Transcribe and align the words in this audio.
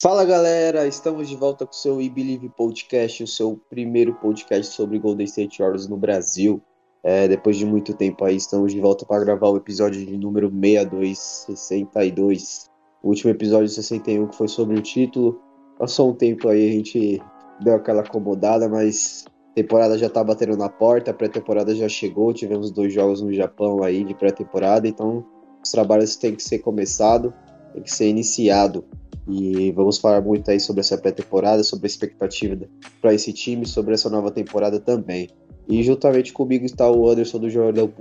Fala 0.00 0.24
galera, 0.24 0.86
estamos 0.86 1.28
de 1.28 1.34
volta 1.34 1.66
com 1.66 1.72
o 1.72 1.74
seu 1.74 1.96
We 1.96 2.08
Believe 2.08 2.48
Podcast, 2.50 3.24
o 3.24 3.26
seu 3.26 3.60
primeiro 3.68 4.14
podcast 4.14 4.72
sobre 4.72 4.96
Golden 4.96 5.24
State 5.24 5.58
Warriors 5.58 5.88
no 5.88 5.96
Brasil. 5.96 6.62
É, 7.02 7.26
depois 7.26 7.56
de 7.56 7.66
muito 7.66 7.92
tempo 7.92 8.24
aí, 8.24 8.36
estamos 8.36 8.72
de 8.72 8.78
volta 8.78 9.04
para 9.04 9.24
gravar 9.24 9.48
o 9.48 9.56
episódio 9.56 10.06
de 10.06 10.16
número 10.16 10.48
62, 10.48 11.18
62. 11.18 12.70
O 13.02 13.08
último 13.08 13.32
episódio 13.32 13.68
61 13.68 14.28
que 14.28 14.36
foi 14.36 14.46
sobre 14.46 14.78
o 14.78 14.82
título. 14.82 15.40
Passou 15.76 16.10
um 16.10 16.14
tempo 16.14 16.48
aí, 16.48 16.68
a 16.68 16.72
gente 16.74 17.20
deu 17.60 17.74
aquela 17.74 18.02
acomodada, 18.02 18.68
mas 18.68 19.24
a 19.50 19.54
temporada 19.56 19.98
já 19.98 20.08
tá 20.08 20.22
batendo 20.22 20.56
na 20.56 20.68
porta, 20.68 21.10
a 21.10 21.14
pré-temporada 21.14 21.74
já 21.74 21.88
chegou, 21.88 22.32
tivemos 22.32 22.70
dois 22.70 22.92
jogos 22.92 23.20
no 23.20 23.32
Japão 23.32 23.82
aí 23.82 24.04
de 24.04 24.14
pré-temporada, 24.14 24.86
então 24.86 25.26
os 25.60 25.72
trabalhos 25.72 26.14
têm 26.14 26.36
que 26.36 26.42
ser 26.44 26.60
começado, 26.60 27.34
tem 27.74 27.82
que 27.82 27.92
ser 27.92 28.06
iniciado. 28.06 28.84
E 29.28 29.70
vamos 29.72 29.98
falar 29.98 30.22
muito 30.22 30.50
aí 30.50 30.58
sobre 30.58 30.80
essa 30.80 30.96
pré-temporada, 30.96 31.62
sobre 31.62 31.86
a 31.86 31.88
expectativa 31.88 32.56
para 33.00 33.12
esse 33.12 33.32
time, 33.32 33.66
sobre 33.66 33.92
essa 33.92 34.08
nova 34.08 34.30
temporada 34.30 34.80
também. 34.80 35.28
E 35.68 35.82
juntamente 35.82 36.32
comigo 36.32 36.64
está 36.64 36.90
o 36.90 37.08
Anderson 37.08 37.38
do 37.38 37.50
Jornal 37.50 37.92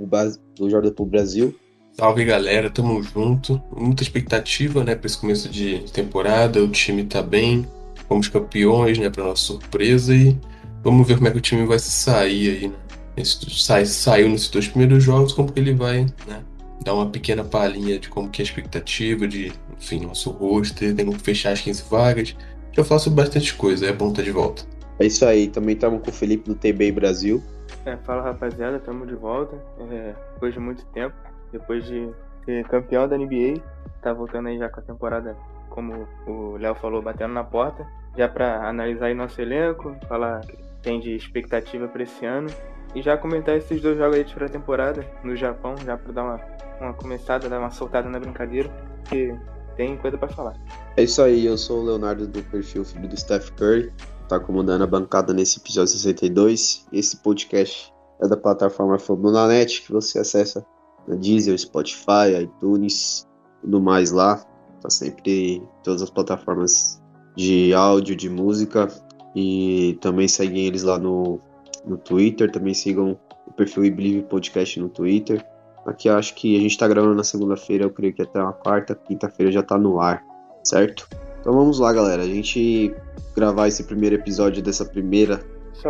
do 0.55 0.69
Jornal 0.69 0.91
pro 0.93 1.05
Brasil. 1.05 1.53
Salve 1.91 2.23
galera, 2.23 2.69
tamo 2.69 3.03
junto. 3.03 3.61
Muita 3.75 4.03
expectativa, 4.03 4.83
né, 4.83 4.95
para 4.95 5.07
esse 5.07 5.17
começo 5.17 5.49
de 5.49 5.79
temporada. 5.91 6.63
O 6.63 6.69
time 6.69 7.03
tá 7.03 7.21
bem, 7.21 7.67
fomos 8.07 8.29
campeões, 8.29 8.97
né, 8.97 9.09
para 9.09 9.25
nossa 9.25 9.41
surpresa 9.41 10.15
e 10.15 10.37
vamos 10.81 11.05
ver 11.05 11.15
como 11.15 11.27
é 11.27 11.31
que 11.31 11.39
o 11.39 11.41
time 11.41 11.65
vai 11.65 11.79
sair 11.79 12.49
aí, 12.57 12.67
né? 12.69 12.75
Esse, 13.17 13.49
sai, 13.49 13.85
saiu 13.85 14.29
nesses 14.29 14.47
dois 14.47 14.67
primeiros 14.67 15.03
jogos, 15.03 15.33
como 15.33 15.51
que 15.51 15.59
ele 15.59 15.73
vai, 15.73 16.05
né, 16.27 16.43
dar 16.83 16.93
uma 16.93 17.09
pequena 17.09 17.43
palhinha 17.43 17.99
de 17.99 18.09
como 18.09 18.29
que 18.29 18.41
é 18.41 18.43
a 18.43 18.45
expectativa, 18.45 19.27
de, 19.27 19.51
enfim, 19.77 20.05
nosso 20.05 20.31
roster, 20.31 20.95
tem 20.95 21.05
como 21.05 21.19
fechar 21.19 21.51
as 21.51 21.61
15 21.61 21.83
vagas. 21.89 22.35
Já 22.71 22.83
faço 22.83 23.09
bastante 23.09 23.53
coisa, 23.55 23.87
é 23.87 23.93
bom 23.93 24.09
estar 24.09 24.21
de 24.21 24.31
volta. 24.31 24.63
É 24.99 25.05
isso 25.05 25.25
aí, 25.25 25.47
também 25.47 25.75
estamos 25.75 26.01
com 26.01 26.09
o 26.09 26.13
Felipe 26.13 26.49
do 26.49 26.55
TB 26.55 26.91
Brasil. 26.91 27.43
É, 27.85 27.95
fala 27.97 28.21
rapaziada, 28.21 28.77
estamos 28.77 29.07
de 29.07 29.15
volta. 29.15 29.55
É, 29.91 30.13
depois 30.33 30.53
de 30.53 30.59
muito 30.59 30.85
tempo, 30.87 31.15
depois 31.51 31.85
de 31.85 32.09
ser 32.45 32.65
campeão 32.67 33.07
da 33.07 33.17
NBA, 33.17 33.61
tá 34.01 34.13
voltando 34.13 34.47
aí 34.47 34.57
já 34.57 34.69
com 34.69 34.79
a 34.79 34.83
temporada, 34.83 35.35
como 35.69 36.07
o 36.25 36.57
Léo 36.57 36.75
falou, 36.75 37.01
batendo 37.01 37.33
na 37.33 37.43
porta. 37.43 37.85
Já 38.17 38.27
para 38.27 38.67
analisar 38.67 39.07
aí 39.07 39.13
nosso 39.13 39.39
elenco, 39.41 39.95
falar 40.07 40.41
o 40.43 40.47
que 40.47 40.57
tem 40.81 40.99
de 40.99 41.15
expectativa 41.15 41.87
para 41.87 42.03
esse 42.03 42.25
ano 42.25 42.49
e 42.95 43.01
já 43.01 43.17
comentar 43.17 43.55
esses 43.55 43.81
dois 43.81 43.97
jogos 43.97 44.17
aí 44.17 44.23
de 44.23 44.33
pré-temporada 44.33 45.05
no 45.23 45.35
Japão, 45.35 45.75
já 45.85 45.97
para 45.97 46.11
dar 46.13 46.23
uma, 46.23 46.41
uma 46.79 46.93
começada, 46.93 47.49
dar 47.49 47.59
uma 47.59 47.71
soltada 47.71 48.09
na 48.09 48.19
brincadeira, 48.19 48.69
que 49.09 49.33
tem 49.75 49.97
coisa 49.97 50.17
para 50.17 50.27
falar. 50.29 50.55
É 50.95 51.03
isso 51.03 51.21
aí, 51.21 51.45
eu 51.45 51.57
sou 51.57 51.81
o 51.81 51.85
Leonardo 51.85 52.27
do 52.27 52.41
perfil 52.43 52.83
Filho 52.83 53.07
do 53.07 53.19
Steph 53.19 53.51
Curry, 53.51 53.93
tá 54.27 54.39
comandando 54.39 54.83
a 54.83 54.87
bancada 54.87 55.33
nesse 55.33 55.59
episódio 55.59 55.93
62. 55.93 56.87
Esse 56.91 57.17
podcast 57.17 57.93
é 58.21 58.27
da 58.27 58.35
plataforma 58.35 58.97
Fambonanet, 58.97 59.83
que 59.83 59.91
você 59.91 60.19
acessa 60.19 60.65
na 61.07 61.15
Deezer, 61.15 61.57
Spotify, 61.57 62.41
iTunes, 62.41 63.27
tudo 63.61 63.81
mais 63.81 64.11
lá. 64.11 64.43
Tá 64.81 64.89
sempre 64.89 65.55
em 65.55 65.67
todas 65.83 66.01
as 66.01 66.09
plataformas 66.09 67.01
de 67.35 67.73
áudio, 67.73 68.15
de 68.15 68.29
música. 68.29 68.87
E 69.35 69.97
também 70.01 70.27
seguem 70.27 70.65
eles 70.65 70.83
lá 70.83 70.97
no, 70.97 71.39
no 71.85 71.97
Twitter. 71.97 72.51
Também 72.51 72.73
sigam 72.73 73.17
o 73.47 73.53
perfil 73.53 73.85
I 73.85 73.91
Believe 73.91 74.23
Podcast 74.23 74.79
no 74.79 74.89
Twitter. 74.89 75.45
Aqui 75.87 76.09
acho 76.09 76.35
que 76.35 76.57
a 76.57 76.59
gente 76.59 76.77
tá 76.77 76.85
gravando 76.87 77.15
na 77.15 77.23
segunda-feira, 77.23 77.85
eu 77.85 77.89
creio 77.89 78.13
que 78.13 78.21
até 78.21 78.41
uma 78.41 78.51
quarta, 78.51 78.93
quinta-feira 78.93 79.49
já 79.51 79.63
tá 79.63 79.77
no 79.77 80.01
ar, 80.01 80.21
certo? 80.61 81.07
Então 81.39 81.53
vamos 81.53 81.79
lá, 81.79 81.93
galera. 81.93 82.23
A 82.23 82.27
gente 82.27 82.93
gravar 83.33 83.69
esse 83.69 83.85
primeiro 83.85 84.15
episódio 84.15 84.61
dessa 84.61 84.83
primeira 84.83 85.39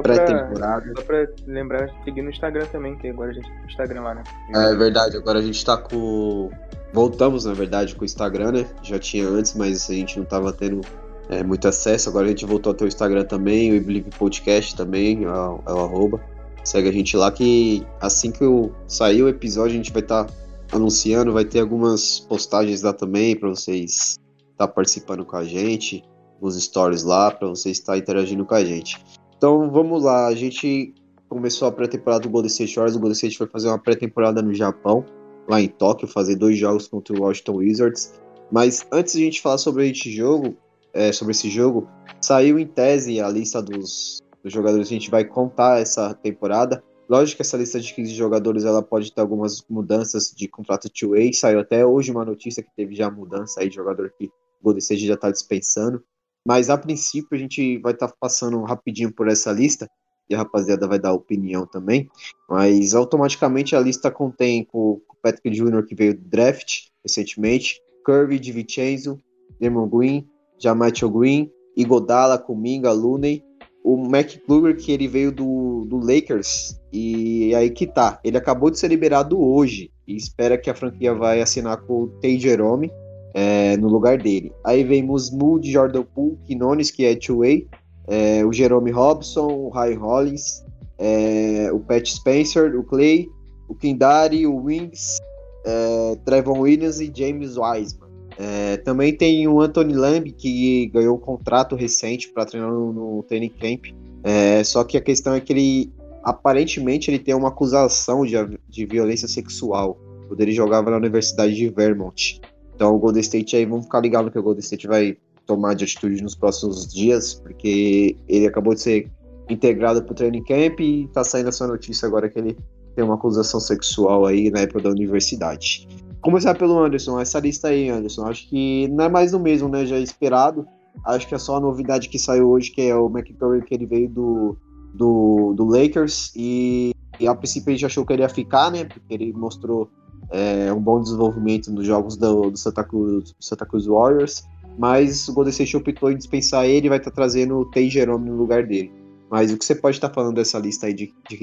pré-temporada. 0.04 0.94
Só 0.96 1.04
pra 1.04 1.28
lembrar, 1.48 1.90
seguir 2.04 2.22
no 2.22 2.30
Instagram 2.30 2.66
também, 2.68 2.96
que 2.98 3.08
agora 3.08 3.32
a 3.32 3.34
gente 3.34 3.50
tem 3.50 3.62
o 3.64 3.66
Instagram 3.66 4.02
lá, 4.02 4.16
né? 4.16 4.24
É 4.54 4.76
verdade, 4.76 5.18
agora 5.18 5.40
a 5.40 5.42
gente 5.42 5.66
tá 5.66 5.76
com. 5.78 6.52
Voltamos, 6.94 7.46
na 7.46 7.54
verdade, 7.54 7.96
com 7.96 8.04
o 8.04 8.06
Instagram, 8.06 8.52
né? 8.52 8.68
Já 8.84 9.00
tinha 9.00 9.28
antes, 9.28 9.56
mas 9.56 9.90
a 9.90 9.94
gente 9.94 10.20
não 10.20 10.26
tava 10.26 10.54
tendo 10.54 10.82
é, 11.30 11.44
muito 11.44 11.68
acesso. 11.68 12.10
Agora 12.10 12.26
a 12.26 12.30
gente 12.30 12.46
voltou 12.46 12.72
a 12.72 12.76
ter 12.76 12.86
o 12.86 12.88
Instagram 12.88 13.24
também, 13.26 13.78
o 13.78 13.84
Believe 13.84 14.12
Podcast 14.12 14.76
também, 14.76 15.26
é 15.26 15.28
o, 15.28 15.60
é 15.66 15.74
o 15.74 15.80
arroba. 15.80 16.22
Segue 16.68 16.90
a 16.90 16.92
gente 16.92 17.16
lá 17.16 17.32
que 17.32 17.82
assim 18.02 18.30
que 18.30 18.44
eu 18.44 18.76
sair 18.90 19.24
o 19.24 19.30
episódio, 19.30 19.72
a 19.72 19.78
gente 19.78 19.94
vai 19.94 20.02
estar 20.02 20.26
tá 20.26 20.34
anunciando, 20.74 21.32
vai 21.32 21.46
ter 21.46 21.62
algumas 21.62 22.20
postagens 22.20 22.82
lá 22.82 22.92
também 22.92 23.38
para 23.38 23.48
vocês 23.48 24.18
estar 24.52 24.58
tá 24.58 24.68
participando 24.68 25.24
com 25.24 25.38
a 25.38 25.46
gente, 25.46 26.04
os 26.42 26.62
stories 26.62 27.04
lá, 27.04 27.32
para 27.32 27.48
vocês 27.48 27.78
estar 27.78 27.94
tá 27.94 27.98
interagindo 27.98 28.44
com 28.44 28.54
a 28.54 28.66
gente. 28.66 29.02
Então 29.38 29.72
vamos 29.72 30.04
lá, 30.04 30.28
a 30.28 30.36
gente 30.36 30.94
começou 31.30 31.70
a 31.70 31.72
pré-temporada 31.72 32.24
do 32.24 32.30
Golden 32.30 32.50
State 32.50 32.76
Warriors, 32.76 32.98
o 32.98 33.00
Golden 33.00 33.16
State 33.16 33.38
foi 33.38 33.48
fazer 33.48 33.70
uma 33.70 33.80
pré-temporada 33.80 34.42
no 34.42 34.54
Japão, 34.54 35.06
lá 35.48 35.62
em 35.62 35.70
Tóquio, 35.70 36.06
fazer 36.06 36.36
dois 36.36 36.58
jogos 36.58 36.86
contra 36.86 37.18
o 37.18 37.22
Washington 37.22 37.56
Wizards. 37.60 38.14
Mas 38.52 38.86
antes 38.92 39.14
de 39.14 39.22
a 39.22 39.24
gente 39.24 39.42
falar 39.42 39.58
sobre 39.58 39.90
esse 39.90 40.12
jogo, 40.12 40.58
é, 40.94 41.14
sobre 41.14 41.32
esse 41.32 41.50
jogo, 41.50 41.88
saiu 42.20 42.60
em 42.60 42.68
tese 42.68 43.22
a 43.22 43.30
lista 43.30 43.62
dos, 43.62 44.22
dos, 44.44 44.54
jogadores 44.54 44.88
a 44.88 44.92
gente 44.92 45.10
vai 45.10 45.26
contar 45.26 45.80
essa 45.80 46.14
temporada. 46.14 46.84
Lógico 47.10 47.38
que 47.38 47.42
essa 47.42 47.58
lista 47.58 47.80
de 47.80 47.94
15 47.94 48.14
jogadores 48.14 48.66
ela 48.66 48.82
pode 48.82 49.14
ter 49.14 49.22
algumas 49.22 49.64
mudanças 49.70 50.34
de 50.36 50.48
contrato 50.48 50.90
to 50.90 51.12
way. 51.12 51.34
Saiu 51.34 51.60
até 51.60 51.86
hoje 51.86 52.12
uma 52.12 52.26
notícia 52.26 52.62
que 52.62 52.70
teve 52.76 52.96
já 52.96 53.10
mudança 53.10 53.62
aí 53.62 53.70
de 53.70 53.76
jogador 53.76 54.12
que 54.18 54.26
o 54.26 54.32
Golden 54.64 54.80
State 54.80 55.06
já 55.06 55.14
está 55.14 55.32
dispensando. 55.32 56.04
Mas 56.46 56.70
a 56.70 56.78
princípio 56.78 57.36
a 57.36 57.38
gente 57.38 57.78
vai 57.80 57.94
estar 57.94 58.08
tá 58.08 58.16
passando 58.20 58.62
rapidinho 58.64 59.12
por 59.12 59.28
essa 59.28 59.52
lista 59.52 59.90
e 60.30 60.36
a 60.36 60.40
rapaziada 60.40 60.88
vai 60.88 61.00
dar 61.00 61.14
opinião 61.14 61.66
também. 61.66 62.10
Mas 62.50 62.94
automaticamente 62.94 63.76
a 63.76 63.80
lista 63.80 64.12
contém 64.12 64.68
o 64.74 65.02
Patrick 65.22 65.50
Jr., 65.50 65.86
que 65.86 65.96
veio 65.96 66.16
do 66.16 66.28
draft 66.28 66.88
recentemente, 67.04 67.82
Curry, 68.06 68.40
DiVincenzo, 68.40 69.20
Demon 69.60 69.88
Green, 69.88 70.28
Jamacho 70.58 71.10
Green, 71.10 71.52
Igodala, 71.76 72.38
Kuminga, 72.38 72.92
Looney, 72.92 73.44
o 73.88 73.96
McCluger, 74.06 74.76
que 74.76 74.92
ele 74.92 75.08
veio 75.08 75.32
do, 75.32 75.86
do 75.86 75.98
Lakers, 75.98 76.78
e 76.92 77.56
aí 77.56 77.70
que 77.70 77.88
tá, 77.88 78.20
ele 78.22 78.38
acabou 78.38 78.70
de 78.70 78.78
ser 78.78 78.90
liberado 78.90 79.42
hoje, 79.42 79.90
e 80.06 80.14
espera 80.14 80.58
que 80.58 80.70
a 80.70 80.76
franquia 80.76 81.14
vai 81.14 81.42
assinar 81.42 81.78
com 81.78 82.04
o 82.04 82.08
Tay 82.08 82.38
Jerome, 82.38 82.92
é, 83.34 83.78
no 83.78 83.88
lugar 83.88 84.18
dele. 84.18 84.52
Aí 84.66 84.84
vem 84.84 85.04
Musmood, 85.04 85.72
Jordan 85.72 86.04
Poole, 86.04 86.38
Quinones, 86.46 86.92
que 86.92 87.06
é 87.06 87.16
two-way, 87.16 87.66
é, 88.10 88.44
o 88.44 88.52
Jerome 88.52 88.92
Robson, 88.92 89.48
o 89.48 89.70
Ray 89.70 89.94
Hollins, 89.94 90.66
é, 90.98 91.70
o 91.72 91.80
Pat 91.80 92.06
Spencer, 92.06 92.78
o 92.78 92.84
Clay, 92.84 93.30
o 93.70 93.76
Kindari, 93.76 94.46
o 94.46 94.64
Wings, 94.64 95.18
é, 95.66 96.18
Trevon 96.26 96.60
Williams 96.60 97.00
e 97.00 97.10
James 97.16 97.56
Wiseman. 97.56 98.07
É, 98.38 98.78
também 98.78 99.16
tem 99.16 99.48
o 99.48 99.60
Anthony 99.60 99.94
Lamb, 99.94 100.32
que 100.32 100.88
ganhou 100.88 101.16
um 101.16 101.20
contrato 101.20 101.76
recente 101.76 102.30
para 102.30 102.46
treinar 102.46 102.72
no, 102.72 102.94
no 102.94 103.24
training 103.24 103.50
camp. 103.50 103.86
É, 104.24 104.64
só 104.64 104.84
que 104.84 104.98
a 104.98 105.02
questão 105.02 105.34
é 105.34 105.40
que 105.40 105.52
ele, 105.52 105.92
aparentemente, 106.24 107.10
ele 107.10 107.20
tem 107.20 107.34
uma 107.34 107.48
acusação 107.48 108.26
de, 108.26 108.36
de 108.70 108.86
violência 108.86 109.28
sexual 109.28 109.98
quando 110.28 110.42
ele 110.42 110.52
jogava 110.52 110.92
na 110.92 110.98
Universidade 110.98 111.56
de 111.56 111.70
Vermont. 111.70 112.42
Então 112.76 112.96
o 112.96 113.00
Golden 113.00 113.22
State 113.22 113.56
aí, 113.56 113.66
vamos 113.66 113.86
ficar 113.86 114.02
ligado 114.02 114.30
que 114.30 114.38
o 114.38 114.44
Golden 114.44 114.60
State 114.60 114.88
vai 114.88 115.18
tomar 115.46 115.74
de 115.74 115.86
atitude 115.86 116.22
nos 116.22 116.36
próximos 116.36 116.94
dias, 116.94 117.34
porque 117.34 118.16
ele 118.28 118.46
acabou 118.46 118.76
de 118.76 118.82
ser 118.82 119.10
integrado 119.50 120.04
para 120.04 120.12
o 120.12 120.16
training 120.16 120.44
camp 120.44 120.80
e 120.82 121.06
está 121.06 121.24
saindo 121.24 121.50
essa 121.50 121.66
notícia 121.66 122.06
agora 122.06 122.30
que 122.30 122.38
ele 122.38 122.58
tem 122.96 123.04
uma 123.04 123.16
acusação 123.16 123.60
sexual 123.60 124.26
aí 124.26 124.52
na 124.52 124.60
época 124.60 124.82
da 124.82 124.90
universidade. 124.90 125.88
Começar 126.22 126.56
pelo 126.56 126.80
Anderson, 126.80 127.20
essa 127.20 127.40
lista 127.40 127.70
aí, 127.70 127.90
Anderson, 127.90 128.26
acho 128.26 128.50
que 128.50 128.88
não 128.90 129.06
é 129.06 129.10
mais 129.10 129.34
o 129.34 129.40
mesmo, 129.40 129.70
né? 129.70 129.86
Já 129.86 129.98
é 129.98 130.02
esperado. 130.02 130.68
Acho 131.06 131.28
que 131.28 131.36
é 131.36 131.38
só 131.38 131.58
a 131.58 131.60
novidade 131.60 132.10
que 132.10 132.18
saiu 132.18 132.50
hoje, 132.50 132.72
que 132.72 132.82
é 132.82 132.96
o 132.96 133.08
McCurry, 133.08 133.64
que 133.64 133.74
ele 133.74 133.86
veio 133.86 134.10
do, 134.10 134.58
do, 134.94 135.54
do 135.54 135.66
Lakers, 135.66 136.32
e, 136.36 136.92
e 137.20 137.28
a 137.28 137.36
princípio 137.36 137.70
a 137.70 137.74
gente 137.74 137.86
achou 137.86 138.06
que 138.06 138.14
ele 138.14 138.24
ia 138.24 138.30
ficar, 138.30 138.72
né? 138.72 138.86
Porque 138.86 139.14
ele 139.14 139.32
mostrou 139.32 139.90
é, 140.30 140.74
um 140.74 140.82
bom 140.82 141.02
desenvolvimento 141.02 141.72
nos 141.72 141.86
jogos 141.86 142.18
do, 142.18 142.50
do 142.50 142.58
Santa, 142.58 142.84
Cruz, 142.84 143.36
Santa 143.40 143.66
Cruz 143.66 143.86
Warriors, 143.86 144.44
mas 144.78 145.28
o 145.28 145.34
Golden 145.34 145.52
State 145.52 145.78
optou 145.78 146.12
em 146.12 146.18
dispensar 146.18 146.66
ele 146.66 146.88
e 146.88 146.90
vai 146.90 146.98
estar 146.98 147.12
tá 147.12 147.16
trazendo 147.16 147.58
o 147.58 147.66
Tay 147.66 147.90
Jerome 147.90 148.30
no 148.30 148.36
lugar 148.36 148.66
dele. 148.66 148.92
Mas 149.30 149.52
o 149.52 149.58
que 149.58 149.66
você 149.66 149.76
pode 149.76 149.98
estar 149.98 150.10
tá 150.10 150.14
falando 150.14 150.36
dessa 150.36 150.58
lista 150.58 150.88
aí 150.88 150.94
de, 150.94 151.14
de 151.30 151.38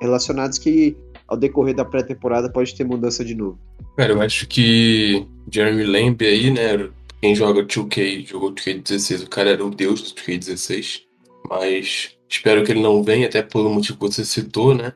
relacionados 0.00 0.58
que 0.58 0.96
ao 1.30 1.36
decorrer 1.36 1.74
da 1.74 1.84
pré-temporada 1.84 2.50
pode 2.50 2.74
ter 2.74 2.84
mudança 2.84 3.24
de 3.24 3.34
novo? 3.34 3.58
Cara, 3.96 4.12
eu 4.12 4.20
acho 4.20 4.46
que 4.46 5.26
Jeremy 5.50 5.84
Lamb 5.84 6.26
aí, 6.26 6.50
né, 6.50 6.90
quem 7.20 7.34
joga 7.34 7.62
2K, 7.62 8.26
jogou 8.26 8.52
2K16, 8.52 9.24
o 9.24 9.30
cara 9.30 9.50
era 9.50 9.64
o 9.64 9.70
deus 9.70 10.02
do 10.02 10.20
2K16, 10.20 11.02
mas 11.48 12.16
espero 12.28 12.64
que 12.64 12.72
ele 12.72 12.82
não 12.82 13.02
venha, 13.02 13.26
até 13.26 13.42
pelo 13.42 13.70
motivo 13.70 13.98
que 13.98 14.06
você 14.06 14.24
citou, 14.24 14.74
né, 14.74 14.92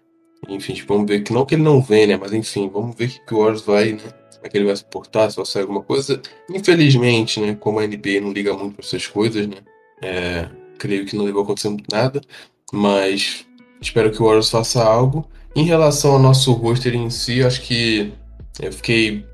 enfim, 0.48 0.74
vamos 0.86 1.06
ver 1.06 1.22
que 1.22 1.32
não 1.32 1.46
que 1.46 1.54
ele 1.54 1.62
não 1.62 1.80
vem, 1.80 2.06
né? 2.06 2.18
Mas 2.20 2.32
enfim, 2.34 2.68
vamos 2.68 2.94
ver 2.94 3.08
que 3.26 3.34
o 3.34 3.38
Warriors 3.38 3.62
vai, 3.62 3.92
né? 3.92 4.02
é 4.44 4.48
que 4.48 4.58
ele 4.58 4.66
vai 4.66 4.76
suportar, 4.76 5.30
se 5.30 5.36
vai 5.36 5.46
sair 5.46 5.62
alguma 5.62 5.82
coisa. 5.82 6.20
Infelizmente, 6.50 7.40
né, 7.40 7.56
como 7.58 7.80
a 7.80 7.86
NBA 7.86 8.20
não 8.20 8.30
liga 8.30 8.52
muito 8.54 8.76
para 8.76 8.84
essas 8.84 9.06
coisas, 9.06 9.46
né, 9.46 9.56
é, 10.02 10.48
creio 10.78 11.06
que 11.06 11.16
não 11.16 11.24
vai 11.24 11.42
acontecer 11.42 11.74
nada, 11.90 12.20
mas 12.70 13.46
espero 13.80 14.10
que 14.12 14.20
o 14.20 14.26
Warriors 14.26 14.50
faça 14.50 14.84
algo. 14.84 15.26
Em 15.56 15.64
relação 15.64 16.12
ao 16.12 16.18
nosso 16.18 16.52
roster 16.52 16.94
em 16.94 17.10
si, 17.10 17.42
acho 17.42 17.62
que 17.62 18.12
eu 18.60 18.72
fiquei 18.72 19.24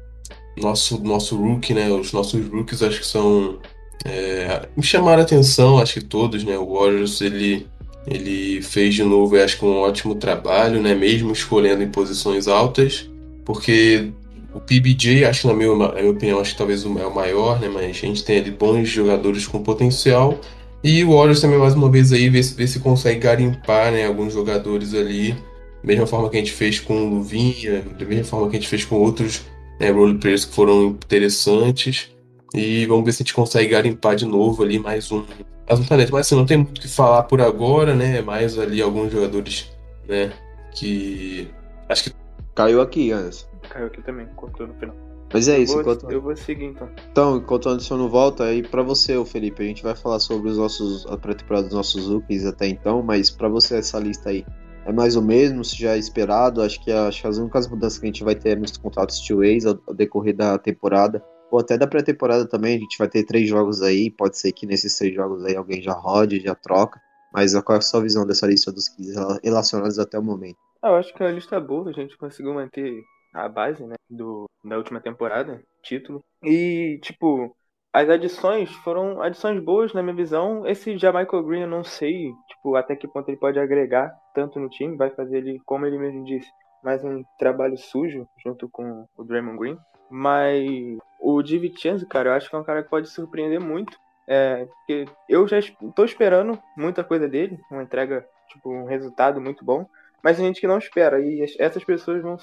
nosso 0.56 1.02
nosso 1.02 1.36
rookie, 1.36 1.72
né, 1.72 1.90
os 1.90 2.12
nossos 2.12 2.46
rookies 2.48 2.82
acho 2.82 3.00
que 3.00 3.06
são 3.06 3.58
é, 4.04 4.68
me 4.76 4.82
chamaram 4.82 5.20
a 5.20 5.24
atenção, 5.24 5.78
acho 5.78 5.94
que 5.94 6.04
todos, 6.04 6.44
né, 6.44 6.58
o 6.58 6.74
Warriors 6.74 7.20
ele 7.20 7.66
ele 8.06 8.62
fez 8.62 8.94
de 8.94 9.04
novo, 9.04 9.36
acho 9.36 9.58
que 9.58 9.64
um 9.64 9.78
ótimo 9.78 10.14
trabalho, 10.14 10.82
né, 10.82 10.94
mesmo 10.94 11.32
escolhendo 11.32 11.82
em 11.82 11.88
posições 11.88 12.48
altas, 12.48 13.08
porque 13.44 14.12
o 14.54 14.60
PBJ, 14.60 15.24
acho 15.24 15.42
que 15.42 15.46
na 15.46 15.54
minha, 15.54 15.74
na 15.76 15.92
minha 15.92 16.10
opinião, 16.10 16.40
acho 16.40 16.52
que 16.52 16.58
talvez 16.58 16.84
é 16.84 16.88
o 16.88 17.14
maior, 17.14 17.60
né? 17.60 17.68
Mas 17.68 17.84
a 17.84 17.92
gente 17.92 18.24
tem 18.24 18.38
ali 18.38 18.50
bons 18.50 18.88
jogadores 18.88 19.46
com 19.46 19.62
potencial. 19.62 20.38
E 20.82 21.04
o 21.04 21.14
Warriors 21.14 21.40
também, 21.40 21.58
mais 21.58 21.74
uma 21.74 21.90
vez, 21.90 22.12
aí, 22.12 22.28
ver 22.28 22.42
se, 22.42 22.66
se 22.66 22.80
consegue 22.80 23.20
garimpar 23.20 23.92
né, 23.92 24.06
alguns 24.06 24.32
jogadores 24.32 24.94
ali. 24.94 25.36
Da 25.82 25.86
mesma 25.86 26.06
forma 26.06 26.28
que 26.28 26.36
a 26.36 26.40
gente 26.40 26.52
fez 26.52 26.78
com 26.78 26.94
o 26.94 27.14
Luvinha, 27.14 27.82
da 27.98 28.04
mesma 28.04 28.24
forma 28.24 28.50
que 28.50 28.56
a 28.56 28.60
gente 28.60 28.68
fez 28.68 28.84
com 28.84 28.96
outros 28.96 29.44
né, 29.80 29.90
roleplayers 29.90 30.44
que 30.44 30.54
foram 30.54 30.88
interessantes. 30.88 32.14
E 32.54 32.84
vamos 32.86 33.04
ver 33.04 33.12
se 33.12 33.22
a 33.22 33.24
gente 33.24 33.34
consegue 33.34 33.68
garimpar 33.68 34.16
de 34.16 34.26
novo 34.26 34.62
ali 34.62 34.78
mais 34.78 35.10
um, 35.12 35.24
mais 35.68 35.80
um 35.80 35.84
talento. 35.84 36.12
Mas 36.12 36.26
assim, 36.26 36.34
não 36.34 36.44
tem 36.44 36.58
muito 36.58 36.78
o 36.78 36.80
que 36.80 36.88
falar 36.88 37.22
por 37.22 37.40
agora, 37.40 37.94
né? 37.94 38.20
Mais 38.20 38.58
ali 38.58 38.82
alguns 38.82 39.12
jogadores, 39.12 39.70
né? 40.08 40.32
Que. 40.74 41.48
Acho 41.88 42.04
que. 42.04 42.12
Caiu 42.54 42.80
aqui, 42.80 43.12
Anderson. 43.12 43.46
Caiu 43.68 43.86
aqui 43.86 44.02
também, 44.02 44.26
cortou 44.36 44.66
no 44.66 44.74
final. 44.74 44.94
Mas 45.32 45.46
é 45.46 45.58
eu 45.58 45.62
isso, 45.62 45.72
vou, 45.74 45.82
enquanto... 45.82 46.10
eu 46.10 46.20
vou 46.20 46.36
seguir 46.36 46.64
então. 46.64 46.88
Então, 47.10 47.36
enquanto 47.36 47.66
o 47.66 47.68
Anderson 47.68 47.96
não 47.96 48.08
volta, 48.08 48.44
aí 48.44 48.62
pra 48.62 48.82
você, 48.82 49.16
ô 49.16 49.24
Felipe, 49.24 49.62
a 49.62 49.66
gente 49.66 49.82
vai 49.82 49.94
falar 49.94 50.18
sobre 50.18 50.50
os 50.50 50.58
nossos, 50.58 51.06
a 51.06 51.16
pré-temporada 51.16 51.68
dos 51.68 51.76
nossos 51.76 52.08
rookies 52.08 52.44
até 52.44 52.66
então, 52.66 53.00
mas 53.02 53.30
pra 53.30 53.48
você 53.48 53.76
essa 53.76 53.98
lista 53.98 54.30
aí, 54.30 54.44
é 54.90 54.92
mais 54.92 55.16
o 55.16 55.22
mesmo, 55.22 55.64
se 55.64 55.76
já 55.76 55.94
é 55.94 55.98
esperado, 55.98 56.62
acho 56.62 56.82
que, 56.82 56.90
acho 56.90 57.22
que 57.22 57.26
as 57.26 57.38
únicas 57.38 57.68
mudanças 57.68 57.98
que 57.98 58.06
a 58.06 58.08
gente 58.08 58.24
vai 58.24 58.34
ter 58.34 58.58
nos 58.58 58.76
contratos 58.76 59.20
two 59.20 59.38
ways 59.38 59.64
ao, 59.64 59.78
ao 59.86 59.94
decorrer 59.94 60.36
da 60.36 60.58
temporada, 60.58 61.24
ou 61.50 61.58
até 61.58 61.78
da 61.78 61.86
pré-temporada 61.86 62.46
também, 62.46 62.76
a 62.76 62.78
gente 62.78 62.98
vai 62.98 63.08
ter 63.08 63.24
três 63.24 63.48
jogos 63.48 63.82
aí, 63.82 64.10
pode 64.10 64.36
ser 64.38 64.52
que 64.52 64.66
nesses 64.66 64.96
três 64.96 65.14
jogos 65.14 65.44
aí 65.44 65.56
alguém 65.56 65.80
já 65.80 65.92
rode, 65.92 66.40
já 66.40 66.54
troca, 66.54 67.00
mas 67.32 67.54
qual 67.62 67.76
é 67.76 67.78
a 67.78 67.82
sua 67.82 68.02
visão 68.02 68.26
dessa 68.26 68.46
lista 68.46 68.72
dos 68.72 68.88
15 68.88 69.40
relacionados 69.42 69.98
até 69.98 70.18
o 70.18 70.22
momento? 70.22 70.58
Ah, 70.82 70.88
eu 70.88 70.96
acho 70.96 71.14
que 71.14 71.22
a 71.22 71.30
lista 71.30 71.56
é 71.56 71.60
boa, 71.60 71.88
a 71.88 71.92
gente 71.92 72.16
conseguiu 72.16 72.54
manter 72.54 73.02
a 73.32 73.48
base, 73.48 73.84
né, 73.84 73.94
do, 74.08 74.46
da 74.64 74.76
última 74.76 75.00
temporada, 75.00 75.62
título. 75.82 76.20
E, 76.42 76.98
tipo, 77.02 77.54
as 77.92 78.08
adições 78.08 78.70
foram 78.70 79.20
adições 79.20 79.62
boas 79.62 79.92
na 79.92 80.02
minha 80.02 80.14
visão. 80.14 80.66
Esse 80.66 80.96
Jamaica 80.96 81.40
Green 81.42 81.62
eu 81.62 81.68
não 81.68 81.82
sei, 81.82 82.32
tipo, 82.48 82.76
até 82.76 82.94
que 82.94 83.08
ponto 83.08 83.28
ele 83.28 83.36
pode 83.36 83.58
agregar 83.58 84.14
tanto 84.34 84.60
no 84.60 84.68
time, 84.68 84.96
vai 84.96 85.10
fazer 85.10 85.38
ele, 85.38 85.60
como 85.64 85.86
ele 85.86 85.98
mesmo 85.98 86.24
disse, 86.24 86.48
mais 86.82 87.04
um 87.04 87.22
trabalho 87.38 87.76
sujo 87.76 88.28
junto 88.42 88.68
com 88.68 89.06
o 89.16 89.24
Draymond 89.24 89.58
Green. 89.58 89.78
Mas 90.08 90.98
o 91.20 91.42
DiVincenzo, 91.42 92.06
cara, 92.06 92.30
eu 92.30 92.34
acho 92.34 92.48
que 92.48 92.56
é 92.56 92.58
um 92.58 92.64
cara 92.64 92.82
que 92.82 92.90
pode 92.90 93.08
surpreender 93.08 93.60
muito. 93.60 93.98
É, 94.26 94.66
porque 94.66 95.06
eu 95.28 95.48
já 95.48 95.58
estou 95.58 96.04
esperando 96.04 96.60
muita 96.76 97.02
coisa 97.02 97.28
dele, 97.28 97.58
uma 97.70 97.82
entrega, 97.82 98.24
tipo, 98.48 98.70
um 98.70 98.84
resultado 98.84 99.40
muito 99.40 99.64
bom 99.64 99.86
mas 100.22 100.36
tem 100.36 100.46
gente 100.46 100.60
que 100.60 100.66
não 100.66 100.78
espera. 100.78 101.20
E 101.20 101.44
essas 101.58 101.84
pessoas 101.84 102.22
vão, 102.22 102.36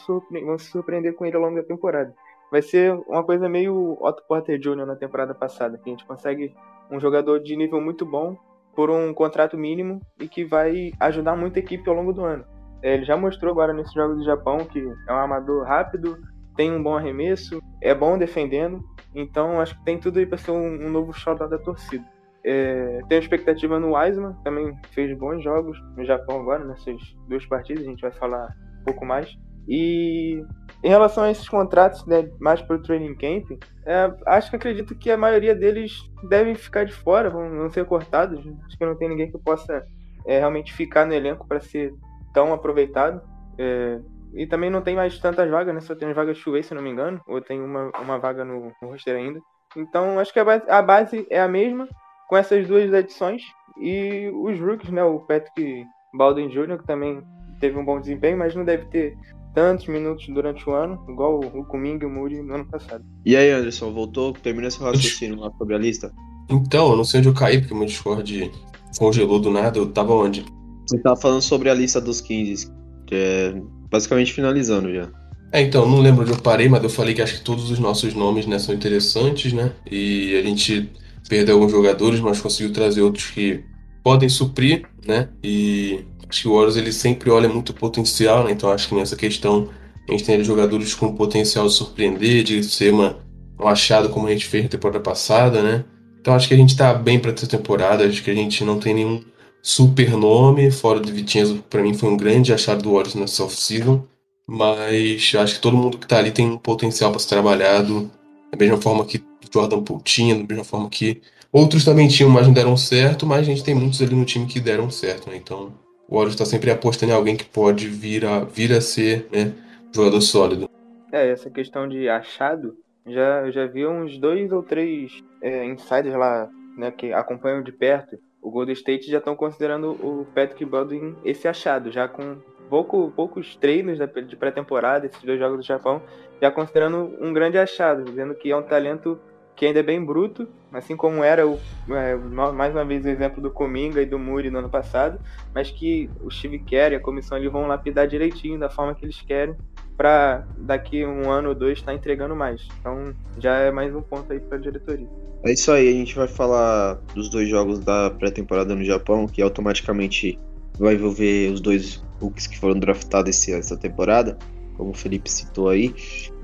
vão 0.43 0.57
se 0.57 0.71
surpreender 0.71 1.13
com 1.13 1.25
ele 1.25 1.35
ao 1.35 1.41
longo 1.41 1.55
da 1.55 1.63
temporada. 1.63 2.13
Vai 2.51 2.61
ser 2.61 2.93
uma 3.07 3.23
coisa 3.23 3.49
meio 3.49 3.97
Otto 3.99 4.23
Porter 4.27 4.57
Jr. 4.57 4.85
na 4.85 4.95
temporada 4.95 5.35
passada, 5.35 5.77
que 5.77 5.89
a 5.89 5.91
gente 5.91 6.05
consegue 6.05 6.55
um 6.89 6.99
jogador 6.99 7.39
de 7.39 7.55
nível 7.55 7.81
muito 7.81 8.05
bom 8.05 8.37
por 8.75 8.89
um 8.89 9.13
contrato 9.13 9.57
mínimo 9.57 9.99
e 10.19 10.27
que 10.27 10.45
vai 10.45 10.91
ajudar 10.99 11.35
muito 11.35 11.57
a 11.57 11.59
equipe 11.59 11.89
ao 11.89 11.95
longo 11.95 12.13
do 12.13 12.23
ano. 12.23 12.45
É, 12.81 12.93
ele 12.93 13.05
já 13.05 13.17
mostrou 13.17 13.51
agora 13.51 13.73
nesse 13.73 13.93
jogo 13.93 14.15
do 14.15 14.23
Japão 14.23 14.59
que 14.59 14.79
é 14.79 15.13
um 15.13 15.17
amador 15.17 15.65
rápido, 15.65 16.17
tem 16.55 16.71
um 16.71 16.81
bom 16.81 16.95
arremesso, 16.95 17.61
é 17.81 17.93
bom 17.93 18.17
defendendo, 18.17 18.83
então 19.13 19.59
acho 19.59 19.77
que 19.77 19.83
tem 19.83 19.99
tudo 19.99 20.19
aí 20.19 20.25
para 20.25 20.37
ser 20.37 20.51
um, 20.51 20.85
um 20.85 20.89
novo 20.89 21.11
shot 21.11 21.39
da 21.39 21.57
torcida. 21.57 22.05
É, 22.43 23.01
tenho 23.09 23.19
expectativa 23.19 23.79
no 23.79 23.95
Wiseman, 23.95 24.33
também 24.43 24.73
fez 24.91 25.15
bons 25.17 25.43
jogos 25.43 25.77
no 25.97 26.05
Japão 26.05 26.39
agora, 26.41 26.63
nessas 26.63 26.97
duas 27.27 27.45
partidas, 27.45 27.83
a 27.83 27.89
gente 27.89 28.01
vai 28.01 28.11
falar 28.11 28.47
um 28.81 28.83
pouco 28.85 29.05
mais. 29.05 29.35
E 29.67 30.43
em 30.83 30.89
relação 30.89 31.23
a 31.23 31.31
esses 31.31 31.47
contratos, 31.49 32.05
né, 32.05 32.29
mais 32.39 32.61
para 32.61 32.75
o 32.75 32.81
training 32.81 33.15
camp, 33.15 33.61
é, 33.85 34.13
acho 34.27 34.49
que 34.49 34.55
acredito 34.55 34.95
que 34.95 35.11
a 35.11 35.17
maioria 35.17 35.55
deles 35.55 35.97
devem 36.29 36.55
ficar 36.55 36.85
de 36.85 36.93
fora, 36.93 37.29
vão, 37.29 37.69
ser 37.69 37.85
cortados. 37.85 38.39
Acho 38.65 38.77
que 38.77 38.85
não 38.85 38.95
tem 38.95 39.09
ninguém 39.09 39.31
que 39.31 39.37
possa 39.37 39.85
é, 40.25 40.39
realmente 40.39 40.73
ficar 40.73 41.05
no 41.05 41.13
elenco 41.13 41.47
para 41.47 41.59
ser 41.59 41.93
tão 42.33 42.53
aproveitado. 42.53 43.21
É, 43.57 43.99
e 44.33 44.45
também 44.45 44.69
não 44.69 44.81
tem 44.81 44.95
mais 44.95 45.17
tantas 45.19 45.49
vagas, 45.49 45.73
né? 45.73 45.81
Só 45.81 45.95
tem 45.95 46.09
as 46.09 46.15
vagas 46.15 46.37
chuve, 46.37 46.61
se 46.61 46.73
não 46.73 46.81
me 46.81 46.91
engano, 46.91 47.19
ou 47.27 47.41
tem 47.41 47.61
uma, 47.61 47.91
uma 47.99 48.19
vaga 48.19 48.45
no, 48.45 48.71
no 48.81 48.89
roster 48.89 49.15
ainda. 49.15 49.39
Então 49.75 50.19
acho 50.19 50.31
que 50.31 50.39
a 50.39 50.45
base, 50.45 50.69
a 50.69 50.81
base 50.81 51.27
é 51.29 51.41
a 51.41 51.47
mesma 51.47 51.87
com 52.29 52.37
essas 52.37 52.67
duas 52.67 52.91
edições. 52.93 53.41
E 53.79 54.29
os 54.33 54.59
rookies, 54.59 54.91
né? 54.91 55.03
O 55.03 55.19
Patrick 55.21 55.85
Baldwin 56.13 56.49
Jr., 56.49 56.77
que 56.77 56.87
também 56.87 57.21
teve 57.59 57.77
um 57.77 57.85
bom 57.85 57.99
desempenho, 57.99 58.37
mas 58.37 58.55
não 58.55 58.63
deve 58.63 58.85
ter 58.85 59.17
tantos 59.57 59.87
minutos 59.87 60.27
durante 60.27 60.69
o 60.69 60.73
ano, 60.73 61.03
igual 61.09 61.39
o 61.39 61.65
Kuminga 61.65 62.05
e 62.05 62.07
o 62.07 62.11
Moody 62.11 62.43
no 62.43 62.53
ano 62.53 62.65
passado. 62.65 63.03
E 63.25 63.35
aí, 63.35 63.49
Anderson, 63.49 63.91
voltou? 63.91 64.31
Termina 64.31 64.67
esse 64.67 64.79
raciocínio 64.79 65.39
lá 65.39 65.51
sobre 65.57 65.73
a 65.73 65.79
lista? 65.79 66.13
Então, 66.47 66.91
eu 66.91 66.95
não 66.95 67.03
sei 67.03 67.21
onde 67.21 67.29
eu 67.29 67.33
caí, 67.33 67.57
porque 67.57 67.73
o 67.73 67.77
meu 67.77 67.87
Discord 67.87 68.51
congelou 68.99 69.39
do 69.39 69.49
nada. 69.49 69.79
Eu 69.79 69.87
tava 69.87 70.13
onde? 70.13 70.45
Você 70.87 70.99
tava 70.99 71.15
falando 71.15 71.41
sobre 71.41 71.71
a 71.71 71.73
lista 71.73 71.99
dos 71.99 72.21
15, 72.21 72.71
que 73.07 73.15
é 73.15 73.59
basicamente 73.89 74.31
finalizando 74.31 74.93
já. 74.93 75.09
É, 75.51 75.63
então, 75.63 75.89
não 75.89 76.01
lembro 76.01 76.21
onde 76.21 76.33
eu 76.33 76.37
parei, 76.37 76.69
mas 76.69 76.83
eu 76.83 76.89
falei 76.91 77.15
que 77.15 77.23
acho 77.23 77.39
que 77.39 77.43
todos 77.43 77.71
os 77.71 77.79
nossos 77.79 78.13
nomes 78.13 78.45
né, 78.45 78.59
são 78.59 78.75
interessantes, 78.75 79.53
né? 79.53 79.73
E 79.89 80.37
a 80.37 80.43
gente 80.43 80.87
perdeu 81.27 81.55
alguns 81.55 81.71
jogadores, 81.71 82.19
mas 82.19 82.39
conseguiu 82.39 82.71
trazer 82.71 83.01
outros 83.01 83.31
que 83.31 83.63
podem 84.03 84.29
suprir, 84.29 84.87
né? 85.03 85.29
E 85.43 86.05
acho 86.29 86.41
que 86.41 86.47
o 86.47 86.53
Warriors 86.53 86.77
ele 86.77 86.91
sempre 86.91 87.29
olha 87.29 87.49
muito 87.49 87.73
potencial, 87.73 88.43
né? 88.43 88.51
Então 88.51 88.71
acho 88.71 88.87
que 88.89 88.95
nessa 88.95 89.15
questão 89.15 89.69
a 90.07 90.11
gente 90.11 90.23
tem 90.23 90.43
jogadores 90.43 90.93
com 90.93 91.15
potencial 91.15 91.67
de 91.67 91.73
surpreender, 91.73 92.43
de 92.43 92.63
ser 92.63 92.93
uma, 92.93 93.17
um 93.59 93.67
achado 93.67 94.09
como 94.09 94.27
a 94.27 94.31
gente 94.31 94.45
fez 94.45 94.63
na 94.63 94.69
temporada 94.69 94.99
passada, 94.99 95.61
né? 95.61 95.83
Então 96.19 96.33
acho 96.33 96.47
que 96.47 96.53
a 96.53 96.57
gente 96.57 96.75
tá 96.75 96.93
bem 96.93 97.19
para 97.19 97.31
essa 97.31 97.47
temporada, 97.47 98.05
acho 98.05 98.23
que 98.23 98.31
a 98.31 98.35
gente 98.35 98.63
não 98.63 98.79
tem 98.79 98.93
nenhum 98.93 99.21
super 99.61 100.11
nome, 100.11 100.71
fora 100.71 100.99
do 100.99 101.11
Vitinho, 101.11 101.63
para 101.69 101.81
mim 101.81 101.93
foi 101.93 102.09
um 102.09 102.17
grande 102.17 102.53
achado 102.53 102.81
do 102.83 102.91
Warriors 102.93 103.15
nessa 103.15 103.43
off-season, 103.43 104.03
mas 104.47 105.33
acho 105.35 105.55
que 105.55 105.61
todo 105.61 105.75
mundo 105.75 105.97
que 105.97 106.07
tá 106.07 106.17
ali 106.17 106.31
tem 106.31 106.47
um 106.47 106.57
potencial 106.57 107.11
para 107.11 107.19
ser 107.19 107.29
trabalhado, 107.29 108.09
da 108.51 108.57
mesma 108.57 108.77
forma 108.77 109.05
que 109.05 109.21
Jordan 109.53 109.81
Poole 109.81 110.03
tinha, 110.03 110.35
da 110.35 110.43
mesma 110.43 110.63
forma 110.63 110.89
que 110.89 111.21
outros 111.51 111.83
também 111.83 112.07
tinham, 112.07 112.29
mas 112.29 112.45
não 112.45 112.53
deram 112.53 112.77
certo, 112.77 113.25
mas 113.25 113.39
a 113.39 113.43
gente 113.43 113.63
tem 113.63 113.75
muitos 113.75 114.01
ali 114.01 114.15
no 114.15 114.25
time 114.25 114.45
que 114.45 114.59
deram 114.59 114.89
certo, 114.89 115.29
né? 115.29 115.35
Então 115.35 115.73
o 116.07 116.15
Warriors 116.15 116.33
está 116.33 116.45
sempre 116.45 116.71
apostando 116.71 117.11
em 117.11 117.15
alguém 117.15 117.35
que 117.35 117.45
pode 117.45 117.87
vir 117.87 118.25
a, 118.25 118.39
vir 118.39 118.71
a 118.71 118.81
ser 118.81 119.27
né, 119.31 119.53
jogador 119.93 120.21
sólido. 120.21 120.69
É, 121.11 121.29
essa 121.29 121.49
questão 121.49 121.87
de 121.87 122.07
achado, 122.09 122.77
já, 123.05 123.49
já 123.51 123.65
vi 123.65 123.85
uns 123.85 124.17
dois 124.17 124.51
ou 124.51 124.63
três 124.63 125.23
é, 125.41 125.65
insiders 125.65 126.15
lá 126.15 126.49
né, 126.77 126.91
que 126.91 127.11
acompanham 127.13 127.61
de 127.61 127.71
perto. 127.71 128.17
O 128.41 128.51
Golden 128.51 128.73
State 128.73 129.09
já 129.09 129.17
estão 129.17 129.35
considerando 129.35 129.91
o 129.91 130.25
Patrick 130.33 130.63
Baldwin 130.63 131.15
esse 131.25 131.47
achado, 131.47 131.91
já 131.91 132.07
com 132.07 132.37
pouco, 132.69 133.11
poucos 133.15 133.55
treinos 133.55 133.97
de 133.97 134.35
pré-temporada, 134.35 135.05
esses 135.05 135.23
dois 135.23 135.39
jogos 135.39 135.57
do 135.57 135.63
Japão, 135.63 136.01
já 136.41 136.51
considerando 136.51 137.15
um 137.19 137.33
grande 137.33 137.57
achado, 137.57 138.03
dizendo 138.03 138.35
que 138.35 138.51
é 138.51 138.55
um 138.55 138.63
talento 138.63 139.19
que 139.57 139.65
ainda 139.65 139.79
é 139.79 139.83
bem 139.83 140.03
bruto, 140.05 140.47
assim 140.71 140.95
como 140.95 141.23
era 141.23 141.45
o, 141.47 141.59
é, 141.89 142.15
mais 142.53 142.73
uma 142.73 142.85
vez 142.85 143.03
o 143.03 143.09
exemplo 143.09 143.41
do 143.41 143.49
Cominga 143.49 143.99
e 143.99 144.05
do 144.05 144.19
Muri 144.19 144.51
no 144.51 144.59
ano 144.59 144.69
passado, 144.69 145.19
mas 145.53 145.71
que 145.71 146.07
o 146.21 146.29
Steve 146.29 146.59
Kerr 146.59 146.93
e 146.93 146.95
a 146.95 146.99
comissão 146.99 147.35
ali 147.35 147.49
vão 147.49 147.65
lapidar 147.65 148.07
direitinho 148.07 148.59
da 148.59 148.69
forma 148.69 148.93
que 148.93 149.03
eles 149.03 149.19
querem 149.19 149.55
para 149.97 150.45
daqui 150.59 151.03
um 151.03 151.31
ano 151.31 151.49
ou 151.49 151.55
dois 151.55 151.79
estar 151.79 151.91
tá 151.91 151.97
entregando 151.97 152.35
mais. 152.35 152.67
Então 152.79 153.15
já 153.39 153.57
é 153.57 153.71
mais 153.71 153.95
um 153.95 154.01
ponto 154.01 154.31
aí 154.31 154.39
para 154.39 154.59
a 154.59 154.61
diretoria. 154.61 155.07
É 155.43 155.51
isso 155.51 155.71
aí, 155.71 155.89
a 155.89 155.91
gente 155.91 156.15
vai 156.15 156.27
falar 156.27 156.99
dos 157.15 157.27
dois 157.27 157.49
jogos 157.49 157.79
da 157.79 158.11
pré-temporada 158.11 158.75
no 158.75 158.83
Japão, 158.83 159.25
que 159.25 159.41
automaticamente 159.41 160.37
vai 160.77 160.93
envolver 160.93 161.51
os 161.51 161.59
dois 161.59 162.03
Hulks 162.21 162.45
que 162.45 162.59
foram 162.59 162.79
draftados 162.79 163.47
essa 163.49 163.75
temporada, 163.75 164.37
como 164.75 164.91
o 164.91 164.93
Felipe 164.93 165.31
citou 165.31 165.67
aí. 165.67 165.95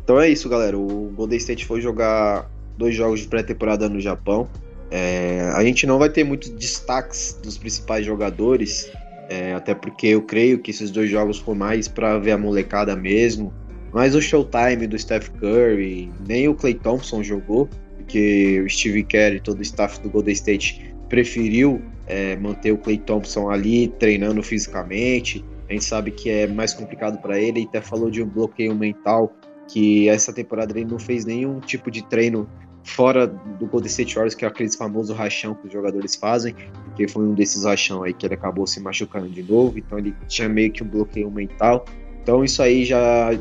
Então 0.04 0.20
é 0.20 0.30
isso, 0.30 0.50
galera. 0.50 0.78
O 0.78 1.12
Golden 1.16 1.38
State 1.38 1.66
foi 1.66 1.80
jogar 1.80 2.50
dois 2.78 2.96
jogos 2.96 3.22
de 3.22 3.28
pré-temporada 3.28 3.88
no 3.90 4.00
Japão. 4.00 4.50
É, 4.92 5.52
a 5.56 5.64
gente 5.64 5.88
não 5.88 5.98
vai 5.98 6.10
ter 6.10 6.24
muitos 6.24 6.50
destaques 6.50 7.40
dos 7.42 7.58
principais 7.58 8.06
jogadores, 8.06 8.92
é, 9.30 9.54
até 9.54 9.74
porque 9.74 10.08
eu 10.08 10.22
creio 10.22 10.60
que 10.60 10.72
esses 10.72 10.92
dois 10.92 11.10
jogos 11.10 11.40
foram 11.40 11.60
mais 11.60 11.88
para 11.88 12.20
ver 12.20 12.32
a 12.32 12.38
molecada 12.38 12.96
mesmo, 12.96 13.52
Mas 13.92 14.16
o 14.16 14.22
showtime 14.22 14.88
do 14.88 14.98
Steph 14.98 15.30
Curry, 15.40 16.12
nem 16.28 16.48
o 16.48 16.56
Clay 16.56 16.74
Thompson 16.74 17.22
jogou, 17.22 17.70
porque 17.98 18.60
o 18.62 18.70
Steve 18.70 19.04
Kerr 19.04 19.36
e 19.36 19.40
todo 19.40 19.60
o 19.60 19.62
staff 19.62 20.02
do 20.02 20.10
Golden 20.10 20.34
State 20.34 20.96
preferiu 21.08 21.80
é, 22.08 22.36
manter 22.36 22.72
o 22.72 22.78
Clay 22.78 22.98
Thompson 22.98 23.52
ali 23.52 23.88
treinando 24.00 24.42
fisicamente. 24.42 25.46
A 25.70 25.74
gente 25.74 25.86
sabe 25.86 26.12
que 26.12 26.30
é 26.30 26.48
mais 26.48 26.74
complicado 26.74 27.20
para 27.22 27.40
ele. 27.40 27.60
Ele 27.60 27.68
até 27.68 27.82
falou 27.82 28.10
de 28.10 28.22
um 28.22 28.28
bloqueio 28.28 28.76
mental 28.76 29.32
que 29.68 30.10
essa 30.10 30.34
temporada 30.34 30.78
ele 30.78 30.90
não 30.90 31.00
fez 31.00 31.24
nenhum 31.24 31.60
tipo 31.60 31.90
de 31.90 32.04
treino 32.04 32.50
fora 32.84 33.28
do 33.28 33.66
Golden 33.66 33.88
State 33.88 34.16
Warriors, 34.16 34.36
que 34.36 34.46
é 34.46 34.48
aquele 34.48 34.72
famoso 34.76 35.14
rachão 35.14 35.56
que 35.56 35.68
os 35.68 35.74
jogadores 35.74 36.16
fazem, 36.16 36.56
que 36.96 37.08
foi 37.08 37.24
um 37.24 37.34
desses 37.34 37.64
rachão 37.64 38.04
aí 38.04 38.14
que 38.14 38.26
ele 38.26 38.34
acabou 38.34 38.68
se 38.68 38.80
machucando 38.80 39.30
de 39.30 39.42
novo, 39.42 39.80
então 39.80 39.98
ele 39.98 40.14
tinha 40.28 40.50
meio 40.50 40.72
que 40.72 40.84
um 40.84 40.88
bloqueio 40.88 41.32
mental. 41.32 41.86
Então 42.22 42.44
isso 42.44 42.62
aí 42.62 42.86
já 42.86 43.32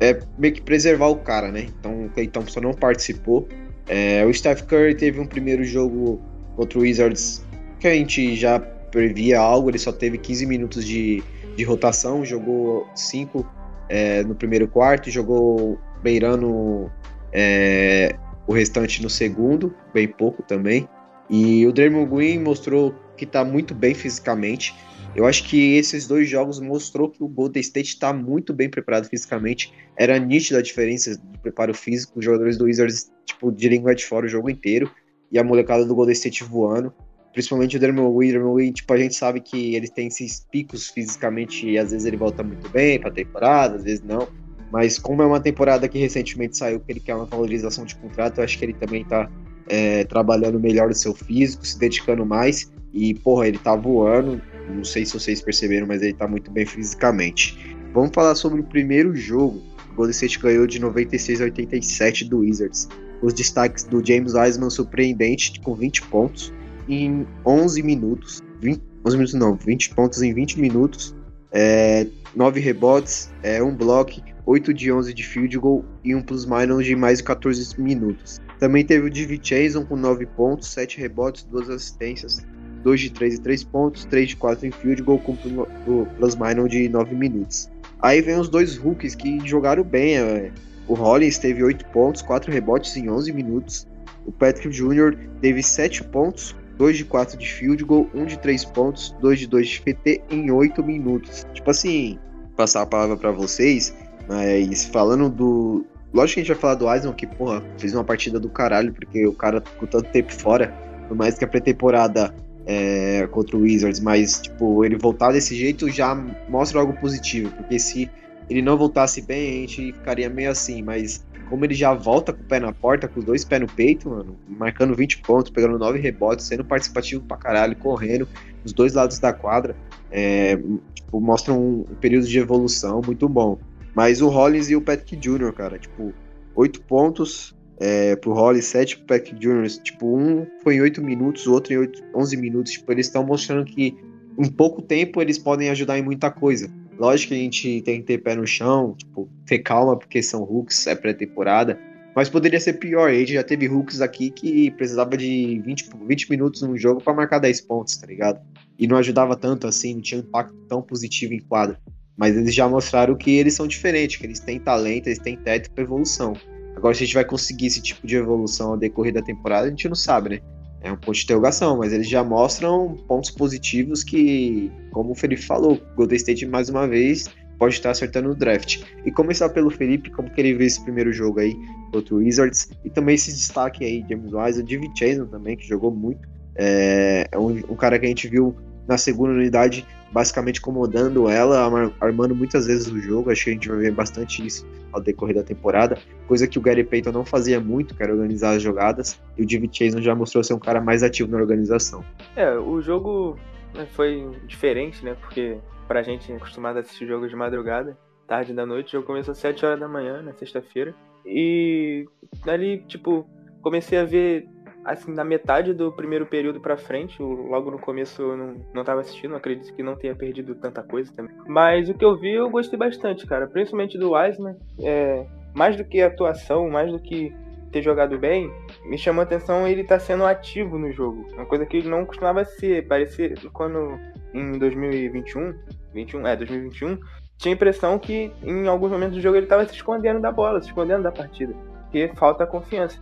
é 0.00 0.20
meio 0.36 0.54
que 0.54 0.62
preservar 0.62 1.08
o 1.08 1.16
cara, 1.16 1.50
né? 1.50 1.68
Então 1.78 2.06
o 2.06 2.08
Clay 2.10 2.28
Thompson 2.28 2.60
não 2.60 2.74
participou. 2.74 3.48
É, 3.86 4.24
o 4.26 4.34
Steph 4.34 4.62
Curry 4.62 4.94
teve 4.94 5.18
um 5.18 5.26
primeiro 5.26 5.64
jogo 5.64 6.20
contra 6.56 6.78
o 6.78 6.82
Wizards 6.82 7.44
que 7.80 7.86
a 7.86 7.94
gente 7.94 8.36
já 8.36 8.58
previa 8.58 9.38
algo, 9.38 9.70
ele 9.70 9.78
só 9.78 9.92
teve 9.92 10.18
15 10.18 10.46
minutos 10.46 10.84
de, 10.84 11.22
de 11.56 11.64
rotação, 11.64 12.24
jogou 12.24 12.86
5 12.94 13.46
é, 13.88 14.22
no 14.24 14.34
primeiro 14.34 14.66
quarto, 14.66 15.10
jogou 15.10 15.78
beirando 16.02 16.90
é, 17.32 18.16
o 18.48 18.52
restante 18.54 19.02
no 19.02 19.10
segundo, 19.10 19.74
bem 19.92 20.08
pouco 20.08 20.42
também. 20.42 20.88
E 21.28 21.66
o 21.66 21.72
Draymond 21.72 22.10
Green 22.10 22.38
mostrou 22.38 22.94
que 23.14 23.24
está 23.24 23.44
muito 23.44 23.74
bem 23.74 23.94
fisicamente. 23.94 24.74
Eu 25.14 25.26
acho 25.26 25.44
que 25.44 25.76
esses 25.76 26.06
dois 26.06 26.26
jogos 26.28 26.58
mostrou 26.58 27.10
que 27.10 27.22
o 27.22 27.28
Golden 27.28 27.60
State 27.60 27.90
está 27.90 28.10
muito 28.10 28.54
bem 28.54 28.70
preparado 28.70 29.06
fisicamente. 29.06 29.70
Era 29.98 30.18
nítida 30.18 30.60
a 30.60 30.62
diferença 30.62 31.14
de 31.14 31.38
preparo 31.40 31.74
físico. 31.74 32.18
Os 32.18 32.24
jogadores 32.24 32.56
do 32.56 32.64
Wizards, 32.64 33.10
tipo, 33.26 33.52
de 33.52 33.68
língua 33.68 33.94
de 33.94 34.06
fora 34.06 34.24
o 34.24 34.28
jogo 34.28 34.48
inteiro. 34.48 34.90
E 35.30 35.38
a 35.38 35.44
molecada 35.44 35.84
do 35.84 35.94
Golden 35.94 36.14
State 36.14 36.42
voando. 36.42 36.94
Principalmente 37.34 37.76
o 37.76 37.80
Draymond 37.80 38.16
Green. 38.54 38.72
Tipo, 38.72 38.94
a 38.94 38.96
gente 38.96 39.14
sabe 39.14 39.40
que 39.40 39.74
ele 39.74 39.88
tem 39.88 40.06
esses 40.06 40.46
picos 40.50 40.88
fisicamente 40.88 41.68
e 41.68 41.76
às 41.76 41.90
vezes 41.90 42.06
ele 42.06 42.16
volta 42.16 42.42
muito 42.42 42.66
bem 42.70 42.98
para 42.98 43.10
temporada, 43.10 43.76
às 43.76 43.84
vezes 43.84 44.02
não. 44.02 44.26
Mas 44.70 44.98
como 44.98 45.22
é 45.22 45.26
uma 45.26 45.40
temporada 45.40 45.88
que 45.88 45.98
recentemente 45.98 46.56
saiu 46.56 46.80
que 46.80 46.92
ele 46.92 47.00
quer 47.00 47.14
uma 47.14 47.24
valorização 47.24 47.84
de 47.84 47.94
contrato, 47.96 48.38
eu 48.38 48.44
acho 48.44 48.58
que 48.58 48.64
ele 48.64 48.74
também 48.74 49.04
tá 49.04 49.30
é, 49.66 50.04
trabalhando 50.04 50.58
melhor 50.58 50.90
o 50.90 50.94
seu 50.94 51.14
físico, 51.14 51.66
se 51.66 51.78
dedicando 51.78 52.24
mais. 52.24 52.70
E, 52.92 53.14
porra, 53.14 53.48
ele 53.48 53.58
tá 53.58 53.74
voando. 53.74 54.40
Não 54.68 54.84
sei 54.84 55.04
se 55.04 55.14
vocês 55.14 55.40
perceberam, 55.40 55.86
mas 55.86 56.02
ele 56.02 56.14
tá 56.14 56.26
muito 56.26 56.50
bem 56.50 56.66
fisicamente. 56.66 57.76
Vamos 57.92 58.10
falar 58.14 58.34
sobre 58.34 58.60
o 58.60 58.64
primeiro 58.64 59.14
jogo. 59.14 59.62
O 59.92 59.94
Golden 59.94 60.12
State 60.12 60.38
ganhou 60.38 60.66
de 60.66 60.78
96 60.78 61.40
a 61.40 61.44
87 61.44 62.24
do 62.26 62.40
Wizards. 62.40 62.88
Os 63.22 63.32
destaques 63.32 63.84
do 63.84 64.04
James 64.04 64.34
Wiseman 64.34 64.70
surpreendente, 64.70 65.58
com 65.60 65.74
20 65.74 66.02
pontos 66.02 66.52
em 66.88 67.26
11 67.44 67.82
minutos. 67.82 68.42
20, 68.60 68.82
11 69.04 69.16
minutos 69.16 69.34
não, 69.34 69.56
20 69.56 69.94
pontos 69.94 70.22
em 70.22 70.32
20 70.32 70.60
minutos. 70.60 71.14
É, 71.50 72.06
9 72.36 72.60
rebotes, 72.60 73.30
é, 73.42 73.62
um 73.62 73.74
bloco, 73.74 74.12
8 74.48 74.72
de 74.72 74.90
11 74.90 75.12
de 75.12 75.22
field 75.22 75.58
goal 75.58 75.84
e 76.02 76.14
um 76.14 76.22
plus 76.22 76.46
minus 76.46 76.86
de 76.86 76.96
mais 76.96 77.18
de 77.18 77.24
14 77.24 77.78
minutos. 77.78 78.40
Também 78.58 78.82
teve 78.82 79.06
o 79.06 79.10
Divi 79.10 79.36
Jason 79.36 79.84
com 79.84 79.94
9 79.94 80.24
pontos, 80.24 80.68
7 80.68 80.98
rebotes, 80.98 81.42
2 81.50 81.68
assistências, 81.68 82.46
2 82.82 82.98
de 82.98 83.10
3 83.10 83.34
e 83.34 83.40
3 83.42 83.64
pontos, 83.64 84.06
3 84.06 84.30
de 84.30 84.36
4 84.36 84.66
em 84.66 84.70
field 84.70 85.02
goal 85.02 85.18
com 85.18 85.36
plus 85.36 86.34
minus 86.34 86.70
de 86.70 86.88
9 86.88 87.14
minutos. 87.14 87.68
Aí 88.00 88.22
vem 88.22 88.40
os 88.40 88.48
dois 88.48 88.78
rookies 88.78 89.14
que 89.14 89.38
jogaram 89.46 89.84
bem. 89.84 90.16
É, 90.16 90.50
o 90.86 90.94
Hollins 90.94 91.36
teve 91.36 91.62
8 91.62 91.84
pontos, 91.88 92.22
4 92.22 92.50
rebotes 92.50 92.96
em 92.96 93.10
11 93.10 93.30
minutos. 93.34 93.86
O 94.24 94.32
Patrick 94.32 94.70
Jr. 94.70 95.14
teve 95.42 95.62
7 95.62 96.04
pontos, 96.04 96.56
2 96.78 96.96
de 96.96 97.04
4 97.04 97.36
de 97.36 97.52
field 97.52 97.84
goal, 97.84 98.08
1 98.14 98.24
de 98.24 98.38
3 98.38 98.64
pontos, 98.64 99.14
2 99.20 99.40
de 99.40 99.46
2 99.46 99.68
de 99.68 99.78
FT 99.80 100.22
em 100.30 100.50
8 100.50 100.82
minutos. 100.82 101.46
Tipo 101.52 101.70
assim, 101.70 102.18
passar 102.56 102.82
a 102.82 102.86
palavra 102.86 103.16
para 103.16 103.30
vocês, 103.30 103.94
mas 104.28 104.84
falando 104.84 105.28
do. 105.28 105.86
Lógico 106.12 106.34
que 106.34 106.40
a 106.40 106.42
gente 106.44 106.52
vai 106.52 106.60
falar 106.60 106.74
do 106.74 106.90
Eisman, 106.90 107.12
que, 107.12 107.26
porra, 107.26 107.62
fez 107.78 107.94
uma 107.94 108.04
partida 108.04 108.40
do 108.40 108.48
caralho, 108.48 108.92
porque 108.92 109.26
o 109.26 109.32
cara 109.32 109.60
ficou 109.60 109.86
tanto 109.86 110.10
tempo 110.10 110.32
fora, 110.32 110.72
por 111.06 111.16
mais 111.16 111.36
que 111.36 111.44
a 111.44 111.48
pré-temporada 111.48 112.34
é, 112.66 113.26
contra 113.30 113.56
o 113.56 113.60
Wizards, 113.60 114.00
mas, 114.00 114.40
tipo, 114.40 114.84
ele 114.84 114.96
voltar 114.96 115.32
desse 115.32 115.54
jeito 115.54 115.88
já 115.90 116.14
mostra 116.48 116.80
algo 116.80 116.92
positivo, 116.94 117.50
porque 117.56 117.78
se 117.78 118.10
ele 118.48 118.62
não 118.62 118.76
voltasse 118.76 119.20
bem, 119.20 119.64
a 119.64 119.66
gente 119.66 119.92
ficaria 119.92 120.28
meio 120.28 120.50
assim, 120.50 120.82
mas 120.82 121.24
como 121.48 121.64
ele 121.64 121.74
já 121.74 121.94
volta 121.94 122.32
com 122.32 122.42
o 122.42 122.44
pé 122.44 122.60
na 122.60 122.72
porta, 122.72 123.08
com 123.08 123.20
os 123.20 123.24
dois 123.24 123.44
pés 123.44 123.60
no 123.60 123.66
peito, 123.66 124.10
mano, 124.10 124.36
marcando 124.46 124.94
20 124.94 125.18
pontos, 125.18 125.50
pegando 125.50 125.78
9 125.78 125.98
rebotes, 125.98 126.46
sendo 126.46 126.64
participativo 126.64 127.22
pra 127.22 127.36
caralho, 127.36 127.74
correndo 127.76 128.28
nos 128.62 128.72
dois 128.72 128.92
lados 128.92 129.18
da 129.18 129.32
quadra, 129.32 129.74
é, 130.10 130.58
tipo, 130.94 131.20
mostra 131.20 131.52
um 131.52 131.84
período 132.00 132.26
de 132.26 132.38
evolução 132.38 133.00
muito 133.04 133.28
bom. 133.28 133.58
Mas 133.98 134.20
o 134.20 134.28
Hollins 134.28 134.70
e 134.70 134.76
o 134.76 134.80
Patrick 134.80 135.16
Jr., 135.16 135.52
cara, 135.52 135.76
tipo, 135.76 136.14
8 136.54 136.82
pontos 136.82 137.52
é, 137.80 138.14
pro 138.14 138.32
Hollins, 138.32 138.66
7 138.66 138.98
pro 138.98 139.06
Patrick 139.06 139.34
Jr., 139.40 139.66
tipo, 139.82 140.16
um 140.16 140.46
foi 140.62 140.76
em 140.76 140.80
8 140.82 141.02
minutos, 141.02 141.48
o 141.48 141.52
outro 141.52 141.72
em 141.72 141.78
8, 141.78 142.04
11 142.14 142.36
minutos, 142.36 142.72
tipo, 142.74 142.92
eles 142.92 143.06
estão 143.06 143.24
mostrando 143.24 143.64
que 143.64 143.96
em 144.38 144.48
pouco 144.52 144.80
tempo 144.80 145.20
eles 145.20 145.36
podem 145.36 145.68
ajudar 145.70 145.98
em 145.98 146.02
muita 146.02 146.30
coisa. 146.30 146.70
Lógico 146.96 147.30
que 147.30 147.40
a 147.40 147.42
gente 147.42 147.82
tem 147.82 147.98
que 147.98 148.06
ter 148.06 148.18
pé 148.18 148.36
no 148.36 148.46
chão, 148.46 148.94
tipo, 148.96 149.28
ter 149.44 149.58
calma, 149.58 149.96
porque 149.96 150.22
são 150.22 150.44
hooks, 150.44 150.86
é 150.86 150.94
pré-temporada, 150.94 151.76
mas 152.14 152.28
poderia 152.28 152.60
ser 152.60 152.74
pior. 152.74 153.10
A 153.10 153.14
gente 153.14 153.32
já 153.32 153.42
teve 153.42 153.68
hooks 153.68 154.00
aqui 154.00 154.30
que 154.30 154.70
precisava 154.70 155.16
de 155.16 155.60
20, 155.64 155.90
20 156.06 156.30
minutos 156.30 156.62
num 156.62 156.76
jogo 156.76 157.02
para 157.02 157.14
marcar 157.14 157.40
10 157.40 157.62
pontos, 157.62 157.96
tá 157.96 158.06
ligado? 158.06 158.40
E 158.78 158.86
não 158.86 158.96
ajudava 158.96 159.34
tanto 159.34 159.66
assim, 159.66 159.94
não 159.94 160.00
tinha 160.00 160.20
um 160.20 160.22
impacto 160.24 160.54
tão 160.68 160.80
positivo 160.80 161.34
em 161.34 161.40
quadra. 161.40 161.80
Mas 162.18 162.36
eles 162.36 162.52
já 162.52 162.68
mostraram 162.68 163.14
que 163.14 163.30
eles 163.30 163.54
são 163.54 163.66
diferentes, 163.66 164.16
que 164.16 164.26
eles 164.26 164.40
têm 164.40 164.58
talento, 164.58 165.06
eles 165.06 165.20
têm 165.20 165.36
teto 165.36 165.70
para 165.70 165.84
evolução. 165.84 166.34
Agora, 166.76 166.94
se 166.94 167.04
a 167.04 167.06
gente 167.06 167.14
vai 167.14 167.24
conseguir 167.24 167.66
esse 167.66 167.80
tipo 167.80 168.06
de 168.06 168.16
evolução 168.16 168.72
ao 168.72 168.76
decorrer 168.76 169.14
da 169.14 169.22
temporada, 169.22 169.68
a 169.68 169.70
gente 169.70 169.88
não 169.88 169.94
sabe, 169.94 170.30
né? 170.30 170.40
É 170.80 170.92
um 170.92 170.96
ponto 170.96 171.14
de 171.14 171.24
interrogação, 171.24 171.78
mas 171.78 171.92
eles 171.92 172.08
já 172.08 172.22
mostram 172.22 172.96
pontos 173.08 173.30
positivos 173.30 174.04
que, 174.04 174.70
como 174.92 175.12
o 175.12 175.14
Felipe 175.14 175.42
falou, 175.42 175.80
Golden 175.96 176.16
State 176.16 176.44
mais 176.46 176.68
uma 176.68 176.86
vez 176.86 177.28
pode 177.58 177.74
estar 177.74 177.90
acertando 177.90 178.28
no 178.28 178.34
draft. 178.34 178.82
E 179.04 179.10
começar 179.10 179.48
pelo 179.48 179.70
Felipe, 179.70 180.10
como 180.10 180.30
que 180.30 180.40
ele 180.40 180.54
vê 180.54 180.66
esse 180.66 180.82
primeiro 180.82 181.12
jogo 181.12 181.40
aí 181.40 181.56
contra 181.92 182.14
o 182.14 182.18
Wizards, 182.18 182.70
e 182.84 182.90
também 182.90 183.16
esse 183.16 183.32
destaque 183.32 183.84
aí, 183.84 184.04
James 184.08 184.32
Wise, 184.32 184.60
o 184.60 184.64
David 184.64 184.96
Chason 184.96 185.26
também, 185.26 185.56
que 185.56 185.66
jogou 185.66 185.90
muito. 185.90 186.28
É, 186.54 187.28
é 187.30 187.38
um, 187.38 187.50
um, 187.68 187.76
cara 187.76 187.98
que 187.98 188.06
a 188.06 188.08
gente 188.08 188.28
viu 188.28 188.54
na 188.86 188.96
segunda 188.96 189.32
unidade 189.32 189.84
basicamente 190.12 190.58
incomodando 190.58 191.28
ela, 191.28 191.90
armando 192.00 192.34
muitas 192.34 192.66
vezes 192.66 192.90
o 192.90 192.98
jogo. 193.00 193.30
Acho 193.30 193.44
que 193.44 193.50
a 193.50 193.52
gente 193.52 193.68
vai 193.68 193.78
ver 193.78 193.92
bastante 193.92 194.44
isso 194.46 194.66
ao 194.92 195.00
decorrer 195.00 195.36
da 195.36 195.42
temporada, 195.42 195.98
coisa 196.26 196.46
que 196.46 196.58
o 196.58 196.62
Gary 196.62 196.82
Payton 196.82 197.12
não 197.12 197.24
fazia 197.24 197.60
muito, 197.60 197.94
que 197.94 198.02
era 198.02 198.12
organizar 198.12 198.56
as 198.56 198.62
jogadas, 198.62 199.20
e 199.36 199.42
o 199.42 199.46
David 199.46 199.76
Chason 199.76 200.00
já 200.00 200.14
mostrou 200.14 200.42
ser 200.42 200.54
um 200.54 200.58
cara 200.58 200.80
mais 200.80 201.02
ativo 201.02 201.30
na 201.30 201.36
organização. 201.38 202.02
É, 202.34 202.54
o 202.58 202.80
jogo 202.80 203.38
né, 203.74 203.86
foi 203.92 204.30
diferente, 204.46 205.04
né? 205.04 205.14
Porque 205.20 205.58
pra 205.86 206.02
gente 206.02 206.32
acostumado 206.32 206.78
a 206.78 206.80
assistir 206.80 207.06
jogos 207.06 207.30
de 207.30 207.36
madrugada, 207.36 207.96
tarde 208.26 208.52
da 208.52 208.66
noite, 208.66 208.88
o 208.88 208.92
jogo 208.92 209.06
começou 209.06 209.32
às 209.32 209.38
7 209.38 209.64
horas 209.64 209.80
da 209.80 209.88
manhã, 209.88 210.22
na 210.22 210.32
sexta-feira. 210.32 210.94
E 211.24 212.06
ali, 212.46 212.82
tipo, 212.86 213.26
comecei 213.62 213.98
a 213.98 214.04
ver 214.04 214.46
assim, 214.92 215.12
na 215.12 215.24
metade 215.24 215.74
do 215.74 215.92
primeiro 215.92 216.26
período 216.26 216.60
pra 216.60 216.76
frente, 216.76 217.22
logo 217.22 217.70
no 217.70 217.78
começo 217.78 218.22
eu 218.22 218.36
não, 218.36 218.56
não 218.74 218.84
tava 218.84 219.00
assistindo, 219.00 219.36
acredito 219.36 219.74
que 219.74 219.82
não 219.82 219.96
tenha 219.96 220.14
perdido 220.14 220.54
tanta 220.54 220.82
coisa 220.82 221.12
também. 221.14 221.34
Mas 221.46 221.88
o 221.88 221.94
que 221.94 222.04
eu 222.04 222.16
vi 222.16 222.34
eu 222.34 222.50
gostei 222.50 222.78
bastante, 222.78 223.26
cara, 223.26 223.46
principalmente 223.46 223.98
do 223.98 224.12
Wiseman, 224.12 224.56
é, 224.80 225.26
mais 225.54 225.76
do 225.76 225.84
que 225.84 226.00
atuação, 226.00 226.68
mais 226.70 226.90
do 226.90 226.98
que 226.98 227.34
ter 227.70 227.82
jogado 227.82 228.18
bem, 228.18 228.50
me 228.86 228.96
chamou 228.96 229.20
a 229.20 229.24
atenção 229.24 229.68
ele 229.68 229.84
tá 229.84 229.98
sendo 229.98 230.24
ativo 230.24 230.78
no 230.78 230.90
jogo. 230.90 231.26
Uma 231.34 231.44
coisa 231.44 231.66
que 231.66 231.76
ele 231.76 231.88
não 231.88 232.06
costumava 232.06 232.44
ser, 232.44 232.86
parecia 232.88 233.34
quando 233.52 233.98
em 234.32 234.58
2021, 234.58 235.54
21, 235.92 236.26
é, 236.26 236.36
2021, 236.36 236.98
tinha 237.36 237.52
a 237.52 237.56
impressão 237.56 237.98
que 237.98 238.32
em 238.42 238.66
alguns 238.66 238.90
momentos 238.90 239.16
do 239.16 239.20
jogo 239.20 239.36
ele 239.36 239.46
tava 239.46 239.66
se 239.66 239.74
escondendo 239.74 240.20
da 240.20 240.32
bola, 240.32 240.60
se 240.60 240.68
escondendo 240.68 241.02
da 241.02 241.12
partida, 241.12 241.54
porque 241.82 242.10
falta 242.16 242.46
confiança. 242.46 243.00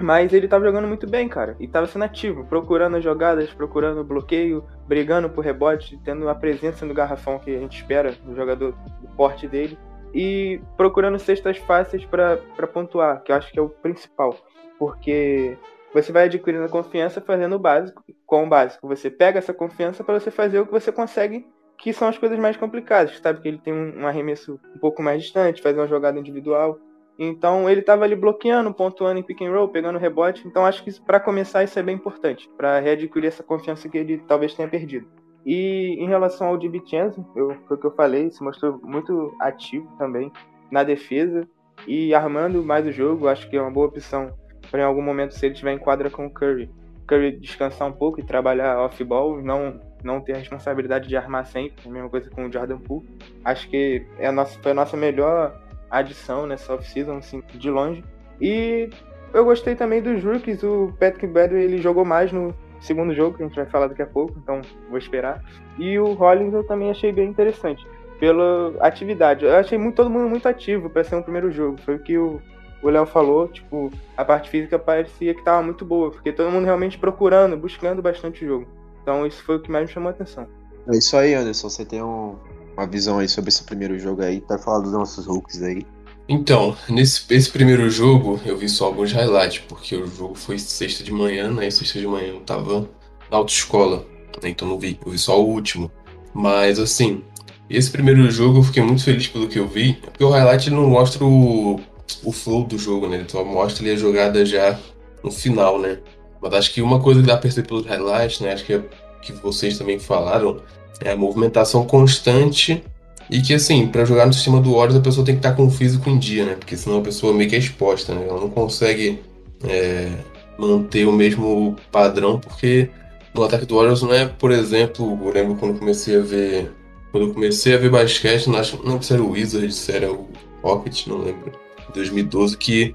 Mas 0.00 0.32
ele 0.32 0.48
tava 0.48 0.64
jogando 0.64 0.88
muito 0.88 1.06
bem, 1.06 1.28
cara. 1.28 1.54
E 1.60 1.68
tava 1.68 1.86
sendo 1.86 2.04
ativo, 2.04 2.44
procurando 2.46 2.96
as 2.96 3.04
jogadas, 3.04 3.52
procurando 3.52 4.00
o 4.00 4.04
bloqueio, 4.04 4.64
brigando 4.88 5.28
por 5.28 5.44
rebote, 5.44 6.00
tendo 6.02 6.28
a 6.28 6.34
presença 6.34 6.86
no 6.86 6.94
garrafão 6.94 7.38
que 7.38 7.54
a 7.54 7.58
gente 7.58 7.76
espera 7.76 8.14
no 8.24 8.34
jogador 8.34 8.72
do 9.00 9.08
porte 9.14 9.46
dele. 9.46 9.78
E 10.14 10.60
procurando 10.76 11.18
cestas 11.18 11.58
fáceis 11.58 12.04
para 12.06 12.38
pontuar, 12.72 13.22
que 13.22 13.30
eu 13.30 13.36
acho 13.36 13.52
que 13.52 13.58
é 13.58 13.62
o 13.62 13.68
principal. 13.68 14.34
Porque 14.78 15.56
você 15.92 16.10
vai 16.10 16.24
adquirindo 16.24 16.68
confiança 16.68 17.20
fazendo 17.20 17.56
o 17.56 17.58
básico. 17.58 18.02
Com 18.24 18.44
o 18.44 18.48
básico, 18.48 18.88
você 18.88 19.10
pega 19.10 19.38
essa 19.38 19.52
confiança 19.52 20.02
para 20.02 20.18
você 20.18 20.30
fazer 20.30 20.60
o 20.60 20.66
que 20.66 20.72
você 20.72 20.90
consegue, 20.90 21.46
que 21.76 21.92
são 21.92 22.08
as 22.08 22.16
coisas 22.16 22.38
mais 22.38 22.56
complicadas. 22.56 23.18
Sabe 23.18 23.42
que 23.42 23.48
ele 23.48 23.58
tem 23.58 23.74
um 23.74 24.06
arremesso 24.06 24.58
um 24.74 24.78
pouco 24.78 25.02
mais 25.02 25.22
distante, 25.22 25.62
faz 25.62 25.76
uma 25.76 25.86
jogada 25.86 26.18
individual. 26.18 26.78
Então 27.18 27.68
ele 27.68 27.80
estava 27.80 28.04
ali 28.04 28.16
bloqueando, 28.16 28.72
pontuando 28.72 29.20
em 29.20 29.22
pick 29.22 29.42
and 29.42 29.52
roll, 29.52 29.68
pegando 29.68 29.98
rebote. 29.98 30.46
Então 30.46 30.64
acho 30.64 30.82
que 30.82 31.00
para 31.00 31.20
começar 31.20 31.62
isso 31.62 31.78
é 31.78 31.82
bem 31.82 31.94
importante, 31.94 32.48
para 32.56 32.78
readquirir 32.80 33.28
essa 33.28 33.42
confiança 33.42 33.88
que 33.88 33.98
ele 33.98 34.18
talvez 34.26 34.54
tenha 34.54 34.68
perdido. 34.68 35.06
E 35.44 35.96
em 35.98 36.06
relação 36.06 36.48
ao 36.48 36.58
DiVincenzo, 36.58 37.26
eu, 37.34 37.56
foi 37.66 37.76
o 37.76 37.80
que 37.80 37.86
eu 37.86 37.94
falei, 37.94 38.30
se 38.30 38.42
mostrou 38.42 38.80
muito 38.82 39.34
ativo 39.40 39.88
também 39.98 40.30
na 40.70 40.82
defesa 40.82 41.48
e 41.86 42.14
armando 42.14 42.62
mais 42.62 42.86
o 42.86 42.92
jogo. 42.92 43.28
Acho 43.28 43.48
que 43.48 43.56
é 43.56 43.60
uma 43.60 43.70
boa 43.70 43.86
opção 43.86 44.32
para 44.70 44.80
em 44.80 44.84
algum 44.84 45.02
momento, 45.02 45.34
se 45.34 45.46
ele 45.46 45.54
tiver 45.54 45.72
em 45.72 45.78
quadra 45.78 46.10
com 46.10 46.26
o 46.26 46.30
Curry, 46.30 46.70
Curry 47.06 47.32
descansar 47.32 47.88
um 47.88 47.92
pouco 47.92 48.20
e 48.20 48.22
trabalhar 48.22 48.78
off-ball, 48.78 49.42
não, 49.42 49.80
não 50.04 50.20
ter 50.20 50.34
a 50.34 50.38
responsabilidade 50.38 51.08
de 51.08 51.16
armar 51.16 51.44
sempre. 51.44 51.88
A 51.88 51.90
mesma 51.90 52.08
coisa 52.08 52.30
com 52.30 52.46
o 52.46 52.52
Jordan 52.52 52.78
Poole. 52.78 53.08
Acho 53.44 53.68
que 53.68 54.06
é 54.18 54.28
a 54.28 54.32
nossa, 54.32 54.56
foi 54.62 54.70
a 54.70 54.74
nossa 54.74 54.96
melhor 54.96 55.60
adição 55.90 56.46
nessa 56.46 56.74
off-season, 56.74 57.16
assim, 57.16 57.42
de 57.52 57.70
longe. 57.70 58.04
E 58.40 58.90
eu 59.32 59.44
gostei 59.44 59.74
também 59.74 60.00
dos 60.00 60.22
rookies. 60.22 60.62
O 60.62 60.92
Patrick 60.98 61.26
Beverly 61.26 61.64
ele 61.64 61.78
jogou 61.78 62.04
mais 62.04 62.32
no 62.32 62.54
segundo 62.80 63.14
jogo, 63.14 63.36
que 63.36 63.42
a 63.42 63.46
gente 63.46 63.56
vai 63.56 63.66
falar 63.66 63.88
daqui 63.88 64.02
a 64.02 64.06
pouco, 64.06 64.34
então 64.38 64.62
vou 64.88 64.98
esperar. 64.98 65.42
E 65.78 65.98
o 65.98 66.12
Rollins 66.14 66.54
eu 66.54 66.64
também 66.64 66.90
achei 66.90 67.12
bem 67.12 67.28
interessante, 67.28 67.86
pela 68.18 68.74
atividade. 68.80 69.44
Eu 69.44 69.54
achei 69.56 69.76
muito, 69.76 69.96
todo 69.96 70.10
mundo 70.10 70.28
muito 70.28 70.48
ativo 70.48 70.88
para 70.88 71.04
ser 71.04 71.16
um 71.16 71.22
primeiro 71.22 71.50
jogo. 71.50 71.78
Foi 71.84 71.96
o 71.96 71.98
que 71.98 72.16
o 72.16 72.40
Léo 72.82 73.04
falou, 73.06 73.48
tipo, 73.48 73.92
a 74.16 74.24
parte 74.24 74.48
física 74.48 74.78
parecia 74.78 75.34
que 75.34 75.40
estava 75.40 75.62
muito 75.62 75.84
boa, 75.84 76.10
porque 76.10 76.32
todo 76.32 76.50
mundo 76.50 76.64
realmente 76.64 76.98
procurando, 76.98 77.56
buscando 77.56 78.00
bastante 78.00 78.44
o 78.44 78.48
jogo. 78.48 78.66
Então 79.02 79.26
isso 79.26 79.42
foi 79.44 79.56
o 79.56 79.60
que 79.60 79.70
mais 79.70 79.86
me 79.86 79.92
chamou 79.92 80.08
a 80.08 80.12
atenção. 80.12 80.46
É 80.88 80.96
isso 80.96 81.16
aí, 81.16 81.34
Anderson. 81.34 81.68
Você 81.68 81.84
tem 81.84 82.02
um, 82.02 82.36
uma 82.80 82.86
visão 82.86 83.18
aí 83.18 83.28
sobre 83.28 83.50
esse 83.50 83.62
primeiro 83.62 83.98
jogo 83.98 84.22
aí, 84.22 84.40
tá 84.40 84.58
falando 84.58 84.84
dos 84.84 84.92
nossos 84.92 85.26
rookies 85.26 85.62
aí. 85.62 85.86
Então, 86.28 86.76
nesse 86.88 87.22
esse 87.30 87.50
primeiro 87.50 87.90
jogo, 87.90 88.40
eu 88.46 88.56
vi 88.56 88.68
só 88.68 88.86
alguns 88.86 89.12
highlights, 89.12 89.62
porque 89.68 89.96
o 89.96 90.06
jogo 90.06 90.34
foi 90.34 90.58
sexta 90.58 91.04
de 91.04 91.12
manhã, 91.12 91.50
né? 91.50 91.70
Sexta 91.70 91.98
de 91.98 92.06
manhã 92.06 92.28
eu 92.28 92.40
tava 92.40 92.88
na 93.30 93.36
autoescola, 93.36 94.06
né? 94.42 94.48
Então 94.48 94.66
não 94.66 94.78
vi, 94.78 94.98
eu 95.04 95.10
vi 95.10 95.18
só 95.18 95.40
o 95.40 95.46
último. 95.46 95.90
Mas 96.32 96.78
assim, 96.78 97.22
esse 97.68 97.90
primeiro 97.90 98.30
jogo 98.30 98.60
eu 98.60 98.62
fiquei 98.62 98.82
muito 98.82 99.02
feliz 99.02 99.26
pelo 99.26 99.48
que 99.48 99.58
eu 99.58 99.66
vi, 99.66 99.94
porque 99.94 100.22
o 100.22 100.30
highlight 100.30 100.70
não 100.70 100.88
mostra 100.88 101.24
o, 101.24 101.80
o 102.22 102.32
flow 102.32 102.64
do 102.64 102.78
jogo, 102.78 103.08
né? 103.08 103.16
Ele 103.16 103.28
só 103.28 103.44
mostra 103.44 103.82
ali 103.82 103.92
a 103.92 103.96
jogada 103.96 104.46
já 104.46 104.78
no 105.22 105.30
final, 105.30 105.78
né? 105.78 105.98
Mas 106.40 106.54
acho 106.54 106.72
que 106.72 106.80
uma 106.80 107.00
coisa 107.00 107.20
que 107.20 107.26
dá 107.26 107.34
pra 107.34 107.42
perceber 107.42 107.68
pelos 107.68 107.86
highlights, 107.86 108.40
né? 108.40 108.52
Acho 108.52 108.64
que, 108.64 108.74
é, 108.74 108.82
que 109.20 109.32
vocês 109.32 109.76
também 109.76 109.98
falaram, 109.98 110.62
é 111.04 111.12
a 111.12 111.16
movimentação 111.16 111.84
constante 111.86 112.82
e 113.30 113.40
que, 113.40 113.54
assim, 113.54 113.86
para 113.86 114.04
jogar 114.04 114.26
no 114.26 114.32
sistema 114.32 114.60
do 114.60 114.72
Warriors, 114.72 114.96
a 114.96 115.00
pessoa 115.00 115.24
tem 115.24 115.36
que 115.36 115.38
estar 115.38 115.52
com 115.52 115.66
o 115.66 115.70
físico 115.70 116.10
em 116.10 116.18
dia, 116.18 116.44
né? 116.44 116.56
Porque 116.58 116.76
senão 116.76 116.98
a 116.98 117.02
pessoa 117.02 117.32
meio 117.32 117.48
que 117.48 117.54
é 117.54 117.58
exposta, 117.58 118.12
né? 118.12 118.26
Ela 118.28 118.40
não 118.40 118.50
consegue 118.50 119.20
é, 119.62 120.10
manter 120.58 121.06
o 121.06 121.12
mesmo 121.12 121.76
padrão, 121.92 122.40
porque 122.40 122.90
no 123.32 123.44
ataque 123.44 123.66
do 123.66 123.76
Warriors 123.76 124.02
não 124.02 124.12
é, 124.12 124.26
por 124.26 124.50
exemplo, 124.50 125.18
eu 125.22 125.32
lembro 125.32 125.54
quando 125.54 125.74
eu 125.74 125.78
comecei 125.78 126.16
a 126.16 126.20
ver. 126.20 126.72
Quando 127.12 127.28
eu 127.28 127.34
comecei 127.34 127.74
a 127.74 127.78
ver 127.78 127.90
basquete, 127.90 128.48
não, 128.48 128.58
acho, 128.58 128.80
não 128.84 129.00
se 129.00 129.12
era 129.12 129.22
o 129.22 129.30
Wizards, 129.30 129.74
se 129.76 129.92
era 129.92 130.12
o 130.12 130.28
Rocket, 130.62 131.06
não 131.06 131.18
lembro. 131.18 131.52
Em 131.88 131.92
2012, 131.92 132.56
que 132.56 132.94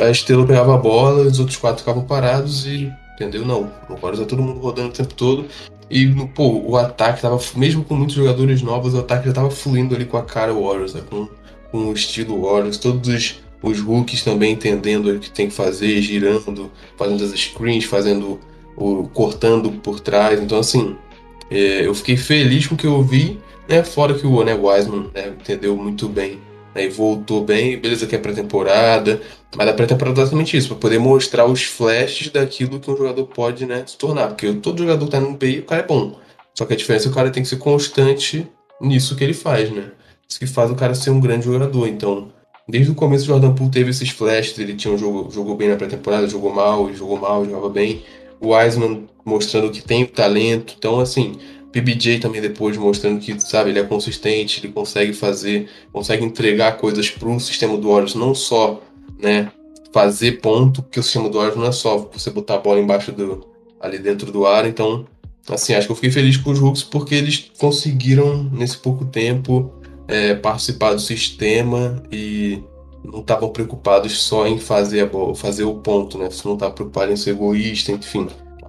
a 0.00 0.10
estrela 0.10 0.46
pegava 0.46 0.74
a 0.74 0.78
bola, 0.78 1.22
os 1.22 1.38
outros 1.38 1.56
quatro 1.56 1.80
ficavam 1.80 2.04
parados 2.04 2.66
e. 2.66 2.92
Entendeu? 3.14 3.44
Não. 3.44 3.70
No 3.88 3.96
Warriors 3.96 4.20
é 4.20 4.24
todo 4.24 4.42
mundo 4.42 4.60
rodando 4.60 4.90
o 4.90 4.92
tempo 4.92 5.12
todo. 5.14 5.46
E, 5.90 6.06
pô, 6.34 6.62
o 6.66 6.76
ataque 6.76 7.22
tava, 7.22 7.38
mesmo 7.56 7.84
com 7.84 7.94
muitos 7.94 8.14
jogadores 8.14 8.60
novos, 8.62 8.94
o 8.94 8.98
ataque 8.98 9.26
já 9.26 9.32
tava 9.32 9.50
fluindo 9.50 9.94
ali 9.94 10.04
com 10.04 10.16
a 10.16 10.22
cara 10.22 10.52
Warriors, 10.52 10.94
né? 10.94 11.02
com, 11.08 11.28
com 11.70 11.78
o 11.88 11.92
estilo 11.92 12.42
Warriors. 12.42 12.76
Todos 12.76 13.08
os, 13.08 13.40
os 13.62 13.80
rookies 13.80 14.22
também 14.22 14.52
entendendo 14.52 15.10
o 15.10 15.18
que 15.18 15.30
tem 15.30 15.48
que 15.48 15.54
fazer, 15.54 16.00
girando, 16.02 16.70
fazendo 16.96 17.24
as 17.24 17.30
screens, 17.30 17.84
fazendo 17.84 18.38
o 18.76 19.08
cortando 19.08 19.70
por 19.70 20.00
trás. 20.00 20.40
Então, 20.40 20.58
assim, 20.58 20.96
é, 21.50 21.86
eu 21.86 21.94
fiquei 21.94 22.16
feliz 22.16 22.66
com 22.66 22.74
o 22.74 22.78
que 22.78 22.86
eu 22.86 23.02
vi, 23.02 23.38
né? 23.68 23.82
Fora 23.82 24.14
que 24.14 24.26
o 24.26 24.44
né, 24.44 24.54
Wiseman 24.54 25.10
né, 25.14 25.28
entendeu 25.28 25.76
muito 25.76 26.08
bem 26.08 26.38
e 26.84 26.88
voltou 26.88 27.44
bem, 27.44 27.78
beleza 27.78 28.06
que 28.06 28.14
é 28.14 28.18
pré-temporada, 28.18 29.20
mas 29.56 29.68
a 29.68 29.72
pré-temporada 29.72 30.20
é 30.20 30.22
exatamente 30.22 30.56
isso, 30.56 30.68
para 30.68 30.76
poder 30.76 30.98
mostrar 30.98 31.46
os 31.46 31.62
flashes 31.62 32.30
daquilo 32.30 32.80
que 32.80 32.90
um 32.90 32.96
jogador 32.96 33.24
pode 33.26 33.66
né, 33.66 33.84
se 33.86 33.96
tornar. 33.96 34.28
Porque 34.28 34.52
todo 34.54 34.78
jogador 34.78 35.04
que 35.04 35.10
tá 35.10 35.20
no 35.20 35.30
NBA, 35.30 35.60
o 35.60 35.62
cara 35.64 35.82
é 35.82 35.86
bom. 35.86 36.18
Só 36.54 36.64
que 36.64 36.72
a 36.72 36.76
diferença 36.76 37.04
é 37.04 37.08
que 37.08 37.12
o 37.12 37.14
cara 37.14 37.30
tem 37.30 37.42
que 37.42 37.48
ser 37.48 37.58
constante 37.58 38.46
nisso 38.80 39.16
que 39.16 39.24
ele 39.24 39.34
faz, 39.34 39.70
né? 39.70 39.92
Isso 40.28 40.38
que 40.38 40.46
faz 40.46 40.70
o 40.70 40.74
cara 40.74 40.94
ser 40.94 41.10
um 41.10 41.20
grande 41.20 41.46
jogador. 41.46 41.86
Então, 41.86 42.32
desde 42.68 42.90
o 42.90 42.94
começo 42.94 43.24
o 43.24 43.26
Jordan 43.28 43.54
Poole 43.54 43.70
teve 43.70 43.90
esses 43.90 44.10
flashes, 44.10 44.58
ele 44.58 44.74
tinha 44.74 44.92
um 44.92 44.98
jogo, 44.98 45.30
jogou 45.30 45.56
bem 45.56 45.68
na 45.68 45.76
pré-temporada, 45.76 46.28
jogou 46.28 46.52
mal, 46.52 46.92
jogou 46.92 47.16
mal, 47.16 47.44
jogava 47.44 47.68
bem. 47.68 48.02
O 48.40 48.54
Wiseman 48.54 49.08
mostrando 49.24 49.70
que 49.70 49.82
tem 49.82 50.04
talento. 50.04 50.74
Então, 50.78 51.00
assim, 51.00 51.38
PBJ 51.72 52.20
também 52.20 52.40
depois 52.40 52.76
mostrando 52.76 53.20
que, 53.20 53.38
sabe, 53.40 53.70
ele 53.70 53.78
é 53.78 53.84
consistente, 53.84 54.60
ele 54.64 54.72
consegue 54.72 55.12
fazer, 55.12 55.68
consegue 55.92 56.24
entregar 56.24 56.76
coisas 56.78 57.10
para 57.10 57.28
um 57.28 57.38
sistema 57.38 57.76
do 57.76 57.88
Warriors, 57.88 58.14
não 58.14 58.34
só, 58.34 58.82
né, 59.20 59.50
fazer 59.92 60.40
ponto, 60.40 60.82
porque 60.82 61.00
o 61.00 61.02
sistema 61.02 61.28
do 61.28 61.36
Warriors 61.36 61.58
não 61.58 61.66
é 61.66 61.72
só 61.72 61.98
você 62.12 62.30
botar 62.30 62.54
a 62.54 62.58
bola 62.58 62.80
embaixo 62.80 63.12
do, 63.12 63.46
ali 63.80 63.98
dentro 63.98 64.32
do 64.32 64.46
ar, 64.46 64.66
então, 64.66 65.06
assim, 65.48 65.74
acho 65.74 65.86
que 65.86 65.92
eu 65.92 65.96
fiquei 65.96 66.10
feliz 66.10 66.36
com 66.36 66.50
os 66.50 66.60
Hooks 66.60 66.82
porque 66.82 67.14
eles 67.14 67.50
conseguiram, 67.58 68.44
nesse 68.44 68.78
pouco 68.78 69.04
tempo, 69.04 69.72
é, 70.06 70.34
participar 70.34 70.94
do 70.94 71.00
sistema 71.00 72.02
e 72.10 72.62
não 73.04 73.20
estavam 73.20 73.50
preocupados 73.50 74.22
só 74.22 74.46
em 74.46 74.58
fazer, 74.58 75.00
a 75.00 75.06
bola, 75.06 75.34
fazer 75.34 75.64
o 75.64 75.74
ponto, 75.74 76.16
né, 76.16 76.30
você 76.30 76.48
não 76.48 76.54
estava 76.54 76.72
preocupado 76.72 77.12
em 77.12 77.16
ser 77.16 77.30
egoísta, 77.30 77.92
enfim 77.92 78.26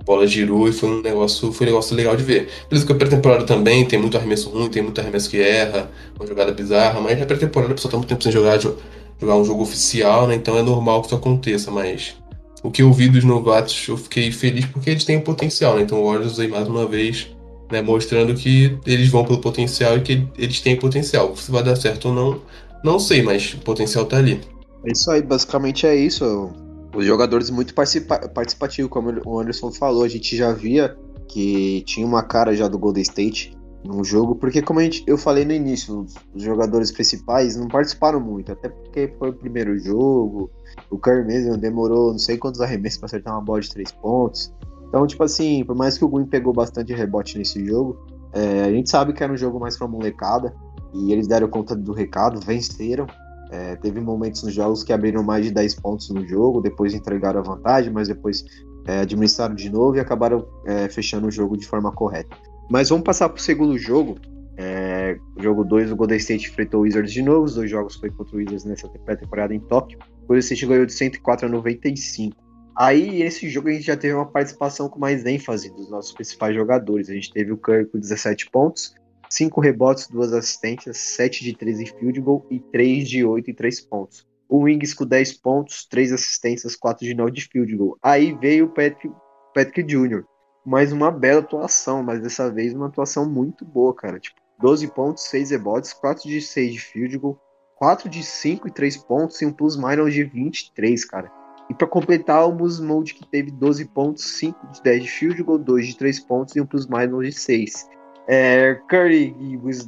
bola 0.09 0.25
girou 0.25 0.67
e 0.67 0.73
foi 0.73 0.89
um 0.89 1.01
negócio, 1.03 1.53
foi 1.53 1.67
um 1.67 1.69
negócio 1.69 1.95
legal 1.95 2.15
de 2.15 2.23
ver. 2.23 2.49
Por 2.67 2.75
isso 2.75 2.83
que 2.83 2.91
a 2.91 2.95
pré-temporada 2.95 3.45
também 3.45 3.85
tem 3.85 3.99
muito 3.99 4.17
arremesso 4.17 4.49
ruim, 4.49 4.67
tem 4.67 4.81
muito 4.81 4.99
arremesso 4.99 5.29
que 5.29 5.39
erra, 5.39 5.91
uma 6.17 6.25
jogada 6.25 6.51
bizarra, 6.51 6.99
mas 6.99 7.19
na 7.19 7.27
pré-temporada 7.27 7.73
a 7.73 7.75
pessoa 7.75 7.91
tá 7.91 7.97
muito 7.97 8.09
tempo 8.09 8.23
sem 8.23 8.31
jogar, 8.31 8.59
jogar 8.59 9.35
um 9.35 9.45
jogo 9.45 9.61
oficial, 9.61 10.25
né? 10.25 10.33
Então 10.33 10.57
é 10.57 10.63
normal 10.63 11.01
que 11.01 11.07
isso 11.07 11.15
aconteça, 11.15 11.69
mas 11.69 12.15
o 12.63 12.71
que 12.71 12.81
eu 12.81 12.91
vi 12.91 13.07
dos 13.07 13.23
novatos, 13.23 13.87
eu 13.87 13.95
fiquei 13.97 14.31
feliz 14.31 14.65
porque 14.65 14.89
eles 14.89 15.03
têm 15.03 15.17
o 15.17 15.21
potencial, 15.21 15.75
né? 15.75 15.83
Então 15.83 16.01
o 16.01 16.07
Warriors 16.07 16.39
aí 16.39 16.47
mais 16.47 16.67
uma 16.67 16.87
vez, 16.87 17.27
né, 17.71 17.79
mostrando 17.83 18.33
que 18.33 18.79
eles 18.87 19.09
vão 19.09 19.23
pelo 19.23 19.39
potencial 19.39 19.95
e 19.97 20.01
que 20.01 20.27
eles 20.39 20.59
têm 20.59 20.75
potencial. 20.75 21.35
Se 21.35 21.51
vai 21.51 21.61
dar 21.61 21.75
certo 21.75 22.07
ou 22.07 22.15
não, 22.15 22.41
não 22.83 22.97
sei, 22.97 23.21
mas 23.21 23.53
o 23.53 23.59
potencial 23.59 24.05
tá 24.05 24.17
ali. 24.17 24.41
É 24.83 24.91
isso 24.91 25.11
aí, 25.11 25.21
basicamente 25.21 25.85
é 25.85 25.95
isso 25.95 26.49
os 26.93 27.05
jogadores 27.05 27.49
muito 27.49 27.73
participa 27.73 28.17
participativos, 28.29 28.91
como 28.91 29.13
o 29.25 29.39
Anderson 29.39 29.71
falou, 29.71 30.03
a 30.03 30.07
gente 30.07 30.35
já 30.35 30.51
via 30.51 30.97
que 31.27 31.83
tinha 31.85 32.05
uma 32.05 32.23
cara 32.23 32.55
já 32.55 32.67
do 32.67 32.79
Golden 32.79 33.03
State 33.03 33.57
no 33.83 34.03
jogo, 34.03 34.35
porque 34.35 34.61
como 34.61 34.79
a 34.79 34.83
gente, 34.83 35.03
eu 35.07 35.17
falei 35.17 35.45
no 35.45 35.53
início, 35.53 36.05
os 36.33 36.43
jogadores 36.43 36.91
principais 36.91 37.55
não 37.55 37.67
participaram 37.67 38.19
muito, 38.19 38.51
até 38.51 38.67
porque 38.67 39.13
foi 39.17 39.29
o 39.29 39.33
primeiro 39.33 39.77
jogo, 39.79 40.51
o 40.89 40.97
Curry 40.97 41.25
mesmo 41.25 41.55
demorou 41.55 42.11
não 42.11 42.19
sei 42.19 42.37
quantos 42.37 42.59
arremessos 42.59 42.99
para 42.99 43.05
acertar 43.05 43.33
uma 43.33 43.41
bola 43.41 43.61
de 43.61 43.69
três 43.69 43.91
pontos. 43.91 44.53
Então, 44.87 45.05
tipo 45.05 45.23
assim, 45.23 45.63
por 45.63 45.75
mais 45.75 45.97
que 45.97 46.03
o 46.03 46.09
Green 46.09 46.25
pegou 46.25 46.51
bastante 46.51 46.93
rebote 46.93 47.37
nesse 47.37 47.63
jogo, 47.65 48.05
é, 48.33 48.63
a 48.63 48.71
gente 48.71 48.89
sabe 48.89 49.13
que 49.13 49.23
era 49.23 49.31
um 49.31 49.37
jogo 49.37 49.59
mais 49.59 49.77
pra 49.77 49.87
molecada, 49.87 50.53
e 50.93 51.13
eles 51.13 51.27
deram 51.27 51.47
conta 51.47 51.75
do 51.75 51.93
recado, 51.93 52.39
venceram, 52.39 53.05
é, 53.49 53.75
teve 53.77 53.99
momentos 53.99 54.43
nos 54.43 54.53
jogos 54.53 54.83
que 54.83 54.93
abriram 54.93 55.23
mais 55.23 55.45
de 55.45 55.51
10 55.51 55.75
pontos 55.75 56.09
no 56.09 56.27
jogo, 56.27 56.61
depois 56.61 56.93
entregaram 56.93 57.39
a 57.39 57.43
vantagem, 57.43 57.91
mas 57.91 58.07
depois 58.07 58.45
é, 58.85 58.99
administraram 58.99 59.55
de 59.55 59.69
novo 59.69 59.97
e 59.97 59.99
acabaram 59.99 60.47
é, 60.65 60.87
fechando 60.87 61.27
o 61.27 61.31
jogo 61.31 61.57
de 61.57 61.65
forma 61.65 61.91
correta. 61.91 62.35
Mas 62.69 62.89
vamos 62.89 63.03
passar 63.03 63.29
para 63.29 63.39
o 63.39 63.41
segundo 63.41 63.77
jogo. 63.77 64.15
É, 64.55 65.17
jogo 65.39 65.63
2, 65.63 65.91
o 65.91 65.95
Golden 65.95 66.17
State 66.17 66.49
enfrentou 66.49 66.81
o 66.81 66.83
Wizards 66.83 67.11
de 67.11 67.21
novo. 67.21 67.45
Os 67.45 67.55
dois 67.55 67.69
jogos 67.69 67.95
foi 67.95 68.11
contra 68.11 68.35
o 68.35 68.39
Wizards 68.39 68.65
nessa 68.65 68.87
pré-temporada 68.87 69.53
em 69.53 69.59
Tóquio. 69.59 69.97
O 70.23 70.27
Golden 70.27 70.39
State 70.39 70.65
ganhou 70.65 70.85
de 70.85 70.93
104 70.93 71.47
a 71.47 71.49
95. 71.49 72.35
Aí, 72.75 73.23
esse 73.23 73.49
jogo, 73.49 73.67
a 73.67 73.71
gente 73.71 73.85
já 73.85 73.97
teve 73.97 74.13
uma 74.13 74.25
participação 74.25 74.87
com 74.87 74.99
mais 74.99 75.25
ênfase 75.25 75.69
dos 75.69 75.89
nossos 75.89 76.13
principais 76.13 76.55
jogadores. 76.55 77.09
A 77.09 77.13
gente 77.13 77.33
teve 77.33 77.51
o 77.51 77.57
Curry 77.57 77.85
com 77.85 77.99
17 77.99 78.49
pontos, 78.51 78.93
5 79.29 79.61
rebotes, 79.61 80.07
2 80.07 80.33
assistências, 80.33 80.97
7 80.97 81.43
de 81.43 81.55
3 81.55 81.81
em 81.81 81.85
field 81.85 82.19
goal 82.19 82.45
e 82.49 82.59
3 82.59 83.07
de 83.07 83.23
8 83.23 83.51
em 83.51 83.53
3 83.53 83.81
pontos. 83.81 84.27
O 84.47 84.63
Wings 84.63 84.95
com 84.95 85.05
10 85.05 85.33
pontos, 85.33 85.85
3 85.85 86.13
assistências, 86.13 86.75
4 86.75 87.05
de 87.05 87.13
9 87.13 87.31
de 87.31 87.47
field 87.47 87.75
goal. 87.75 87.97
Aí 88.01 88.33
veio 88.33 88.65
o 88.65 88.69
Patrick, 88.69 89.11
Patrick 89.53 89.83
Jr. 89.83 90.23
Mais 90.65 90.91
uma 90.91 91.11
bela 91.11 91.41
atuação, 91.41 92.01
mas 92.01 92.21
dessa 92.21 92.51
vez 92.51 92.73
uma 92.73 92.87
atuação 92.87 93.29
muito 93.29 93.63
boa, 93.63 93.93
cara. 93.93 94.19
Tipo, 94.19 94.39
12 94.59 94.87
pontos, 94.87 95.23
6 95.25 95.51
rebotes, 95.51 95.93
4 95.93 96.27
de 96.27 96.41
6 96.41 96.73
de 96.73 96.79
field 96.79 97.17
goal, 97.19 97.39
4 97.75 98.09
de 98.09 98.23
5 98.23 98.67
e 98.67 98.71
3 98.71 98.97
pontos 98.97 99.41
e 99.41 99.45
um 99.45 99.53
plus 99.53 99.77
minus 99.77 100.13
de 100.13 100.23
23, 100.23 101.05
cara. 101.05 101.31
E 101.69 101.73
para 101.73 101.87
completar, 101.87 102.47
o 102.47 102.51
Musmode 102.51 103.13
que 103.13 103.25
teve 103.27 103.51
12 103.51 103.85
pontos, 103.85 104.37
5 104.39 104.67
de 104.71 104.81
10 104.81 105.03
de 105.03 105.09
field 105.09 105.43
goal, 105.43 105.59
2 105.59 105.87
de 105.87 105.97
3 105.97 106.19
pontos 106.21 106.55
e 106.55 106.61
um 106.61 106.65
plus 106.65 106.87
minus 106.87 107.27
de 107.27 107.31
6. 107.39 107.87
É, 108.31 108.75
Curry 108.87 109.35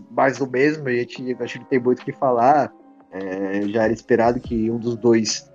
mais 0.09 0.39
do 0.39 0.49
mesmo, 0.49 0.87
a 0.87 0.91
gente 0.91 1.37
acho 1.39 1.59
que 1.59 1.65
tem 1.65 1.79
muito 1.79 2.01
o 2.01 2.05
que 2.05 2.11
falar. 2.11 2.73
É, 3.11 3.61
já 3.67 3.83
era 3.83 3.93
esperado 3.93 4.39
que 4.39 4.71
um 4.71 4.79
dos 4.79 4.95
dois 4.95 5.47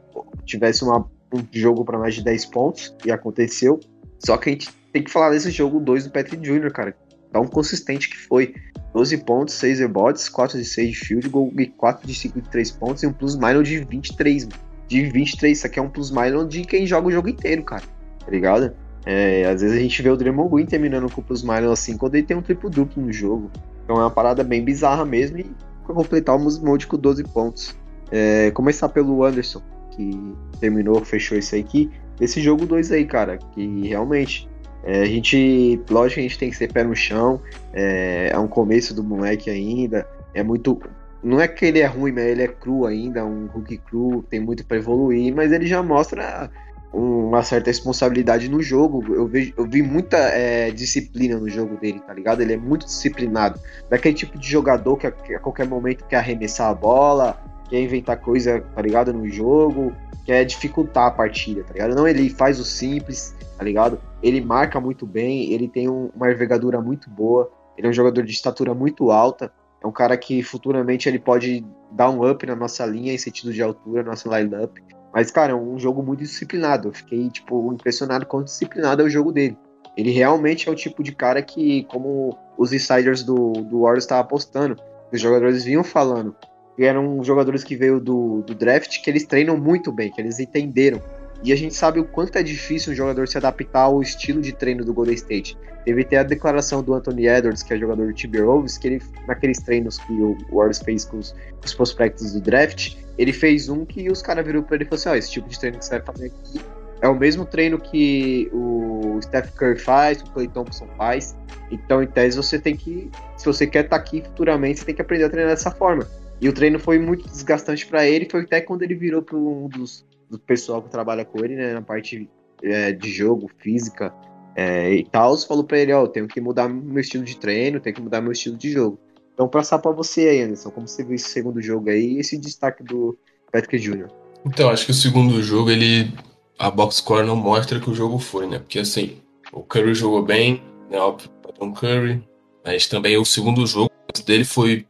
tivesse 0.45 0.85
uma, 0.85 1.01
um 1.35 1.45
jogo 1.51 1.85
para 1.85 1.99
mais 1.99 2.15
de 2.15 2.23
10 2.23 2.47
pontos, 2.47 2.95
e 3.05 3.11
aconteceu. 3.11 3.81
Só 4.21 4.37
que 4.37 4.51
a 4.51 4.53
gente 4.53 4.71
tem 4.93 5.03
que 5.03 5.11
falar 5.11 5.31
desse 5.31 5.51
jogo 5.51 5.81
2 5.81 6.05
do 6.05 6.11
Patrick 6.13 6.37
Jr., 6.37 6.71
cara. 6.71 6.97
Tão 7.33 7.45
consistente 7.49 8.09
que 8.09 8.17
foi. 8.17 8.55
12 8.95 9.19
pontos, 9.19 9.55
6 9.55 9.81
rebotes, 9.81 10.29
4 10.29 10.57
de 10.57 10.65
6 10.65 10.91
de 10.91 10.97
field 10.97 11.29
goal 11.29 11.53
e 11.59 11.67
4 11.67 12.07
de 12.07 12.15
5 12.15 12.41
de 12.41 12.49
3 12.49 12.71
pontos 12.71 13.03
e 13.03 13.07
um 13.09 13.13
plus 13.13 13.37
minus 13.37 13.69
de 13.69 13.85
23, 13.85 14.49
De 14.87 15.11
23, 15.11 15.59
isso 15.59 15.67
aqui 15.67 15.81
é 15.81 15.83
um 15.83 15.91
plus 15.91 16.13
minus 16.13 16.49
de 16.49 16.63
quem 16.63 16.87
joga 16.87 17.09
o 17.09 17.11
jogo 17.11 17.29
inteiro, 17.29 17.65
cara. 17.65 17.83
Tá 18.25 18.31
ligado? 18.31 18.75
É, 19.07 19.45
às 19.47 19.63
vezes 19.63 19.77
a 19.77 19.81
gente 19.81 20.03
vê 20.03 20.11
o 20.11 20.17
Draymond 20.17 20.51
Green 20.51 20.67
terminando 20.67 21.09
com 21.11 21.21
o 21.21 21.25
plus 21.25 21.45
minus 21.45 21.71
assim, 21.71 21.97
quando 21.97 22.17
ele 22.17 22.27
tem 22.27 22.37
um 22.37 22.43
triplo 22.43 22.69
duplo 22.69 23.01
no 23.01 23.13
jogo. 23.13 23.51
Então 23.85 23.97
é 23.97 24.01
uma 24.01 24.11
parada 24.11 24.43
bem 24.43 24.65
bizarra 24.65 25.05
mesmo 25.05 25.39
e 25.39 25.47
completar 25.85 26.35
o 26.35 26.39
Musmonte 26.41 26.89
com 26.89 26.97
12 26.97 27.23
pontos. 27.25 27.77
É, 28.11 28.51
começar 28.51 28.89
pelo 28.89 29.25
Anderson, 29.25 29.63
que 29.93 30.35
terminou, 30.59 31.05
fechou 31.05 31.39
isso 31.39 31.55
aqui. 31.55 31.89
Esse 32.21 32.41
jogo 32.41 32.67
2 32.67 32.91
aí, 32.91 33.05
cara, 33.05 33.39
que 33.55 33.87
realmente 33.87 34.49
é, 34.83 35.03
a 35.03 35.05
gente, 35.05 35.81
lógico, 35.91 36.21
a 36.21 36.23
gente 36.23 36.39
tem 36.39 36.51
que 36.51 36.57
ser 36.57 36.73
pé 36.73 36.85
no 36.85 36.95
chão. 36.95 37.41
É, 37.73 38.31
é 38.33 38.39
um 38.39 38.49
começo 38.49 38.95
do 38.95 39.05
moleque 39.05 39.51
ainda. 39.51 40.07
É 40.35 40.43
muito. 40.43 40.81
Não 41.23 41.41
é 41.41 41.49
que 41.49 41.65
ele 41.65 41.81
é 41.81 41.87
ruim, 41.87 42.13
mas 42.13 42.25
ele 42.25 42.43
é 42.43 42.49
cru 42.49 42.87
ainda, 42.87 43.25
um 43.25 43.47
rookie 43.47 43.79
cru, 43.79 44.25
tem 44.31 44.39
muito 44.39 44.65
para 44.65 44.77
evoluir, 44.77 45.35
mas 45.35 45.51
ele 45.51 45.67
já 45.67 45.83
mostra 45.83 46.51
uma 46.93 47.43
certa 47.43 47.71
responsabilidade 47.71 48.49
no 48.49 48.63
jogo. 48.63 49.05
Eu 49.15 49.27
vi, 49.27 49.53
eu 49.57 49.67
vi 49.67 49.83
muita 49.83 50.17
é, 50.17 50.71
disciplina 50.71 51.39
no 51.39 51.49
jogo 51.49 51.77
dele, 51.77 52.01
tá 52.01 52.15
ligado? 52.15 52.41
Ele 52.41 52.55
é 52.55 52.57
muito 52.57 52.87
disciplinado. 52.87 53.61
Daquele 53.91 54.15
tipo 54.15 54.39
de 54.39 54.49
jogador 54.49 54.97
que 54.97 55.07
a, 55.07 55.11
que 55.11 55.35
a, 55.35 55.39
qualquer 55.39 55.67
momento 55.67 56.05
quer 56.07 56.17
arremessar 56.17 56.71
a 56.71 56.75
bola, 56.75 57.39
quer 57.69 57.81
inventar 57.81 58.19
coisa, 58.19 58.63
tá 58.75 58.81
ligado? 58.81 59.13
No 59.13 59.29
jogo, 59.29 59.93
quer 60.25 60.45
dificultar 60.45 61.07
a 61.07 61.11
partida, 61.11 61.63
tá 61.63 61.73
ligado? 61.73 61.95
Não, 61.95 62.07
ele 62.07 62.31
faz 62.31 62.59
o 62.59 62.65
simples, 62.65 63.35
tá 63.57 63.65
ligado? 63.65 64.01
Ele 64.23 64.41
marca 64.41 64.81
muito 64.81 65.07
bem, 65.07 65.53
ele 65.53 65.69
tem 65.69 65.89
um, 65.89 66.11
uma 66.15 66.31
envergadura 66.31 66.81
muito 66.81 67.11
boa, 67.11 67.51
ele 67.77 67.87
é 67.87 67.91
um 67.91 67.93
jogador 67.93 68.23
de 68.23 68.33
estatura 68.33 68.75
muito 68.75 69.11
alta, 69.11 69.53
é 69.83 69.87
um 69.87 69.93
cara 69.93 70.17
que 70.17 70.43
futuramente 70.43 71.09
ele 71.09 71.19
pode 71.19 71.65
dar 71.93 72.11
um 72.11 72.29
up 72.29 72.45
na 72.47 72.57
nossa 72.57 72.85
linha 72.85 73.13
em 73.13 73.19
sentido 73.19 73.53
de 73.53 73.63
altura, 73.63 74.03
nossa 74.03 74.29
line-up. 74.39 74.83
Mas, 75.17 75.31
cara, 75.31 75.53
é 75.53 75.55
um 75.55 75.79
jogo 75.79 76.03
muito 76.03 76.19
disciplinado. 76.19 76.89
Eu 76.89 76.93
fiquei, 76.93 77.31
tipo, 77.31 77.73
impressionado 77.73 78.27
com 78.27 78.37
o 78.37 78.45
disciplinado 78.45 79.01
é 79.01 79.07
o 79.07 79.09
jogo 79.09 79.33
dele. 79.33 79.57
Ele 79.97 80.11
realmente 80.11 80.69
é 80.69 80.71
o 80.71 80.75
tipo 80.75 81.03
de 81.03 81.11
cara 81.11 81.41
que, 81.41 81.85
como 81.85 82.37
os 82.59 82.71
insiders 82.71 83.23
do, 83.23 83.53
do 83.53 83.81
Warriors 83.81 84.05
estavam 84.05 84.25
apostando, 84.25 84.77
os 85.11 85.19
jogadores 85.19 85.65
vinham 85.65 85.83
falando, 85.83 86.37
que 86.77 86.85
eram 86.85 87.25
jogadores 87.25 87.65
que 87.65 87.75
veio 87.75 87.99
do, 87.99 88.43
do 88.43 88.55
draft, 88.55 89.03
que 89.03 89.09
eles 89.09 89.25
treinam 89.25 89.57
muito 89.57 89.91
bem, 89.91 90.13
que 90.13 90.21
eles 90.21 90.39
entenderam 90.39 91.01
e 91.43 91.53
a 91.53 91.57
gente 91.57 91.75
sabe 91.75 92.01
o 92.01 92.05
quanto 92.05 92.37
é 92.37 92.43
difícil 92.43 92.93
um 92.93 92.97
jogador 92.97 93.29
se 93.29 93.37
adaptar 93.37 93.83
ao 93.83 94.01
estilo 94.01 94.41
de 94.41 94.53
treino 94.53 94.85
do 94.85 94.93
Golden 94.93 95.15
State. 95.15 95.57
Teve 95.85 96.03
até 96.03 96.19
a 96.19 96.23
declaração 96.23 96.83
do 96.83 96.95
Anthony 96.95 97.29
Edwards, 97.29 97.63
que 97.63 97.75
é 97.75 97.79
jogador 97.79 98.07
do 98.07 98.13
Timberwolves, 98.13 98.79
que 98.79 98.89
ele, 98.89 99.03
naqueles 99.29 99.59
treinos 99.59 99.99
que 99.99 100.13
o 100.13 100.37
Warriors 100.51 100.79
fez 100.79 101.05
com 101.05 101.19
os, 101.19 101.33
com 101.33 101.65
os 101.65 101.75
prospectos 101.75 102.33
do 102.33 102.41
draft, 102.41 102.97
ele 103.19 103.33
fez 103.33 103.69
um 103.69 103.85
que 103.85 104.11
os 104.11 104.23
caras 104.23 104.45
viram 104.45 104.63
para 104.63 104.77
ele 104.77 104.85
e 104.85 104.87
falaram 104.87 105.01
assim: 105.01 105.09
ó, 105.09 105.15
esse 105.15 105.31
tipo 105.31 105.49
de 105.49 105.59
treino 105.59 105.79
que 105.79 105.85
você 105.85 105.99
vai 105.99 106.03
fazer 106.03 106.27
aqui 106.27 106.61
é 107.03 107.09
o 107.09 107.15
mesmo 107.15 107.45
treino 107.45 107.79
que 107.79 108.49
o 108.53 109.19
Steph 109.23 109.51
Curry 109.55 109.79
faz, 109.79 110.23
o 110.23 110.31
Clay 110.31 110.49
Thompson 110.49 110.89
faz. 110.97 111.37
Então, 111.71 112.03
em 112.03 112.07
tese, 112.07 112.37
você 112.37 112.59
tem 112.59 112.77
que, 112.77 113.11
se 113.37 113.45
você 113.45 113.67
quer 113.67 113.85
estar 113.85 113.97
tá 113.97 114.03
aqui 114.03 114.23
futuramente, 114.23 114.81
você 114.81 114.87
tem 114.87 114.95
que 114.95 115.03
aprender 115.03 115.25
a 115.25 115.31
treinar 115.31 115.53
dessa 115.53 115.71
forma. 115.71 116.07
E 116.41 116.49
o 116.49 116.53
treino 116.53 116.79
foi 116.79 116.99
muito 116.99 117.29
desgastante 117.29 117.87
para 117.87 118.07
ele, 118.07 118.29
foi 118.31 118.43
até 118.43 118.61
quando 118.61 118.83
ele 118.83 118.95
virou 118.95 119.23
para 119.23 119.37
um 119.37 119.69
dos 119.69 120.05
do 120.29 120.39
pessoal 120.39 120.83
que 120.83 120.91
trabalha 120.91 121.25
com 121.25 121.45
ele, 121.45 121.55
né, 121.55 121.73
na 121.73 121.83
parte 121.83 122.29
é, 122.63 122.93
de 122.93 123.11
jogo, 123.11 123.49
física 123.59 124.13
é, 124.57 124.93
e 124.93 125.05
tal, 125.05 125.37
falou 125.39 125.65
para 125.65 125.79
ele, 125.79 125.93
ó, 125.93 126.03
oh, 126.03 126.09
tenho 126.09 126.27
que 126.27 126.41
mudar 126.41 126.69
meu 126.69 127.01
estilo 127.01 127.23
de 127.23 127.37
treino, 127.37 127.79
tenho 127.79 127.95
que 127.95 128.03
mudar 128.03 128.21
meu 128.21 128.33
estilo 128.33 128.57
de 128.57 128.71
jogo. 128.73 128.99
Então, 129.37 129.47
passar 129.47 129.79
para 129.81 129.91
você 129.91 130.29
aí, 130.29 130.41
Anderson, 130.41 130.71
como 130.71 130.89
você 130.89 131.05
viu 131.05 131.15
esse 131.15 131.29
segundo 131.29 131.61
jogo 131.61 131.91
aí 131.91 132.15
e 132.15 132.21
esse 132.21 132.39
destaque 132.39 132.83
do 132.83 133.19
Patrick 133.53 133.77
Jr. 133.79 134.09
Então, 134.47 134.71
acho 134.71 134.87
que 134.87 134.93
o 134.93 134.95
segundo 134.95 135.43
jogo, 135.43 135.69
ele 135.69 136.11
a 136.59 136.71
box 136.71 136.97
score 136.97 137.27
não 137.27 137.37
mostra 137.37 137.79
que 137.79 137.91
o 137.91 137.95
jogo 137.95 138.19
foi, 138.19 138.47
né? 138.47 138.59
Porque 138.59 138.79
assim, 138.79 139.19
o 139.53 139.61
Curry 139.63 139.95
jogou 139.95 140.23
bem, 140.23 140.63
né? 140.91 140.99
Óbvio, 140.99 141.29
Patton 141.43 141.71
Curry, 141.75 142.25
mas 142.65 142.87
também 142.87 143.19
o 143.19 143.27
segundo 143.27 143.67
jogo 143.67 143.91
dele 144.25 144.47
foi 144.47 144.87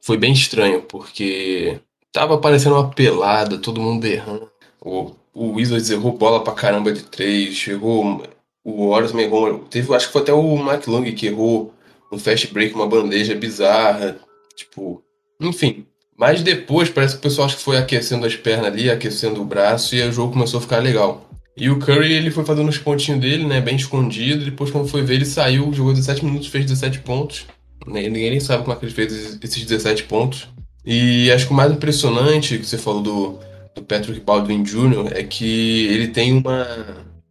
foi 0.00 0.16
bem 0.16 0.32
estranho, 0.32 0.82
porque 0.82 1.80
tava 2.12 2.38
parecendo 2.38 2.76
uma 2.76 2.88
pelada, 2.88 3.58
todo 3.58 3.80
mundo 3.80 4.04
errando. 4.06 4.48
O, 4.80 5.10
o 5.34 5.54
Wizards 5.54 5.90
errou 5.90 6.16
bola 6.16 6.44
pra 6.44 6.52
caramba 6.52 6.92
de 6.92 7.02
três, 7.02 7.66
errou. 7.66 8.22
O 8.62 8.90
Warriors 8.90 9.12
errou. 9.12 9.58
Teve, 9.70 9.92
acho 9.92 10.06
que 10.06 10.12
foi 10.12 10.22
até 10.22 10.32
o 10.32 10.56
Mike 10.56 10.88
Long 10.88 11.02
que 11.02 11.26
errou 11.26 11.74
um 12.12 12.18
fast 12.18 12.52
break, 12.52 12.74
uma 12.74 12.86
bandeja 12.86 13.34
bizarra. 13.34 14.16
Tipo, 14.56 15.02
enfim. 15.40 15.86
Mas 16.16 16.42
depois 16.42 16.90
parece 16.90 17.14
que 17.14 17.20
o 17.20 17.22
pessoal 17.22 17.46
acho 17.46 17.58
que 17.58 17.62
foi 17.62 17.76
aquecendo 17.76 18.26
as 18.26 18.34
pernas 18.34 18.66
ali, 18.66 18.90
aquecendo 18.90 19.40
o 19.40 19.44
braço 19.44 19.94
e 19.94 20.02
o 20.02 20.12
jogo 20.12 20.32
começou 20.32 20.58
a 20.58 20.60
ficar 20.60 20.78
legal. 20.78 21.28
E 21.56 21.70
o 21.70 21.78
Curry 21.78 22.12
ele 22.12 22.30
foi 22.30 22.44
fazendo 22.44 22.68
os 22.68 22.78
pontinhos 22.78 23.20
dele, 23.20 23.44
né, 23.44 23.60
bem 23.60 23.76
escondido. 23.76 24.44
Depois, 24.44 24.70
quando 24.70 24.88
foi 24.88 25.02
ver, 25.02 25.14
ele 25.14 25.24
saiu, 25.24 25.72
jogou 25.72 25.92
17 25.92 26.24
minutos, 26.24 26.48
fez 26.48 26.64
17 26.64 27.00
pontos. 27.00 27.46
Ninguém 27.86 28.30
nem 28.30 28.40
sabe 28.40 28.62
como 28.64 28.76
é 28.76 28.78
que 28.78 28.84
ele 28.84 28.94
fez 28.94 29.38
esses 29.42 29.64
17 29.64 30.04
pontos. 30.04 30.48
E 30.84 31.30
acho 31.32 31.46
que 31.46 31.52
o 31.52 31.56
mais 31.56 31.72
impressionante 31.72 32.58
que 32.58 32.66
você 32.66 32.78
falou 32.78 33.02
do, 33.02 33.38
do 33.74 33.82
Patrick 33.82 34.20
Baldwin 34.20 34.62
Jr. 34.62 35.12
é 35.12 35.22
que 35.22 35.86
ele 35.86 36.08
tem 36.08 36.32
uma 36.32 36.66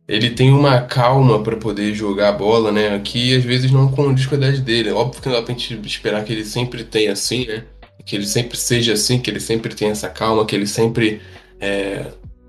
ele 0.07 0.29
tem 0.29 0.51
uma 0.51 0.81
calma 0.81 1.43
para 1.43 1.57
poder 1.57 1.93
jogar 1.93 2.29
a 2.29 2.31
bola, 2.31 2.71
né? 2.71 2.97
Que 3.03 3.35
às 3.35 3.43
vezes 3.43 3.71
não 3.71 3.91
condiz 3.91 4.25
com 4.25 4.35
a 4.35 4.37
idade 4.37 4.61
dele. 4.61 4.91
Óbvio 4.91 5.21
que 5.21 5.27
não 5.27 5.35
dá 5.35 5.41
pra 5.41 5.53
gente 5.53 5.79
esperar 5.85 6.23
que 6.23 6.31
ele 6.31 6.45
sempre 6.45 6.83
tenha 6.83 7.11
assim, 7.11 7.45
né? 7.45 7.63
Que 8.05 8.15
ele 8.15 8.25
sempre 8.25 8.57
seja 8.57 8.93
assim, 8.93 9.19
que 9.19 9.29
ele 9.29 9.39
sempre 9.39 9.75
tenha 9.75 9.91
essa 9.91 10.07
calma, 10.07 10.45
que 10.45 10.55
ele 10.55 10.65
sempre 10.65 11.21
é, 11.59 12.05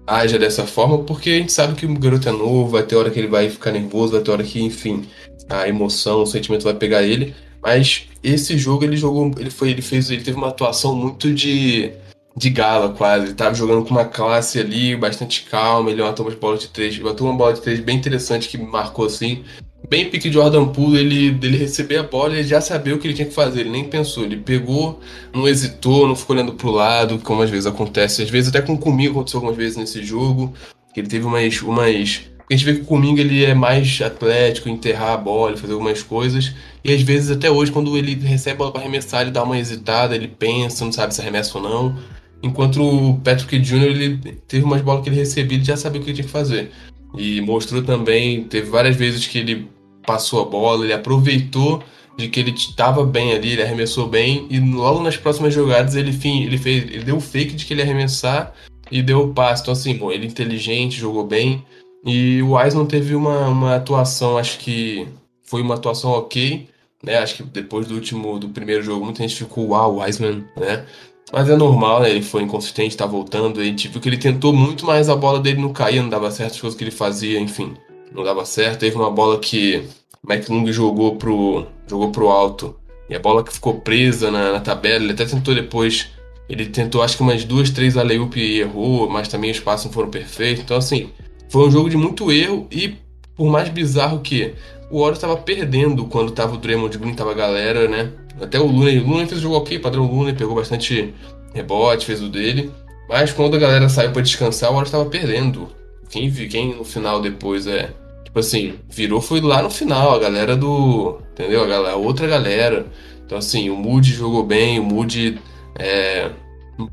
haja 0.06 0.38
dessa 0.38 0.66
forma, 0.66 0.98
porque 0.98 1.30
a 1.30 1.38
gente 1.38 1.52
sabe 1.52 1.74
que 1.74 1.84
o 1.84 1.98
garoto 1.98 2.28
é 2.28 2.32
novo, 2.32 2.70
vai 2.70 2.84
ter 2.84 2.94
hora 2.94 3.10
que 3.10 3.18
ele 3.18 3.26
vai 3.26 3.50
ficar 3.50 3.72
nervoso, 3.72 4.12
vai 4.12 4.22
ter 4.22 4.30
hora 4.30 4.44
que, 4.44 4.62
enfim, 4.62 5.04
a 5.48 5.68
emoção, 5.68 6.22
o 6.22 6.26
sentimento 6.26 6.62
vai 6.62 6.74
pegar 6.74 7.02
ele. 7.02 7.34
Mas 7.60 8.06
esse 8.22 8.56
jogo 8.56 8.84
ele 8.84 8.96
jogou, 8.96 9.32
ele 9.36 9.50
foi, 9.50 9.70
ele 9.70 9.82
fez, 9.82 10.10
ele 10.10 10.22
teve 10.22 10.38
uma 10.38 10.48
atuação 10.48 10.94
muito 10.94 11.32
de 11.34 11.90
de 12.36 12.50
gala 12.50 12.90
quase. 12.90 13.26
Ele 13.26 13.34
tava 13.34 13.54
jogando 13.54 13.84
com 13.84 13.90
uma 13.90 14.04
classe 14.04 14.58
ali, 14.58 14.96
bastante 14.96 15.44
calma. 15.50 15.90
Ele 15.90 16.02
matou 16.02 16.26
umas 16.26 16.34
bolas 16.34 16.60
de 16.60 16.68
três. 16.68 16.98
Matou 16.98 17.28
uma 17.28 17.36
bola 17.36 17.54
de 17.54 17.60
três 17.60 17.80
bem 17.80 17.96
interessante 17.96 18.48
que 18.48 18.58
marcou 18.58 19.06
assim. 19.06 19.44
Bem 19.88 20.10
pique 20.10 20.30
Jordan 20.30 20.68
Poole, 20.68 20.98
ele 20.98 21.30
dele 21.30 21.56
receber 21.56 21.98
a 21.98 22.02
bola 22.02 22.34
ele 22.34 22.46
já 22.46 22.60
sabia 22.60 22.94
o 22.94 22.98
que 22.98 23.06
ele 23.06 23.14
tinha 23.14 23.28
que 23.28 23.32
fazer, 23.32 23.60
ele 23.60 23.70
nem 23.70 23.84
pensou, 23.84 24.24
ele 24.24 24.36
pegou, 24.36 25.00
não 25.32 25.48
hesitou, 25.48 26.06
não 26.06 26.16
ficou 26.16 26.34
olhando 26.34 26.52
pro 26.52 26.70
lado, 26.70 27.18
como 27.20 27.42
às 27.42 27.48
vezes 27.48 27.64
acontece, 27.64 28.22
às 28.22 28.28
vezes 28.28 28.50
até 28.50 28.60
com 28.60 28.76
comigo 28.76 29.12
aconteceu 29.12 29.38
algumas 29.38 29.56
vezes 29.56 29.76
nesse 29.76 30.04
jogo, 30.04 30.52
ele 30.94 31.06
teve 31.06 31.24
umas, 31.24 31.62
umas 31.62 32.28
a 32.50 32.54
gente 32.54 32.64
vê 32.64 32.74
que 32.74 32.80
o 32.80 32.84
Cominga 32.84 33.20
ele 33.20 33.44
é 33.44 33.54
mais 33.54 34.00
atlético, 34.00 34.70
enterrar 34.70 35.12
a 35.12 35.16
bola, 35.18 35.54
fazer 35.56 35.74
algumas 35.74 36.02
coisas. 36.02 36.54
E 36.82 36.90
às 36.90 37.02
vezes, 37.02 37.30
até 37.30 37.50
hoje, 37.50 37.70
quando 37.70 37.94
ele 37.96 38.14
recebe 38.14 38.54
a 38.54 38.58
bola 38.58 38.72
para 38.72 38.80
arremessar, 38.80 39.20
ele 39.20 39.30
dá 39.30 39.42
uma 39.42 39.58
hesitada, 39.58 40.14
ele 40.16 40.28
pensa, 40.28 40.82
não 40.82 40.90
sabe 40.90 41.14
se 41.14 41.20
arremessa 41.20 41.58
ou 41.58 41.64
não. 41.64 41.98
Enquanto 42.42 42.82
o 42.82 43.18
Patrick 43.20 43.58
Jr. 43.58 43.84
ele 43.84 44.16
teve 44.46 44.64
umas 44.64 44.80
bolas 44.80 45.02
que 45.02 45.10
ele 45.10 45.16
recebia, 45.16 45.56
ele 45.58 45.64
já 45.64 45.76
sabia 45.76 46.00
o 46.00 46.04
que 46.04 46.12
tinha 46.12 46.24
que 46.24 46.30
fazer. 46.30 46.70
E 47.16 47.40
mostrou 47.40 47.82
também, 47.82 48.44
teve 48.44 48.70
várias 48.70 48.96
vezes 48.96 49.26
que 49.26 49.38
ele 49.38 49.68
passou 50.06 50.42
a 50.42 50.44
bola, 50.44 50.84
ele 50.84 50.92
aproveitou 50.92 51.82
de 52.16 52.28
que 52.28 52.40
ele 52.40 52.50
estava 52.50 53.04
bem 53.04 53.32
ali, 53.32 53.52
ele 53.52 53.62
arremessou 53.62 54.08
bem 54.08 54.46
e 54.50 54.58
logo 54.58 55.00
nas 55.02 55.16
próximas 55.16 55.54
jogadas 55.54 55.94
ele, 55.94 56.10
enfim, 56.10 56.42
ele 56.42 56.58
fez, 56.58 56.84
ele 56.84 57.04
deu 57.04 57.16
o 57.16 57.20
fake 57.20 57.54
de 57.54 57.64
que 57.64 57.72
ele 57.72 57.80
ia 57.80 57.84
arremessar 57.84 58.52
e 58.90 59.02
deu 59.02 59.22
o 59.22 59.34
passe. 59.34 59.62
Então 59.62 59.72
assim, 59.72 59.94
bom, 59.94 60.10
ele 60.10 60.24
é 60.24 60.28
inteligente, 60.28 60.98
jogou 60.98 61.24
bem. 61.24 61.64
E 62.04 62.42
o 62.42 62.52
Wiseman 62.52 62.86
teve 62.86 63.14
uma, 63.14 63.48
uma 63.48 63.76
atuação, 63.76 64.38
acho 64.38 64.58
que 64.58 65.06
foi 65.44 65.62
uma 65.62 65.74
atuação 65.74 66.10
ok, 66.10 66.68
né? 67.02 67.18
Acho 67.18 67.36
que 67.36 67.42
depois 67.44 67.86
do 67.86 67.94
último, 67.94 68.38
do 68.38 68.48
primeiro 68.48 68.82
jogo, 68.82 69.04
muita 69.04 69.22
gente 69.22 69.36
ficou, 69.36 69.68
uau, 69.68 69.98
Wiseman, 69.98 70.44
né? 70.56 70.86
Mas 71.32 71.48
é 71.48 71.56
normal, 71.56 72.00
né? 72.00 72.10
Ele 72.10 72.22
foi 72.22 72.42
inconsistente, 72.42 72.96
tá 72.96 73.06
voltando. 73.06 73.60
A 73.60 73.64
gente 73.64 73.88
viu 73.88 74.00
que 74.00 74.08
ele 74.08 74.16
tentou 74.16 74.52
muito, 74.52 74.86
mas 74.86 75.08
a 75.08 75.16
bola 75.16 75.40
dele 75.40 75.60
não 75.60 75.72
caía, 75.72 76.02
não 76.02 76.08
dava 76.08 76.30
certo 76.30 76.54
as 76.54 76.60
coisas 76.60 76.76
que 76.76 76.84
ele 76.84 76.90
fazia, 76.90 77.38
enfim. 77.38 77.74
Não 78.12 78.24
dava 78.24 78.44
certo. 78.44 78.80
Teve 78.80 78.96
uma 78.96 79.10
bola 79.10 79.38
que 79.38 79.84
McLung 80.26 80.72
jogou 80.72 81.16
pro, 81.16 81.66
jogou 81.86 82.10
pro 82.10 82.28
alto. 82.28 82.74
E 83.08 83.14
a 83.14 83.18
bola 83.18 83.42
que 83.44 83.52
ficou 83.52 83.80
presa 83.80 84.30
na, 84.30 84.52
na 84.52 84.60
tabela, 84.60 85.04
ele 85.04 85.12
até 85.12 85.24
tentou 85.24 85.54
depois. 85.54 86.08
Ele 86.48 86.66
tentou 86.66 87.02
acho 87.02 87.16
que 87.16 87.22
umas 87.22 87.44
duas, 87.44 87.70
três 87.70 87.96
alley-oop 87.96 88.38
e 88.40 88.60
errou, 88.60 89.08
mas 89.08 89.28
também 89.28 89.50
os 89.50 89.60
passos 89.60 89.86
não 89.86 89.92
foram 89.92 90.08
perfeitos. 90.08 90.62
Então, 90.64 90.78
assim, 90.78 91.10
foi 91.50 91.68
um 91.68 91.70
jogo 91.70 91.90
de 91.90 91.96
muito 91.96 92.32
erro 92.32 92.66
e, 92.70 92.96
por 93.36 93.50
mais 93.50 93.68
bizarro 93.68 94.20
que 94.20 94.54
o 94.90 95.00
Warriors 95.00 95.18
estava 95.18 95.36
perdendo 95.36 96.06
quando 96.06 96.32
tava 96.32 96.54
o 96.54 96.58
Draymond 96.58 96.96
Green, 96.96 97.14
tava 97.14 97.32
a 97.32 97.34
galera, 97.34 97.86
né? 97.86 98.10
Até 98.40 98.58
o 98.58 98.66
Luna, 98.66 98.90
o 98.90 99.06
Luna 99.06 99.26
fez 99.26 99.40
o 99.40 99.42
jogo 99.42 99.56
ok, 99.56 99.78
padrão 99.78 100.06
Luna, 100.06 100.32
pegou 100.32 100.54
bastante 100.54 101.14
rebote, 101.54 102.06
fez 102.06 102.22
o 102.22 102.28
dele. 102.28 102.70
Mas 103.08 103.32
quando 103.32 103.56
a 103.56 103.58
galera 103.58 103.88
saiu 103.88 104.12
para 104.12 104.22
descansar, 104.22 104.70
o 104.70 104.74
Warriors 104.74 104.88
estava 104.88 105.08
perdendo. 105.08 105.68
Quem, 106.10 106.30
quem 106.30 106.74
no 106.74 106.84
final 106.84 107.20
depois 107.20 107.66
é. 107.66 107.90
Tipo 108.24 108.40
assim, 108.40 108.74
virou 108.88 109.20
foi 109.20 109.40
lá 109.40 109.62
no 109.62 109.70
final, 109.70 110.14
a 110.14 110.18
galera 110.18 110.56
do. 110.56 111.18
Entendeu? 111.32 111.64
A, 111.64 111.66
galera, 111.66 111.94
a 111.94 111.96
outra 111.96 112.26
galera. 112.26 112.86
Então, 113.24 113.38
assim, 113.38 113.70
o 113.70 113.76
Moody 113.76 114.12
jogou 114.12 114.44
bem, 114.44 114.78
o 114.78 114.84
Moody 114.84 115.38
é, 115.78 116.30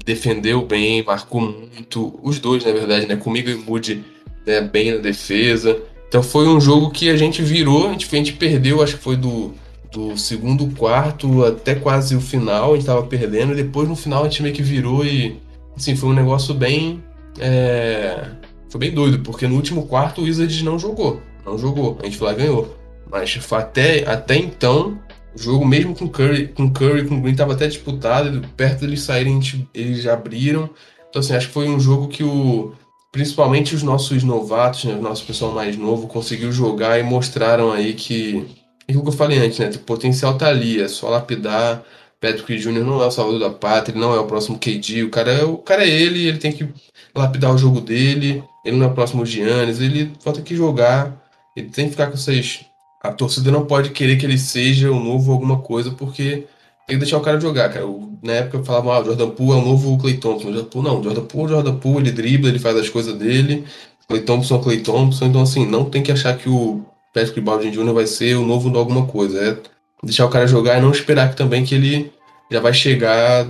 defendeu 0.06 0.66
bem, 0.66 1.04
marcou 1.04 1.42
muito. 1.42 2.18
Os 2.24 2.40
dois, 2.40 2.64
na 2.66 2.72
verdade, 2.72 3.06
né? 3.06 3.16
Comigo 3.16 3.50
e 3.50 3.54
o 3.54 3.62
Moody 3.62 4.04
né, 4.46 4.62
bem 4.62 4.94
na 4.94 4.98
defesa. 4.98 5.78
Então 6.08 6.24
foi 6.24 6.48
um 6.48 6.62
jogo 6.62 6.92
que 6.92 7.10
a 7.10 7.18
gente 7.18 7.42
virou, 7.42 7.88
a 7.88 7.92
gente, 7.92 8.08
a 8.10 8.18
gente 8.18 8.34
perdeu, 8.34 8.82
acho 8.82 8.98
que 8.98 9.04
foi 9.04 9.18
do, 9.18 9.54
do 9.96 10.18
segundo 10.18 10.68
quarto 10.76 11.46
até 11.46 11.74
quase 11.74 12.16
o 12.16 12.22
final, 12.22 12.74
a 12.74 12.76
gente 12.76 12.86
tava 12.86 13.04
perdendo, 13.04 13.54
e 13.54 13.64
depois 13.64 13.88
no 13.88 13.96
final 13.96 14.24
a 14.24 14.28
gente 14.28 14.44
meio 14.44 14.54
que 14.54 14.62
virou 14.62 15.06
e 15.06 15.40
assim, 15.76 15.96
foi 15.96 16.10
um 16.10 16.14
negócio 16.14 16.54
bem. 16.54 17.02
É, 17.40 18.30
foi 18.70 18.80
bem 18.80 18.92
doido, 18.92 19.20
porque 19.20 19.48
no 19.48 19.56
último 19.56 19.88
quarto 19.88 20.22
o 20.22 20.26
Wizards 20.26 20.62
não 20.62 20.78
jogou. 20.78 21.22
Não 21.46 21.58
jogou. 21.58 21.98
A 22.02 22.06
gente 22.06 22.18
foi 22.18 22.28
lá 22.28 22.34
ganhou. 22.34 22.76
Mas 23.10 23.40
até, 23.52 24.06
até 24.10 24.36
então, 24.36 25.00
o 25.34 25.40
jogo, 25.42 25.66
mesmo 25.66 25.96
com 25.96 26.10
Curry, 26.10 26.50
com 26.50 26.72
Curry 26.72 27.08
com 27.08 27.22
Green, 27.22 27.32
estava 27.32 27.54
até 27.54 27.68
disputado. 27.68 28.42
Perto 28.58 28.82
deles 28.82 29.02
saírem, 29.02 29.40
eles 29.74 30.04
já 30.04 30.14
abriram. 30.14 30.70
Então, 31.10 31.22
assim, 31.22 31.36
acho 31.36 31.48
que 31.48 31.54
foi 31.54 31.70
um 31.70 31.80
jogo 31.80 32.08
que 32.08 32.24
o. 32.24 32.74
Principalmente 33.12 33.74
os 33.74 33.82
nossos 33.82 34.24
novatos, 34.24 34.84
né, 34.84 34.94
o 34.94 35.02
nosso 35.02 35.26
pessoal 35.26 35.54
mais 35.54 35.78
novo, 35.78 36.08
conseguiu 36.08 36.52
jogar 36.52 37.00
e 37.00 37.04
mostraram 37.04 37.72
aí 37.72 37.94
que. 37.94 38.46
É 38.88 38.96
o 38.96 39.02
que 39.02 39.10
eu 39.10 39.12
falei 39.12 39.40
antes, 39.40 39.60
né? 39.60 39.70
O 39.74 39.80
potencial 39.80 40.38
tá 40.38 40.48
ali, 40.48 40.82
é 40.82 40.88
só 40.88 41.10
lapidar. 41.10 41.84
Patrick 42.20 42.58
Jr. 42.58 42.84
não 42.84 43.02
é 43.02 43.06
o 43.06 43.12
salvador 43.12 43.40
da 43.40 43.50
pátria, 43.50 43.94
ele 43.94 44.00
não 44.00 44.14
é 44.14 44.20
o 44.20 44.26
próximo 44.26 44.58
KD, 44.58 45.04
o 45.04 45.10
cara 45.10 45.32
é, 45.32 45.44
o 45.44 45.58
cara 45.58 45.84
é 45.86 45.90
ele, 45.90 46.28
ele 46.28 46.38
tem 46.38 46.52
que 46.52 46.68
lapidar 47.16 47.54
o 47.54 47.58
jogo 47.58 47.82
dele, 47.82 48.44
ele 48.64 48.78
não 48.78 48.88
é 48.88 48.90
o 48.90 48.94
próximo 48.94 49.26
Giannis, 49.26 49.80
ele 49.80 50.12
falta 50.22 50.42
que 50.42 50.56
jogar, 50.56 51.16
ele 51.56 51.70
tem 51.70 51.86
que 51.86 51.92
ficar 51.92 52.08
com 52.08 52.18
vocês. 52.18 52.66
A 53.04 53.12
torcida 53.12 53.52
não 53.52 53.66
pode 53.66 53.92
querer 53.92 54.18
que 54.18 54.26
ele 54.26 54.38
seja 54.38 54.92
o 54.92 55.00
novo 55.00 55.32
alguma 55.32 55.60
coisa, 55.60 55.92
porque 55.92 56.48
tem 56.88 56.98
que 56.98 56.98
deixar 56.98 57.18
o 57.18 57.22
cara 57.22 57.40
jogar, 57.40 57.70
cara. 57.72 57.86
Na 58.24 58.34
época 58.34 58.58
eu 58.58 58.64
falava, 58.66 58.96
ah, 58.96 59.02
o 59.02 59.06
Jordan 59.06 59.30
Poole 59.30 59.60
é 59.60 59.62
o 59.62 59.66
novo 59.66 59.98
Clay 60.00 60.18
Thompson. 60.18 60.50
O 60.50 60.54
Jordan 60.54 60.70
Poole, 60.70 60.88
não, 60.88 61.00
o 61.00 61.04
Jordan 61.04 61.26
Poole 61.26 61.44
é 61.44 61.46
o 61.46 61.56
Jordan 61.58 61.76
Poole, 61.78 62.08
ele 62.08 62.12
dribla, 62.12 62.50
ele 62.50 62.60
faz 62.60 62.76
as 62.78 62.90
coisas 62.90 63.16
dele. 63.16 63.66
Clay 64.08 64.22
Thompson 64.22 64.56
é 64.56 64.58
o 64.58 64.62
Clay 64.62 64.80
Thompson, 64.82 65.26
então 65.26 65.42
assim, 65.42 65.66
não 65.66 65.86
tem 65.86 66.02
que 66.02 66.12
achar 66.12 66.36
que 66.38 66.50
o 66.50 66.84
Patrick 67.16 67.40
Baldwin 67.40 67.72
Jr. 67.72 67.94
vai 67.94 68.06
ser 68.06 68.36
o 68.36 68.46
novo 68.46 68.78
alguma 68.78 69.08
coisa. 69.08 69.40
É 69.42 69.58
deixar 70.04 70.26
o 70.26 70.30
cara 70.30 70.46
jogar 70.46 70.78
e 70.78 70.82
não 70.82 70.92
esperar 70.92 71.30
que 71.30 71.38
também 71.38 71.64
que 71.64 71.74
ele 71.74 72.12
já 72.52 72.60
vai 72.60 72.74
chegar 72.74 73.48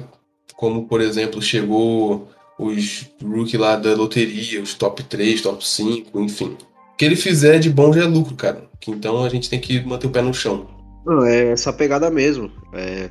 como, 0.55 0.87
por 0.87 1.01
exemplo, 1.01 1.41
chegou 1.41 2.29
os 2.59 3.09
rookie 3.21 3.57
lá 3.57 3.75
da 3.75 3.95
loteria, 3.95 4.61
os 4.61 4.75
top 4.75 5.03
3, 5.03 5.41
top 5.41 5.67
5, 5.67 6.21
enfim. 6.21 6.55
O 6.93 6.95
que 6.95 7.03
ele 7.03 7.15
fizer 7.15 7.57
de 7.57 7.71
bom 7.71 7.91
já 7.91 8.03
é 8.03 8.05
lucro, 8.05 8.35
cara. 8.35 8.69
Então 8.87 9.23
a 9.23 9.29
gente 9.29 9.49
tem 9.49 9.59
que 9.59 9.83
manter 9.83 10.05
o 10.05 10.11
pé 10.11 10.21
no 10.21 10.33
chão. 10.33 10.67
Não, 11.03 11.25
é 11.25 11.51
essa 11.51 11.73
pegada 11.73 12.11
mesmo. 12.11 12.51
É, 12.71 13.09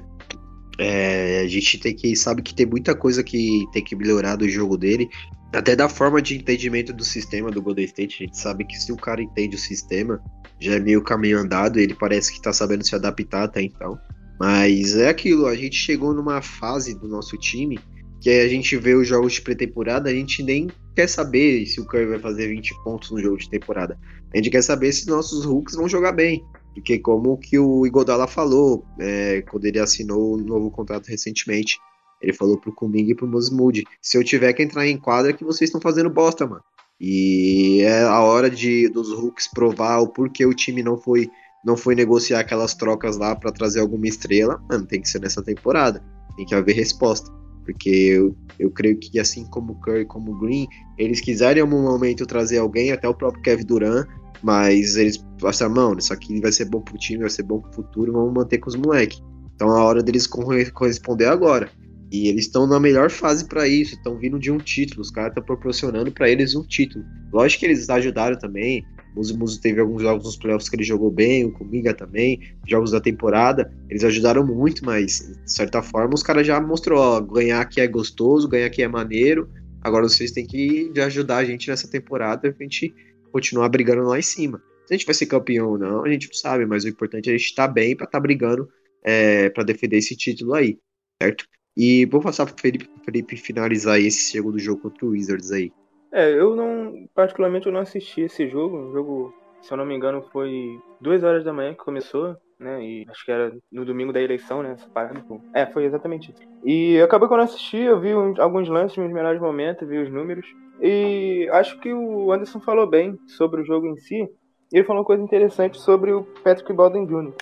é, 0.79 1.41
a 1.45 1.49
gente 1.49 1.79
tem 1.79 1.95
que 1.95 2.15
sabe 2.15 2.43
que 2.43 2.55
tem 2.55 2.65
muita 2.65 2.95
coisa 2.95 3.25
que 3.25 3.65
tem 3.73 3.83
que 3.83 3.97
melhorar 3.97 4.37
do 4.37 4.49
jogo 4.49 4.79
dele, 4.79 5.11
até 5.53 5.75
da 5.75 5.89
forma 5.89 6.23
de 6.23 6.37
entendimento 6.37 6.93
do 6.93 7.05
sistema 7.05 7.51
do 7.51 7.61
Golden 7.61 7.85
State. 7.85 8.23
A 8.23 8.27
gente 8.27 8.39
sabe 8.39 8.65
que 8.65 8.77
se 8.77 8.93
o 8.93 8.97
cara 8.97 9.21
entende 9.21 9.57
o 9.57 9.59
sistema, 9.59 10.23
já 10.61 10.75
é 10.75 10.81
meio 10.81 11.03
caminho 11.03 11.39
andado. 11.39 11.79
Ele 11.79 11.95
parece 11.95 12.33
que 12.33 12.43
tá 12.43 12.53
sabendo 12.53 12.87
se 12.87 12.95
adaptar 12.95 13.45
até 13.45 13.63
então. 13.63 13.99
Mas 14.39 14.97
é 14.97 15.09
aquilo, 15.09 15.47
a 15.47 15.55
gente 15.55 15.77
chegou 15.77 16.13
numa 16.13 16.43
fase 16.43 16.99
do 16.99 17.07
nosso 17.07 17.37
time 17.37 17.79
que 18.21 18.31
a 18.31 18.49
gente 18.49 18.75
vê 18.77 18.95
os 18.95 19.07
jogos 19.07 19.35
de 19.35 19.43
pré-temporada, 19.43 20.09
a 20.09 20.13
gente 20.13 20.43
nem 20.43 20.69
quer 20.97 21.07
saber 21.07 21.67
se 21.67 21.79
o 21.79 21.85
Curry 21.85 22.07
vai 22.07 22.19
fazer 22.19 22.49
20 22.49 22.83
pontos 22.83 23.11
no 23.11 23.21
jogo 23.21 23.37
de 23.37 23.51
temporada. 23.51 23.99
A 24.33 24.37
gente 24.39 24.49
quer 24.49 24.63
saber 24.63 24.93
se 24.93 25.07
nossos 25.07 25.45
hooks 25.45 25.75
vão 25.75 25.87
jogar 25.87 26.13
bem. 26.13 26.43
Porque 26.75 26.99
como 26.99 27.37
que 27.37 27.59
o 27.59 27.87
Igodala 27.87 28.27
falou, 28.27 28.85
é, 28.99 29.43
quando 29.43 29.67
ele 29.67 29.79
assinou 29.79 30.33
o 30.33 30.37
um 30.37 30.43
novo 30.43 30.71
contrato 30.71 31.07
recentemente, 31.07 31.79
ele 32.21 32.33
falou 32.33 32.59
pro 32.59 32.75
Kuminga 32.75 33.13
e 33.13 33.15
pro 33.15 33.29
Mosmood, 33.29 33.85
se 34.01 34.17
eu 34.17 34.25
tiver 34.25 34.53
que 34.55 34.63
entrar 34.63 34.87
em 34.87 34.97
quadra, 34.97 35.33
que 35.33 35.45
vocês 35.45 35.69
estão 35.69 35.81
fazendo 35.81 36.09
bosta, 36.09 36.47
mano. 36.47 36.63
E 37.01 37.81
é 37.83 38.03
a 38.03 38.21
hora 38.21 38.49
de 38.49 38.89
dos 38.89 39.11
hooks 39.11 39.49
provar 39.49 39.99
o 40.01 40.09
porquê 40.09 40.47
o 40.47 40.55
time 40.55 40.83
não 40.83 40.97
foi 40.97 41.31
não 41.65 41.77
foi 41.77 41.95
negociar 41.95 42.41
aquelas 42.41 42.75
trocas 42.75 43.17
lá 43.17 43.35
para 43.35 43.51
trazer 43.51 43.81
alguma 43.81 44.07
estrela, 44.07 44.63
mano, 44.69 44.87
tem 44.87 45.01
que 45.01 45.09
ser 45.09 45.21
nessa 45.21 45.43
temporada. 45.43 46.05
Tem 46.37 46.45
que 46.45 46.55
haver 46.55 46.75
resposta. 46.75 47.33
Porque 47.65 47.89
eu, 47.89 48.37
eu 48.59 48.71
creio 48.71 48.99
que 48.99 49.19
assim 49.19 49.47
como 49.47 49.73
o 49.73 49.81
Curry, 49.81 50.05
como 50.05 50.33
o 50.33 50.39
Green, 50.39 50.69
eles 50.99 51.23
quiserem 51.23 51.61
em 51.61 51.63
algum 51.63 51.83
momento 51.83 52.27
trazer 52.27 52.59
alguém, 52.59 52.93
até 52.93 53.09
o 53.09 53.15
próprio 53.15 53.43
Kevin 53.43 53.65
Durant, 53.65 54.07
mas 54.43 54.97
eles 54.97 55.25
falaram, 55.41 55.75
mano, 55.75 55.99
isso 55.99 56.13
aqui 56.13 56.39
vai 56.43 56.53
ser 56.53 56.67
bom 56.67 56.83
pro 56.83 56.99
time, 56.99 57.21
vai 57.21 57.31
ser 57.31 57.45
bom 57.45 57.61
pro 57.61 57.73
futuro, 57.73 58.13
vamos 58.13 58.35
manter 58.35 58.59
com 58.59 58.69
os 58.69 58.77
moleques. 58.77 59.23
Então 59.55 59.75
é 59.75 59.81
a 59.81 59.85
hora 59.85 60.03
deles 60.03 60.27
corresponder 60.27 61.27
agora. 61.27 61.71
E 62.15 62.29
eles 62.29 62.45
estão 62.45 62.65
na 62.65 62.79
melhor 62.79 63.11
fase 63.11 63.45
para 63.45 63.67
isso, 63.67 63.97
estão 63.97 64.17
vindo 64.17 64.39
de 64.39 64.49
um 64.49 64.59
título, 64.59 65.01
os 65.01 65.11
caras 65.11 65.31
estão 65.31 65.43
proporcionando 65.43 66.13
para 66.13 66.31
eles 66.31 66.55
um 66.55 66.63
título. 66.63 67.05
Lógico 67.33 67.59
que 67.59 67.67
eles 67.67 67.91
ajudaram 67.91 68.39
também, 68.39 68.87
Muso 69.17 69.37
Muso 69.37 69.61
teve 69.61 69.81
alguns 69.81 70.01
jogos 70.01 70.25
nos 70.25 70.37
playoffs 70.37 70.69
que 70.69 70.77
ele 70.77 70.85
jogou 70.85 71.11
bem, 71.11 71.45
o 71.45 71.51
Comiga 71.51 71.93
também, 71.93 72.41
jogos 72.69 72.93
da 72.93 73.01
temporada. 73.01 73.69
Eles 73.91 74.05
ajudaram 74.05 74.47
muito, 74.47 74.85
mas 74.85 75.29
de 75.45 75.53
certa 75.53 75.83
forma 75.83 76.15
os 76.15 76.23
caras 76.23 76.47
já 76.47 76.61
mostrou, 76.61 77.01
ó, 77.01 77.21
ganhar 77.21 77.61
aqui 77.61 77.81
é 77.81 77.87
gostoso, 77.89 78.47
ganhar 78.47 78.67
aqui 78.67 78.81
é 78.81 78.87
maneiro. 78.87 79.51
Agora 79.83 80.09
vocês 80.09 80.31
têm 80.31 80.47
que 80.47 80.93
ajudar 80.97 81.39
a 81.39 81.45
gente 81.45 81.69
nessa 81.69 81.91
temporada 81.91 82.53
pra 82.53 82.63
gente 82.63 82.95
continuar 83.33 83.69
brigando 83.71 84.05
lá 84.05 84.21
em 84.21 84.23
cima. 84.23 84.63
Se 84.87 84.95
a 84.95 84.97
gente 84.97 85.07
vai 85.07 85.17
ser 85.17 85.27
campeão 85.27 85.71
ou 85.71 85.79
não, 85.79 86.05
a 86.05 86.09
gente 86.09 86.29
não 86.29 86.35
sabe, 86.35 86.65
mas 86.65 86.85
o 86.85 86.89
importante 86.89 87.29
é 87.29 87.35
a 87.35 87.37
gente 87.37 87.49
estar 87.49 87.67
tá 87.67 87.75
bem 87.75 87.97
para 87.97 88.05
estar 88.05 88.19
tá 88.19 88.23
brigando 88.23 88.69
é, 89.03 89.51
para 89.51 89.65
defender 89.65 89.97
esse 89.97 90.15
título 90.17 90.55
aí, 90.55 90.79
certo? 91.21 91.45
E 91.77 92.07
vou 92.07 92.21
passar 92.21 92.47
pro 92.47 92.55
Felipe, 92.61 92.89
Felipe 93.05 93.37
finalizar 93.37 93.99
esse 93.99 94.31
segundo 94.31 94.59
jogo 94.59 94.83
contra 94.83 95.07
o 95.07 95.11
Wizards 95.11 95.51
aí. 95.51 95.73
É, 96.13 96.33
eu 96.33 96.55
não, 96.55 97.09
particularmente, 97.13 97.67
eu 97.67 97.73
não 97.73 97.81
assisti 97.81 98.21
esse 98.23 98.49
jogo. 98.49 98.77
O 98.77 98.93
jogo, 98.93 99.35
se 99.61 99.73
eu 99.73 99.77
não 99.77 99.85
me 99.85 99.97
engano, 99.97 100.23
foi 100.33 100.79
duas 101.01 101.25
horas 101.25 101.45
da 101.45 101.53
manhã 101.53 101.73
que 101.73 101.85
começou, 101.85 102.37
né? 102.61 102.81
E 102.85 103.05
acho 103.09 103.25
que 103.25 103.33
era 103.33 103.53
no 103.73 103.85
domingo 103.85 104.13
da 104.13 104.23
eleição, 104.23 104.63
né? 104.63 104.73
Essa 104.73 104.89
parada. 104.89 105.25
É, 105.53 105.67
foi 105.67 105.85
exatamente 105.85 106.31
isso. 106.31 106.43
E 106.65 107.01
acabou 107.01 107.27
que 107.27 107.35
eu 107.35 107.39
não 107.39 107.45
assisti, 107.45 107.79
eu 107.79 107.99
vi 107.99 108.15
uns, 108.15 108.39
alguns 108.39 108.69
lances 108.69 108.97
nos 108.97 109.13
melhores 109.13 109.41
momentos, 109.41 109.89
vi 109.89 109.99
os 109.99 110.11
números. 110.11 110.47
E 110.81 111.49
acho 111.51 111.81
que 111.81 111.93
o 111.93 112.33
Anderson 112.33 112.61
falou 112.61 112.87
bem 112.87 113.19
sobre 113.27 113.63
o 113.63 113.65
jogo 113.65 113.89
em 113.89 113.97
si. 113.97 114.29
Ele 114.73 114.85
falou 114.85 115.03
uma 115.03 115.07
coisa 115.07 115.23
interessante 115.23 115.81
sobre 115.81 116.13
o 116.13 116.23
Patrick 116.45 116.73
Baldwin 116.73 117.07
Jr., 117.07 117.35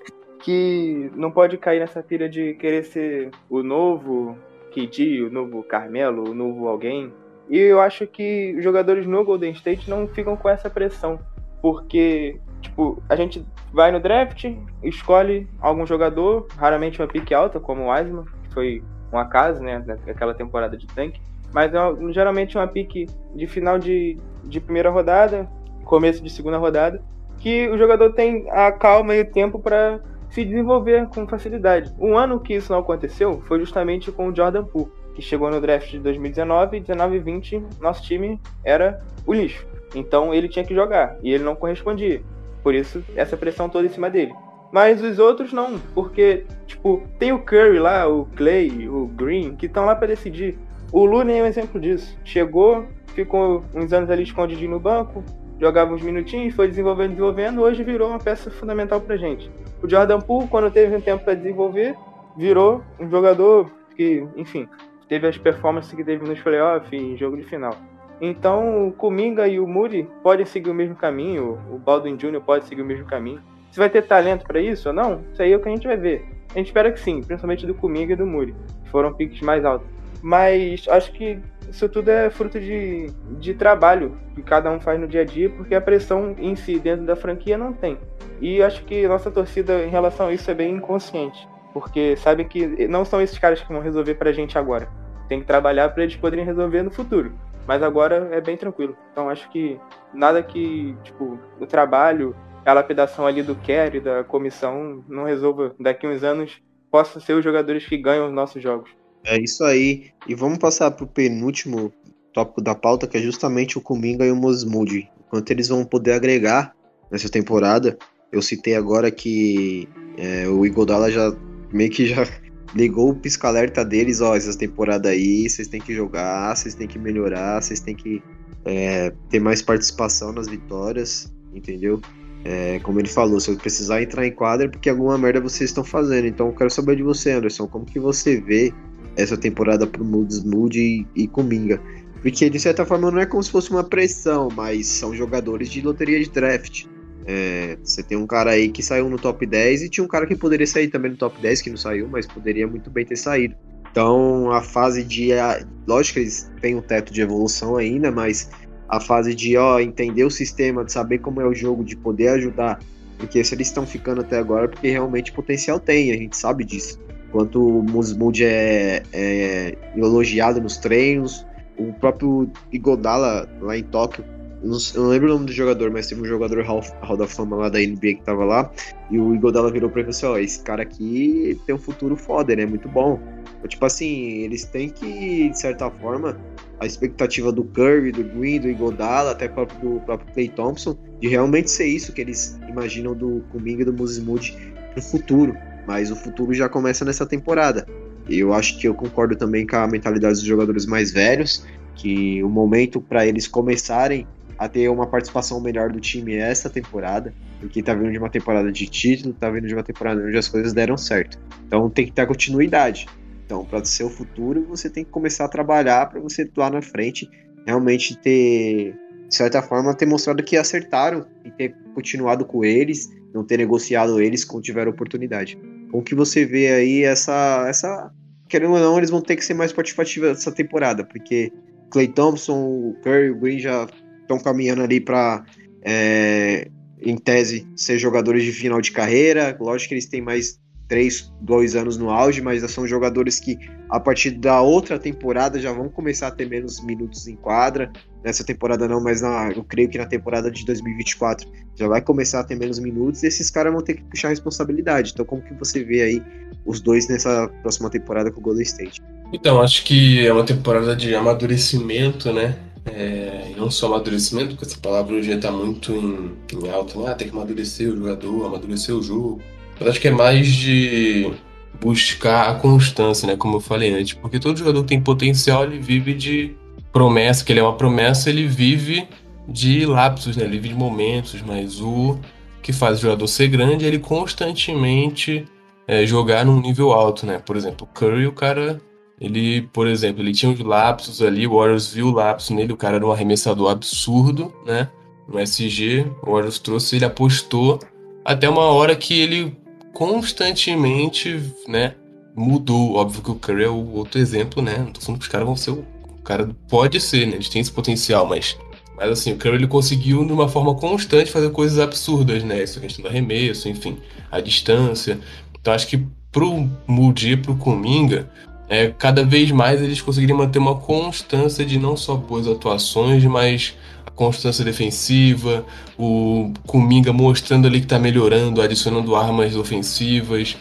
que 0.42 1.10
não 1.14 1.30
pode 1.30 1.56
cair 1.56 1.78
nessa 1.78 2.02
pilha 2.02 2.28
de 2.28 2.54
querer 2.54 2.82
ser 2.84 3.30
o 3.48 3.62
novo 3.62 4.36
KD, 4.72 5.22
o 5.22 5.30
novo 5.30 5.62
Carmelo, 5.62 6.30
o 6.30 6.34
novo 6.34 6.68
alguém. 6.68 7.12
E 7.48 7.56
eu 7.58 7.80
acho 7.80 8.06
que 8.06 8.54
os 8.56 8.64
jogadores 8.64 9.06
no 9.06 9.24
Golden 9.24 9.52
State 9.52 9.88
não 9.88 10.06
ficam 10.08 10.36
com 10.36 10.48
essa 10.48 10.68
pressão. 10.68 11.18
Porque, 11.60 12.40
tipo, 12.60 13.00
a 13.08 13.14
gente 13.14 13.46
vai 13.72 13.92
no 13.92 14.00
draft, 14.00 14.44
escolhe 14.82 15.48
algum 15.60 15.86
jogador, 15.86 16.48
raramente 16.56 17.00
uma 17.00 17.06
pique 17.06 17.32
alta, 17.32 17.60
como 17.60 17.84
o 17.84 17.92
Wiseman, 17.92 18.24
que 18.24 18.52
foi 18.52 18.82
um 19.12 19.18
acaso, 19.18 19.62
né, 19.62 19.84
naquela 20.06 20.34
temporada 20.34 20.76
de 20.76 20.88
tanque. 20.88 21.20
Mas 21.54 21.72
é 21.72 21.78
geralmente 22.12 22.58
uma 22.58 22.66
pique 22.66 23.06
de 23.34 23.46
final 23.46 23.78
de, 23.78 24.18
de 24.42 24.60
primeira 24.60 24.90
rodada, 24.90 25.48
começo 25.84 26.22
de 26.22 26.30
segunda 26.30 26.58
rodada, 26.58 27.00
que 27.38 27.68
o 27.68 27.78
jogador 27.78 28.12
tem 28.12 28.50
a 28.50 28.72
calma 28.72 29.14
e 29.14 29.20
o 29.20 29.30
tempo 29.30 29.58
para 29.58 30.00
se 30.32 30.44
desenvolver 30.44 31.06
com 31.08 31.28
facilidade. 31.28 31.94
Um 32.00 32.16
ano 32.16 32.40
que 32.40 32.54
isso 32.54 32.72
não 32.72 32.80
aconteceu 32.80 33.40
foi 33.46 33.60
justamente 33.60 34.10
com 34.10 34.28
o 34.28 34.34
Jordan 34.34 34.64
Poole 34.64 34.90
que 35.14 35.22
chegou 35.22 35.50
no 35.50 35.60
draft 35.60 35.90
de 35.90 35.98
2019, 35.98 36.80
19 36.80 37.16
e 37.16 37.18
20, 37.20 37.62
nosso 37.80 38.02
time 38.02 38.40
era 38.64 39.02
o 39.26 39.32
lixo. 39.32 39.66
Então 39.94 40.32
ele 40.32 40.48
tinha 40.48 40.64
que 40.64 40.74
jogar 40.74 41.18
e 41.22 41.32
ele 41.32 41.44
não 41.44 41.54
correspondia. 41.54 42.22
Por 42.62 42.74
isso, 42.74 43.04
essa 43.14 43.36
pressão 43.36 43.68
toda 43.68 43.86
em 43.86 43.90
cima 43.90 44.08
dele. 44.08 44.32
Mas 44.72 45.02
os 45.02 45.18
outros 45.18 45.52
não, 45.52 45.78
porque, 45.94 46.46
tipo, 46.66 47.02
tem 47.18 47.32
o 47.32 47.40
Curry 47.40 47.78
lá, 47.78 48.08
o 48.08 48.24
Clay, 48.34 48.88
o 48.88 49.06
Green, 49.06 49.54
que 49.54 49.66
estão 49.66 49.84
lá 49.84 49.94
para 49.94 50.08
decidir. 50.08 50.58
O 50.90 51.04
Looney 51.04 51.40
é 51.40 51.42
um 51.42 51.46
exemplo 51.46 51.78
disso. 51.78 52.16
Chegou, 52.24 52.86
ficou 53.08 53.62
uns 53.74 53.92
anos 53.92 54.08
ali 54.08 54.22
escondidinho 54.22 54.70
no 54.70 54.80
banco, 54.80 55.22
jogava 55.62 55.94
uns 55.94 56.02
minutinhos, 56.02 56.56
foi 56.56 56.66
desenvolvendo, 56.66 57.10
desenvolvendo, 57.10 57.62
hoje 57.62 57.84
virou 57.84 58.08
uma 58.08 58.18
peça 58.18 58.50
fundamental 58.50 59.00
pra 59.00 59.16
gente. 59.16 59.48
O 59.80 59.88
Jordan 59.88 60.18
Poole, 60.18 60.48
quando 60.48 60.68
teve 60.72 60.96
um 60.96 61.00
tempo 61.00 61.24
para 61.24 61.34
desenvolver, 61.34 61.94
virou 62.36 62.82
um 62.98 63.08
jogador 63.08 63.70
que, 63.94 64.26
enfim, 64.36 64.68
teve 65.08 65.28
as 65.28 65.38
performances 65.38 65.92
que 65.92 66.02
teve 66.02 66.28
nos 66.28 66.40
playoffs 66.40 66.92
e 66.92 67.16
jogo 67.16 67.36
de 67.36 67.44
final. 67.44 67.76
Então, 68.20 68.88
o 68.88 68.92
Kuminga 68.92 69.46
e 69.46 69.60
o 69.60 69.66
Moody 69.66 70.08
podem 70.20 70.44
seguir 70.44 70.68
o 70.68 70.74
mesmo 70.74 70.96
caminho, 70.96 71.60
o 71.70 71.78
Baldwin 71.78 72.16
Jr. 72.16 72.40
pode 72.40 72.64
seguir 72.64 72.82
o 72.82 72.84
mesmo 72.84 73.04
caminho. 73.04 73.40
Se 73.70 73.78
vai 73.78 73.88
ter 73.88 74.02
talento 74.02 74.44
para 74.44 74.60
isso 74.60 74.88
ou 74.88 74.94
não, 74.94 75.20
isso 75.32 75.40
aí 75.40 75.52
é 75.52 75.56
o 75.56 75.60
que 75.60 75.68
a 75.68 75.72
gente 75.72 75.86
vai 75.86 75.96
ver. 75.96 76.24
A 76.52 76.58
gente 76.58 76.66
espera 76.66 76.90
que 76.90 76.98
sim, 76.98 77.22
principalmente 77.22 77.66
do 77.68 77.74
Comigo 77.74 78.10
e 78.10 78.16
do 78.16 78.26
Muri, 78.26 78.52
que 78.82 78.90
foram 78.90 79.14
piques 79.14 79.40
mais 79.42 79.64
altos. 79.64 79.86
Mas 80.22 80.86
acho 80.88 81.12
que 81.12 81.40
isso 81.68 81.88
tudo 81.88 82.10
é 82.10 82.30
fruto 82.30 82.60
de, 82.60 83.06
de 83.40 83.54
trabalho 83.54 84.16
que 84.34 84.42
cada 84.42 84.70
um 84.70 84.80
faz 84.80 85.00
no 85.00 85.08
dia 85.08 85.22
a 85.22 85.24
dia, 85.24 85.50
porque 85.50 85.74
a 85.74 85.80
pressão 85.80 86.34
em 86.38 86.54
si 86.54 86.78
dentro 86.78 87.04
da 87.04 87.16
franquia 87.16 87.58
não 87.58 87.72
tem. 87.72 87.98
E 88.40 88.62
acho 88.62 88.84
que 88.84 89.06
nossa 89.08 89.30
torcida 89.30 89.84
em 89.84 89.88
relação 89.88 90.28
a 90.28 90.32
isso 90.32 90.50
é 90.50 90.54
bem 90.54 90.76
inconsciente, 90.76 91.48
porque 91.72 92.16
sabe 92.16 92.44
que 92.44 92.86
não 92.86 93.04
são 93.04 93.20
esses 93.20 93.38
caras 93.38 93.60
que 93.60 93.72
vão 93.72 93.82
resolver 93.82 94.14
pra 94.14 94.32
gente 94.32 94.56
agora. 94.56 94.88
Tem 95.28 95.40
que 95.40 95.46
trabalhar 95.46 95.88
para 95.88 96.04
eles 96.04 96.16
poderem 96.16 96.44
resolver 96.44 96.82
no 96.82 96.90
futuro. 96.90 97.32
Mas 97.66 97.82
agora 97.82 98.28
é 98.32 98.40
bem 98.40 98.56
tranquilo. 98.56 98.96
Então 99.12 99.28
acho 99.28 99.48
que 99.50 99.80
nada 100.12 100.42
que, 100.42 100.96
tipo, 101.04 101.38
o 101.60 101.66
trabalho, 101.66 102.34
a 102.66 102.72
lapidação 102.72 103.26
ali 103.26 103.42
do 103.42 103.54
Kerry, 103.54 104.00
da 104.00 104.24
comissão, 104.24 105.02
não 105.08 105.24
resolva 105.24 105.74
daqui 105.78 106.06
uns 106.06 106.22
anos, 106.22 106.60
possam 106.90 107.20
ser 107.20 107.34
os 107.34 107.44
jogadores 107.44 107.86
que 107.86 107.96
ganham 107.96 108.26
os 108.26 108.32
nossos 108.32 108.62
jogos. 108.62 108.90
É 109.24 109.40
isso 109.40 109.64
aí. 109.64 110.10
E 110.28 110.34
vamos 110.34 110.58
passar 110.58 110.90
para 110.90 111.04
o 111.04 111.08
penúltimo 111.08 111.92
tópico 112.32 112.60
da 112.60 112.74
pauta, 112.74 113.06
que 113.06 113.16
é 113.16 113.20
justamente 113.20 113.78
o 113.78 113.80
Kuminga 113.80 114.24
e 114.24 114.30
o 114.30 114.36
Mosmood. 114.36 115.08
Quanto 115.28 115.50
eles 115.50 115.68
vão 115.68 115.84
poder 115.84 116.12
agregar 116.12 116.74
nessa 117.10 117.28
temporada. 117.28 117.96
Eu 118.32 118.40
citei 118.40 118.74
agora 118.74 119.10
que 119.10 119.86
é, 120.16 120.48
o 120.48 120.64
Igodala 120.64 121.10
já 121.10 121.36
meio 121.70 121.90
que 121.90 122.06
já 122.06 122.26
ligou 122.74 123.10
o 123.10 123.14
pisca-alerta 123.14 123.84
deles, 123.84 124.22
ó, 124.22 124.34
essa 124.34 124.56
temporada 124.56 125.10
aí, 125.10 125.48
vocês 125.48 125.68
têm 125.68 125.80
que 125.80 125.94
jogar, 125.94 126.56
vocês 126.56 126.74
têm 126.74 126.88
que 126.88 126.98
melhorar, 126.98 127.62
vocês 127.62 127.80
têm 127.80 127.94
que 127.94 128.22
é, 128.64 129.12
ter 129.28 129.40
mais 129.40 129.60
participação 129.60 130.32
nas 130.32 130.48
vitórias, 130.48 131.30
entendeu? 131.54 132.00
É, 132.44 132.80
como 132.80 132.98
ele 132.98 133.08
falou, 133.08 133.38
se 133.38 133.50
eu 133.50 133.56
precisar 133.56 134.02
entrar 134.02 134.26
em 134.26 134.32
quadra, 134.32 134.68
porque 134.68 134.88
alguma 134.88 135.16
merda 135.18 135.40
vocês 135.40 135.70
estão 135.70 135.84
fazendo. 135.84 136.26
Então 136.26 136.48
eu 136.48 136.54
quero 136.54 136.70
saber 136.70 136.96
de 136.96 137.02
você, 137.02 137.32
Anderson, 137.32 137.68
como 137.68 137.84
que 137.84 138.00
você 138.00 138.40
vê 138.40 138.72
essa 139.16 139.36
temporada 139.36 139.86
pro 139.86 140.04
Moods 140.04 140.42
Mood 140.44 140.78
e, 140.78 141.06
e 141.14 141.26
Kuminga. 141.28 141.80
Porque 142.22 142.48
de 142.48 142.60
certa 142.60 142.86
forma 142.86 143.10
não 143.10 143.18
é 143.18 143.26
como 143.26 143.42
se 143.42 143.50
fosse 143.50 143.70
uma 143.70 143.82
pressão, 143.82 144.48
mas 144.54 144.86
são 144.86 145.14
jogadores 145.14 145.68
de 145.68 145.80
loteria 145.80 146.22
de 146.22 146.30
draft. 146.30 146.86
É, 147.26 147.76
você 147.82 148.02
tem 148.02 148.16
um 148.16 148.26
cara 148.26 148.52
aí 148.52 148.68
que 148.68 148.82
saiu 148.82 149.08
no 149.08 149.18
top 149.18 149.44
10 149.44 149.82
e 149.82 149.88
tinha 149.88 150.04
um 150.04 150.08
cara 150.08 150.26
que 150.26 150.36
poderia 150.36 150.66
sair 150.66 150.88
também 150.88 151.10
no 151.10 151.16
top 151.16 151.40
10, 151.40 151.62
que 151.62 151.70
não 151.70 151.76
saiu, 151.76 152.08
mas 152.08 152.26
poderia 152.26 152.66
muito 152.66 152.90
bem 152.90 153.04
ter 153.04 153.16
saído. 153.16 153.54
Então 153.90 154.50
a 154.52 154.62
fase 154.62 155.02
de. 155.04 155.32
A, 155.32 155.64
lógico 155.86 156.14
que 156.14 156.20
eles 156.20 156.50
têm 156.60 156.76
um 156.76 156.80
teto 156.80 157.12
de 157.12 157.20
evolução 157.20 157.76
ainda, 157.76 158.10
mas 158.10 158.50
a 158.88 159.00
fase 159.00 159.34
de 159.34 159.56
ó, 159.56 159.80
entender 159.80 160.24
o 160.24 160.30
sistema, 160.30 160.84
de 160.84 160.92
saber 160.92 161.18
como 161.18 161.40
é 161.40 161.46
o 161.46 161.54
jogo, 161.54 161.84
de 161.84 161.96
poder 161.96 162.28
ajudar. 162.28 162.78
Porque 163.18 163.42
se 163.44 163.54
eles 163.54 163.68
estão 163.68 163.86
ficando 163.86 164.20
até 164.20 164.38
agora, 164.38 164.68
porque 164.68 164.88
realmente 164.88 165.32
potencial 165.32 165.78
tem, 165.78 166.12
a 166.12 166.16
gente 166.16 166.36
sabe 166.36 166.64
disso 166.64 166.98
quanto 167.32 167.78
o 167.78 167.82
Musmood 167.82 168.44
é, 168.44 169.02
é 169.12 169.76
elogiado 169.96 170.60
nos 170.60 170.76
treinos. 170.76 171.46
O 171.78 171.92
próprio 171.94 172.50
Igodala 172.70 173.48
lá 173.60 173.76
em 173.76 173.82
Tóquio, 173.82 174.22
não, 174.62 174.78
eu 174.94 175.02
não 175.02 175.08
lembro 175.08 175.28
o 175.28 175.32
nome 175.32 175.46
do 175.46 175.52
jogador, 175.52 175.90
mas 175.90 176.06
teve 176.06 176.20
um 176.20 176.24
jogador 176.24 176.62
Hall, 176.62 177.16
da 177.16 177.26
Fama 177.26 177.56
lá 177.56 177.68
da 177.68 177.80
NBA 177.80 178.14
que 178.14 178.22
tava 178.22 178.44
lá, 178.44 178.70
e 179.10 179.18
o 179.18 179.34
Igodala 179.34 179.72
virou 179.72 179.90
pra 179.90 180.00
ele 180.00 180.08
e 180.08 180.10
assim, 180.10 180.26
ó, 180.26 180.38
esse 180.38 180.62
cara 180.62 180.82
aqui 180.82 181.58
tem 181.66 181.74
um 181.74 181.78
futuro 181.78 182.14
foda, 182.14 182.52
ele 182.52 182.62
é 182.62 182.66
muito 182.66 182.88
bom. 182.88 183.18
Então, 183.56 183.68
tipo 183.68 183.84
assim, 183.84 184.42
eles 184.42 184.64
têm 184.64 184.90
que, 184.90 185.48
de 185.48 185.58
certa 185.58 185.90
forma, 185.90 186.36
a 186.78 186.86
expectativa 186.86 187.50
do 187.50 187.64
Curry, 187.64 188.12
do 188.12 188.22
Green, 188.22 188.60
do 188.60 188.68
Igodala, 188.68 189.32
até 189.32 189.48
próprio, 189.48 189.94
do 189.94 190.00
próprio 190.00 190.32
Clay 190.32 190.48
Thompson, 190.48 190.96
de 191.20 191.28
realmente 191.28 191.70
ser 191.70 191.86
isso 191.86 192.12
que 192.12 192.20
eles 192.20 192.58
imaginam 192.68 193.14
do 193.14 193.42
Kuminga 193.50 193.82
e 193.82 193.84
do 193.84 193.92
Moody 193.92 194.56
no 194.94 195.02
futuro 195.02 195.56
mas 195.86 196.10
o 196.10 196.16
futuro 196.16 196.52
já 196.54 196.68
começa 196.68 197.04
nessa 197.04 197.26
temporada. 197.26 197.86
Eu 198.28 198.52
acho 198.52 198.78
que 198.78 198.86
eu 198.86 198.94
concordo 198.94 199.36
também 199.36 199.66
com 199.66 199.76
a 199.76 199.86
mentalidade 199.86 200.34
dos 200.34 200.44
jogadores 200.44 200.86
mais 200.86 201.10
velhos, 201.10 201.66
que 201.94 202.42
o 202.42 202.48
momento 202.48 203.00
para 203.00 203.26
eles 203.26 203.46
começarem 203.46 204.26
a 204.58 204.68
ter 204.68 204.88
uma 204.88 205.06
participação 205.06 205.60
melhor 205.60 205.90
do 205.90 206.00
time 206.00 206.34
é 206.34 206.50
essa 206.50 206.70
temporada, 206.70 207.34
porque 207.58 207.82
tá 207.82 207.94
vindo 207.94 208.12
de 208.12 208.18
uma 208.18 208.30
temporada 208.30 208.70
de 208.70 208.86
título, 208.86 209.34
tá 209.34 209.50
vindo 209.50 209.66
de 209.66 209.74
uma 209.74 209.82
temporada 209.82 210.22
onde 210.22 210.36
as 210.36 210.48
coisas 210.48 210.72
deram 210.72 210.96
certo. 210.96 211.38
Então 211.66 211.90
tem 211.90 212.06
que 212.06 212.12
ter 212.12 212.26
continuidade. 212.26 213.06
Então, 213.44 213.64
para 213.64 213.84
ser 213.84 214.04
o 214.04 214.10
futuro, 214.10 214.64
você 214.68 214.88
tem 214.88 215.04
que 215.04 215.10
começar 215.10 215.44
a 215.44 215.48
trabalhar 215.48 216.08
para 216.08 216.20
você 216.20 216.48
lá 216.56 216.70
na 216.70 216.80
frente 216.80 217.28
realmente 217.66 218.16
ter, 218.16 218.94
de 219.28 219.34
certa 219.34 219.60
forma, 219.60 219.94
ter 219.94 220.06
mostrado 220.06 220.42
que 220.42 220.56
acertaram 220.56 221.26
e 221.44 221.50
ter 221.50 221.74
continuado 221.94 222.44
com 222.44 222.64
eles, 222.64 223.10
não 223.34 223.44
ter 223.44 223.58
negociado 223.58 224.20
eles 224.20 224.44
quando 224.44 224.62
tiver 224.62 224.88
oportunidade. 224.88 225.58
Como 225.92 226.02
que 226.02 226.14
você 226.14 226.46
vê 226.46 226.72
aí 226.72 227.04
essa, 227.04 227.66
essa. 227.68 228.10
Querendo 228.48 228.72
ou 228.72 228.80
não, 228.80 228.96
eles 228.96 229.10
vão 229.10 229.20
ter 229.20 229.36
que 229.36 229.44
ser 229.44 229.52
mais 229.52 229.72
participativos 229.72 230.30
essa 230.30 230.50
temporada, 230.50 231.04
porque 231.04 231.52
Clay 231.90 232.08
Thompson, 232.08 232.54
o 232.54 232.96
Curry, 233.02 233.30
o 233.30 233.38
Green 233.38 233.58
já 233.58 233.86
estão 234.22 234.38
caminhando 234.38 234.82
ali 234.82 235.00
para, 235.00 235.44
é, 235.82 236.68
em 237.00 237.16
tese, 237.16 237.68
ser 237.76 237.98
jogadores 237.98 238.42
de 238.42 238.52
final 238.52 238.80
de 238.80 238.90
carreira. 238.90 239.56
Lógico 239.60 239.90
que 239.90 239.94
eles 239.94 240.06
têm 240.06 240.22
mais 240.22 240.58
três, 240.92 241.32
dois 241.40 241.74
anos 241.74 241.96
no 241.96 242.10
auge, 242.10 242.42
mas 242.42 242.70
são 242.70 242.86
jogadores 242.86 243.40
que 243.40 243.58
a 243.88 243.98
partir 243.98 244.32
da 244.32 244.60
outra 244.60 244.98
temporada 244.98 245.58
já 245.58 245.72
vão 245.72 245.88
começar 245.88 246.26
a 246.26 246.30
ter 246.30 246.46
menos 246.46 246.84
minutos 246.84 247.26
em 247.26 247.34
quadra. 247.34 247.90
Nessa 248.22 248.44
temporada 248.44 248.86
não, 248.86 249.02
mas 249.02 249.22
na, 249.22 249.50
eu 249.56 249.64
creio 249.64 249.88
que 249.88 249.96
na 249.96 250.04
temporada 250.04 250.50
de 250.50 250.66
2024 250.66 251.50
já 251.76 251.88
vai 251.88 252.02
começar 252.02 252.40
a 252.40 252.44
ter 252.44 252.56
menos 252.56 252.78
minutos 252.78 253.22
e 253.22 253.26
esses 253.26 253.50
caras 253.50 253.72
vão 253.72 253.80
ter 253.80 253.94
que 253.94 254.02
puxar 254.02 254.28
a 254.28 254.30
responsabilidade. 254.32 255.12
Então 255.14 255.24
como 255.24 255.40
que 255.40 255.54
você 255.54 255.82
vê 255.82 256.02
aí 256.02 256.22
os 256.66 256.78
dois 256.78 257.08
nessa 257.08 257.48
próxima 257.62 257.88
temporada 257.88 258.30
com 258.30 258.40
o 258.40 258.42
Golden 258.42 258.62
State? 258.62 259.00
Então, 259.32 259.62
acho 259.62 259.84
que 259.84 260.26
é 260.26 260.30
uma 260.30 260.44
temporada 260.44 260.94
de 260.94 261.14
amadurecimento, 261.14 262.30
né? 262.34 262.54
É, 262.84 263.50
não 263.56 263.70
só 263.70 263.86
amadurecimento, 263.86 264.50
porque 264.50 264.66
essa 264.66 264.76
palavra 264.76 265.14
hoje 265.14 265.30
está 265.30 265.50
muito 265.50 265.90
em, 265.90 266.32
em 266.52 266.68
alta, 266.68 266.98
né? 266.98 267.06
Ah, 267.08 267.14
tem 267.14 267.30
que 267.30 267.34
amadurecer 267.34 267.88
o 267.90 267.96
jogador, 267.96 268.44
amadurecer 268.44 268.94
o 268.94 269.02
jogo. 269.02 269.40
Acho 269.88 270.00
que 270.00 270.08
é 270.08 270.10
mais 270.10 270.48
de 270.48 271.32
buscar 271.80 272.50
a 272.50 272.54
constância, 272.54 273.26
né? 273.26 273.36
Como 273.36 273.56
eu 273.56 273.60
falei 273.60 273.92
antes. 273.92 274.14
Porque 274.14 274.38
todo 274.38 274.56
jogador 274.56 274.82
que 274.82 274.88
tem 274.88 275.00
potencial, 275.00 275.64
ele 275.64 275.78
vive 275.78 276.14
de 276.14 276.54
promessa, 276.92 277.44
que 277.44 277.52
ele 277.52 277.60
é 277.60 277.62
uma 277.62 277.76
promessa, 277.76 278.30
ele 278.30 278.46
vive 278.46 279.08
de 279.48 279.84
lapsos, 279.86 280.36
né? 280.36 280.44
Ele 280.44 280.58
vive 280.58 280.68
de 280.68 280.74
momentos, 280.74 281.42
mas 281.42 281.80
o 281.80 282.18
que 282.62 282.72
faz 282.72 282.98
o 282.98 283.02
jogador 283.02 283.26
ser 283.26 283.48
grande 283.48 283.84
é 283.84 283.88
ele 283.88 283.98
constantemente 283.98 285.44
é, 285.86 286.06
jogar 286.06 286.44
num 286.44 286.60
nível 286.60 286.92
alto, 286.92 287.26
né? 287.26 287.38
Por 287.38 287.56
exemplo, 287.56 287.88
o 287.90 287.94
Curry, 287.94 288.26
o 288.26 288.32
cara, 288.32 288.80
ele, 289.20 289.62
por 289.72 289.88
exemplo, 289.88 290.22
ele 290.22 290.32
tinha 290.32 290.52
uns 290.52 290.60
lapsos 290.60 291.20
ali, 291.20 291.46
o 291.46 291.56
Warriors 291.56 291.92
viu 291.92 292.08
o 292.08 292.12
lapso 292.12 292.54
nele, 292.54 292.72
o 292.72 292.76
cara 292.76 292.96
era 292.96 293.06
um 293.06 293.10
arremessador 293.10 293.70
absurdo, 293.70 294.52
né? 294.64 294.88
No 295.28 295.40
SG, 295.40 296.06
o 296.22 296.32
Warriors 296.32 296.58
trouxe, 296.58 296.96
ele 296.96 297.04
apostou 297.04 297.80
até 298.24 298.48
uma 298.48 298.64
hora 298.66 298.94
que 298.94 299.20
ele 299.20 299.56
constantemente, 300.02 301.40
né, 301.68 301.94
mudou. 302.34 302.96
Óbvio 302.96 303.22
que 303.22 303.30
o 303.30 303.34
Curry 303.36 303.64
é 303.64 303.68
o 303.68 303.92
outro 303.92 304.18
exemplo, 304.18 304.60
né? 304.60 304.78
Não 304.78 304.90
tô 304.90 305.00
falando 305.00 305.20
que 305.20 305.26
os 305.26 305.30
caras 305.30 305.46
vão 305.46 305.56
ser 305.56 305.70
o... 305.70 305.84
o 306.08 306.22
cara 306.24 306.50
pode 306.68 307.00
ser, 307.00 307.26
né? 307.26 307.34
Eles 307.34 307.48
têm 307.48 307.62
esse 307.62 307.70
potencial, 307.70 308.26
mas 308.26 308.58
mas 308.96 309.10
assim, 309.10 309.32
o 309.32 309.36
Curry 309.36 309.56
ele 309.56 309.66
conseguiu 309.66 310.24
de 310.24 310.32
uma 310.32 310.48
forma 310.48 310.74
constante 310.74 311.30
fazer 311.30 311.50
coisas 311.50 311.78
absurdas, 311.78 312.42
né? 312.42 312.60
Essa 312.62 312.80
questão 312.80 313.02
do 313.02 313.08
arremesso, 313.08 313.68
enfim, 313.68 313.96
a 314.30 314.40
distância. 314.40 315.20
Então 315.60 315.72
acho 315.72 315.86
que 315.86 316.04
pro 316.32 316.68
Moody 316.86 317.32
e 317.32 317.36
pro 317.36 317.54
Kuminga, 317.54 318.28
é, 318.68 318.88
cada 318.88 319.24
vez 319.24 319.50
mais 319.50 319.82
eles 319.82 320.00
conseguiriam 320.00 320.38
manter 320.38 320.58
uma 320.58 320.76
constância 320.76 321.64
de 321.64 321.78
não 321.78 321.96
só 321.96 322.14
boas 322.14 322.46
atuações, 322.46 323.24
mas 323.24 323.74
constância 324.14 324.64
defensiva, 324.64 325.64
o 325.98 326.52
Kuminga 326.66 327.12
mostrando 327.12 327.66
ali 327.66 327.80
que 327.80 327.86
está 327.86 327.98
melhorando, 327.98 328.60
adicionando 328.60 329.16
armas 329.16 329.56
ofensivas, 329.56 330.56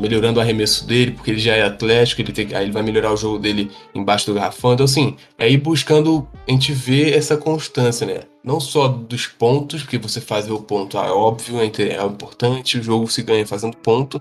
melhorando 0.00 0.40
o 0.40 0.42
arremesso 0.42 0.84
dele, 0.84 1.12
porque 1.12 1.30
ele 1.30 1.38
já 1.38 1.54
é 1.54 1.62
atlético, 1.62 2.20
ele, 2.20 2.32
tem, 2.32 2.54
aí 2.54 2.64
ele 2.64 2.72
vai 2.72 2.82
melhorar 2.82 3.12
o 3.12 3.16
jogo 3.16 3.38
dele 3.38 3.70
embaixo 3.94 4.26
do 4.26 4.34
garrafão. 4.34 4.72
Então, 4.72 4.84
assim, 4.84 5.16
é 5.38 5.48
ir 5.48 5.58
buscando 5.58 6.26
a 6.46 6.50
gente 6.50 6.72
ver 6.72 7.16
essa 7.16 7.36
constância, 7.36 8.06
né? 8.06 8.20
Não 8.42 8.58
só 8.58 8.88
dos 8.88 9.26
pontos, 9.26 9.82
porque 9.82 9.98
você 9.98 10.20
fazer 10.20 10.50
o 10.50 10.58
ponto 10.58 10.98
é 10.98 11.10
óbvio, 11.12 11.60
é, 11.60 11.66
é 11.66 12.04
importante, 12.04 12.78
o 12.78 12.82
jogo 12.82 13.06
se 13.06 13.22
ganha 13.22 13.46
fazendo 13.46 13.76
ponto, 13.76 14.20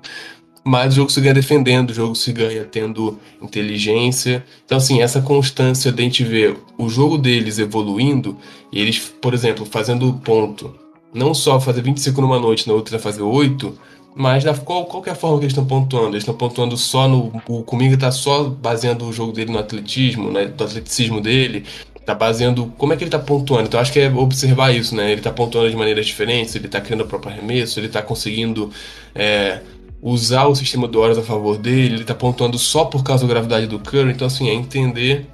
mas 0.64 0.94
o 0.94 0.96
jogo 0.98 1.12
se 1.12 1.22
ganha 1.22 1.34
defendendo, 1.34 1.92
o 1.92 1.94
jogo 1.94 2.16
se 2.16 2.32
ganha 2.32 2.64
tendo 2.64 3.20
inteligência. 3.42 4.44
Então, 4.66 4.78
assim, 4.78 5.02
essa 5.02 5.22
constância 5.22 5.92
de 5.92 6.02
a 6.02 6.06
gente 6.06 6.24
ver 6.24 6.58
o 6.78 6.90
jogo 6.90 7.18
deles 7.18 7.60
evoluindo, 7.60 8.38
e 8.72 8.80
eles, 8.80 9.00
por 9.00 9.34
exemplo, 9.34 9.66
fazendo 9.66 10.14
ponto, 10.24 10.76
não 11.14 11.34
só 11.34 11.60
fazer 11.60 11.82
25 11.82 12.22
numa 12.22 12.40
noite, 12.40 12.68
na 12.68 12.74
outra 12.74 13.00
fazer 13.00 13.22
8, 13.22 13.78
mas 14.16 14.44
da 14.44 14.54
qual, 14.54 14.86
qualquer 14.86 15.16
forma 15.16 15.38
que 15.38 15.46
eles 15.46 15.54
estão 15.54 15.66
pontuando, 15.66 16.10
eles 16.10 16.24
estão 16.24 16.36
pontuando 16.36 16.76
só 16.76 17.08
no. 17.08 17.32
O 17.48 17.64
Comigo 17.64 17.94
está 17.94 18.12
só 18.12 18.44
baseando 18.44 19.06
o 19.06 19.14
jogo 19.14 19.32
dele 19.32 19.52
no 19.52 19.60
atletismo, 19.60 20.32
né, 20.32 20.46
do 20.46 20.64
atleticismo 20.64 21.22
dele, 21.22 21.64
tá 22.06 22.16
baseando 22.16 22.74
como 22.78 22.92
é 22.92 22.98
que 22.98 23.04
ele 23.04 23.12
tá 23.12 23.20
pontuando. 23.20 23.68
Então 23.68 23.80
acho 23.80 23.94
que 23.94 24.00
é 24.00 24.10
observar 24.12 24.72
isso, 24.76 24.96
né? 24.96 25.12
Ele 25.12 25.22
tá 25.22 25.32
pontuando 25.32 25.70
de 25.70 25.76
maneiras 25.76 26.08
diferentes, 26.08 26.56
ele 26.56 26.68
tá 26.68 26.82
criando 26.82 27.02
o 27.02 27.08
próprio 27.08 27.32
arremesso, 27.32 27.80
ele 27.80 27.88
tá 27.88 28.02
conseguindo 28.02 28.72
é, 29.14 29.62
usar 30.02 30.48
o 30.48 30.56
sistema 30.56 30.88
do 30.88 31.00
horas 31.00 31.18
a 31.18 31.24
favor 31.24 31.58
dele, 31.58 31.96
ele 31.96 32.04
tá 32.04 32.16
pontuando 32.16 32.58
só 32.58 32.86
por 32.86 33.04
causa 33.04 33.26
da 33.26 33.34
gravidade 33.34 33.68
do 33.68 33.80
Curry. 33.80 34.12
Então, 34.12 34.28
assim, 34.28 34.50
é 34.50 34.54
entender 34.54 35.28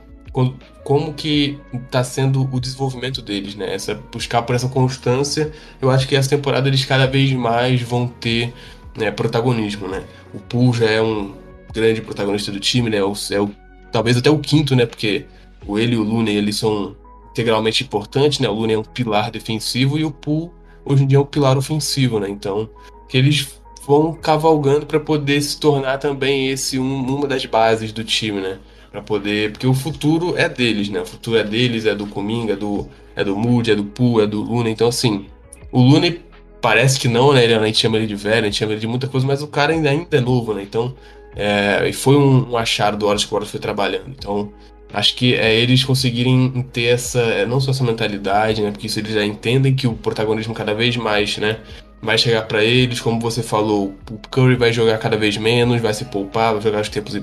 como, 0.83 1.13
que 1.13 1.57
tá 1.89 2.03
sendo 2.03 2.47
o 2.51 2.59
desenvolvimento 2.59 3.21
deles, 3.21 3.55
né? 3.55 3.73
Essa, 3.73 3.95
buscar 4.11 4.41
por 4.41 4.55
essa 4.55 4.67
constância. 4.67 5.51
Eu 5.81 5.89
acho 5.89 6.07
que 6.07 6.15
essa 6.15 6.29
temporada 6.29 6.67
eles 6.67 6.83
cada 6.83 7.07
vez 7.07 7.31
mais 7.31 7.81
vão 7.81 8.07
ter 8.07 8.53
né, 8.97 9.11
protagonismo, 9.11 9.87
né? 9.87 10.03
O 10.33 10.39
Poole 10.39 10.77
já 10.77 10.89
é 10.89 11.01
um 11.01 11.33
grande 11.73 12.01
protagonista 12.01 12.51
do 12.51 12.59
time, 12.59 12.89
né? 12.89 13.03
O, 13.03 13.13
é 13.31 13.39
o, 13.39 13.49
talvez 13.91 14.17
até 14.17 14.29
o 14.29 14.39
quinto, 14.39 14.75
né? 14.75 14.85
Porque 14.85 15.25
o 15.65 15.79
ele 15.79 15.95
e 15.95 15.97
o 15.97 16.03
Looney, 16.03 16.35
eles 16.35 16.57
são 16.57 16.95
integralmente 17.31 17.83
importantes, 17.83 18.39
né? 18.39 18.49
O 18.49 18.53
Looney 18.53 18.75
é 18.75 18.79
um 18.79 18.83
pilar 18.83 19.31
defensivo 19.31 19.97
e 19.97 20.03
o 20.03 20.11
Poole 20.11 20.51
hoje 20.85 21.03
em 21.03 21.07
dia 21.07 21.17
é 21.17 21.21
um 21.21 21.25
pilar 21.25 21.57
ofensivo, 21.57 22.19
né? 22.19 22.29
Então, 22.29 22.69
que 23.07 23.17
eles 23.17 23.59
vão 23.85 24.13
cavalgando 24.13 24.85
para 24.85 24.99
poder 24.99 25.41
se 25.41 25.59
tornar 25.59 25.97
também 25.97 26.49
esse 26.49 26.79
um, 26.79 27.05
uma 27.05 27.27
das 27.27 27.45
bases 27.45 27.91
do 27.91 28.03
time, 28.03 28.41
né? 28.41 28.57
Para 28.91 29.01
poder, 29.01 29.51
porque 29.51 29.67
o 29.67 29.73
futuro 29.73 30.35
é 30.37 30.47
deles, 30.49 30.89
né? 30.89 31.01
O 31.01 31.05
futuro 31.05 31.37
é 31.37 31.43
deles, 31.43 31.85
é 31.85 31.93
do 31.93 32.07
Kuminga, 32.07 32.53
é 32.53 32.55
do 32.55 32.87
é 33.15 33.23
do 33.23 33.35
Moody, 33.35 33.71
é 33.71 33.75
do 33.75 33.85
Poole, 33.85 34.23
é 34.23 34.27
do 34.27 34.41
Looney. 34.41 34.73
Então 34.73 34.87
assim, 34.87 35.27
o 35.71 35.81
Looney 35.81 36.21
parece 36.61 36.99
que 36.99 37.07
não, 37.07 37.31
né? 37.31 37.43
Ele, 37.43 37.53
a 37.53 37.65
gente 37.65 37.77
chama 37.77 37.97
ele 37.97 38.07
de 38.07 38.15
velho, 38.15 38.41
a 38.41 38.45
gente 38.45 38.57
chama 38.57 38.71
ele 38.71 38.81
de 38.81 38.87
muita 38.87 39.07
coisa, 39.07 39.25
mas 39.25 39.43
o 39.43 39.47
cara 39.47 39.71
ainda, 39.71 39.89
ainda 39.89 40.17
é 40.17 40.19
novo, 40.19 40.53
né? 40.53 40.63
Então, 40.63 40.95
é, 41.35 41.87
e 41.87 41.93
foi 41.93 42.15
um, 42.15 42.51
um 42.51 42.57
achado 42.57 42.97
do 42.97 43.05
Horas 43.05 43.23
que 43.23 43.31
o 43.31 43.35
Horas 43.35 43.51
foi 43.51 43.59
trabalhando. 43.59 44.09
Então, 44.09 44.51
acho 44.91 45.15
que 45.15 45.35
é 45.35 45.53
eles 45.53 45.83
conseguirem 45.83 46.65
ter 46.73 46.85
essa, 46.85 47.19
é, 47.19 47.45
não 47.45 47.59
só 47.59 47.71
essa 47.71 47.83
mentalidade, 47.83 48.61
né? 48.61 48.71
Porque 48.71 48.87
isso 48.87 48.99
eles 48.99 49.13
já 49.13 49.23
entendem 49.23 49.75
que 49.75 49.85
o 49.85 49.93
protagonismo 49.93 50.55
cada 50.55 50.73
vez 50.73 50.97
mais, 50.97 51.37
né? 51.37 51.59
Vai 52.05 52.17
chegar 52.17 52.43
para 52.43 52.63
eles, 52.63 52.99
como 52.99 53.19
você 53.19 53.41
falou, 53.41 53.95
o 54.09 54.17
Curry 54.29 54.55
vai 54.55 54.71
jogar 54.71 54.97
cada 54.99 55.17
vez 55.17 55.37
menos, 55.37 55.81
vai 55.81 55.93
se 55.93 56.05
poupar, 56.05 56.53
vai 56.53 56.61
jogar 56.61 56.81
os 56.81 56.89
tempos, 56.89 57.19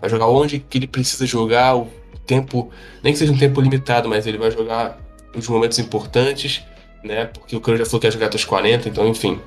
vai 0.00 0.10
jogar 0.10 0.26
onde 0.26 0.58
que 0.58 0.78
ele 0.78 0.86
precisa 0.86 1.26
jogar, 1.26 1.76
o 1.76 1.88
tempo, 2.26 2.70
nem 3.02 3.12
que 3.12 3.18
seja 3.18 3.32
um 3.32 3.38
tempo 3.38 3.60
limitado, 3.60 4.08
mas 4.08 4.26
ele 4.26 4.38
vai 4.38 4.50
jogar 4.50 4.98
os 5.36 5.46
momentos 5.46 5.78
importantes, 5.78 6.62
né? 7.04 7.26
Porque 7.26 7.54
o 7.54 7.60
Curry 7.60 7.78
já 7.78 7.84
falou 7.84 8.00
que 8.00 8.06
ia 8.06 8.10
jogar 8.10 8.26
até 8.26 8.36
os 8.36 8.44
40, 8.44 8.88
então 8.88 9.06
enfim, 9.06 9.38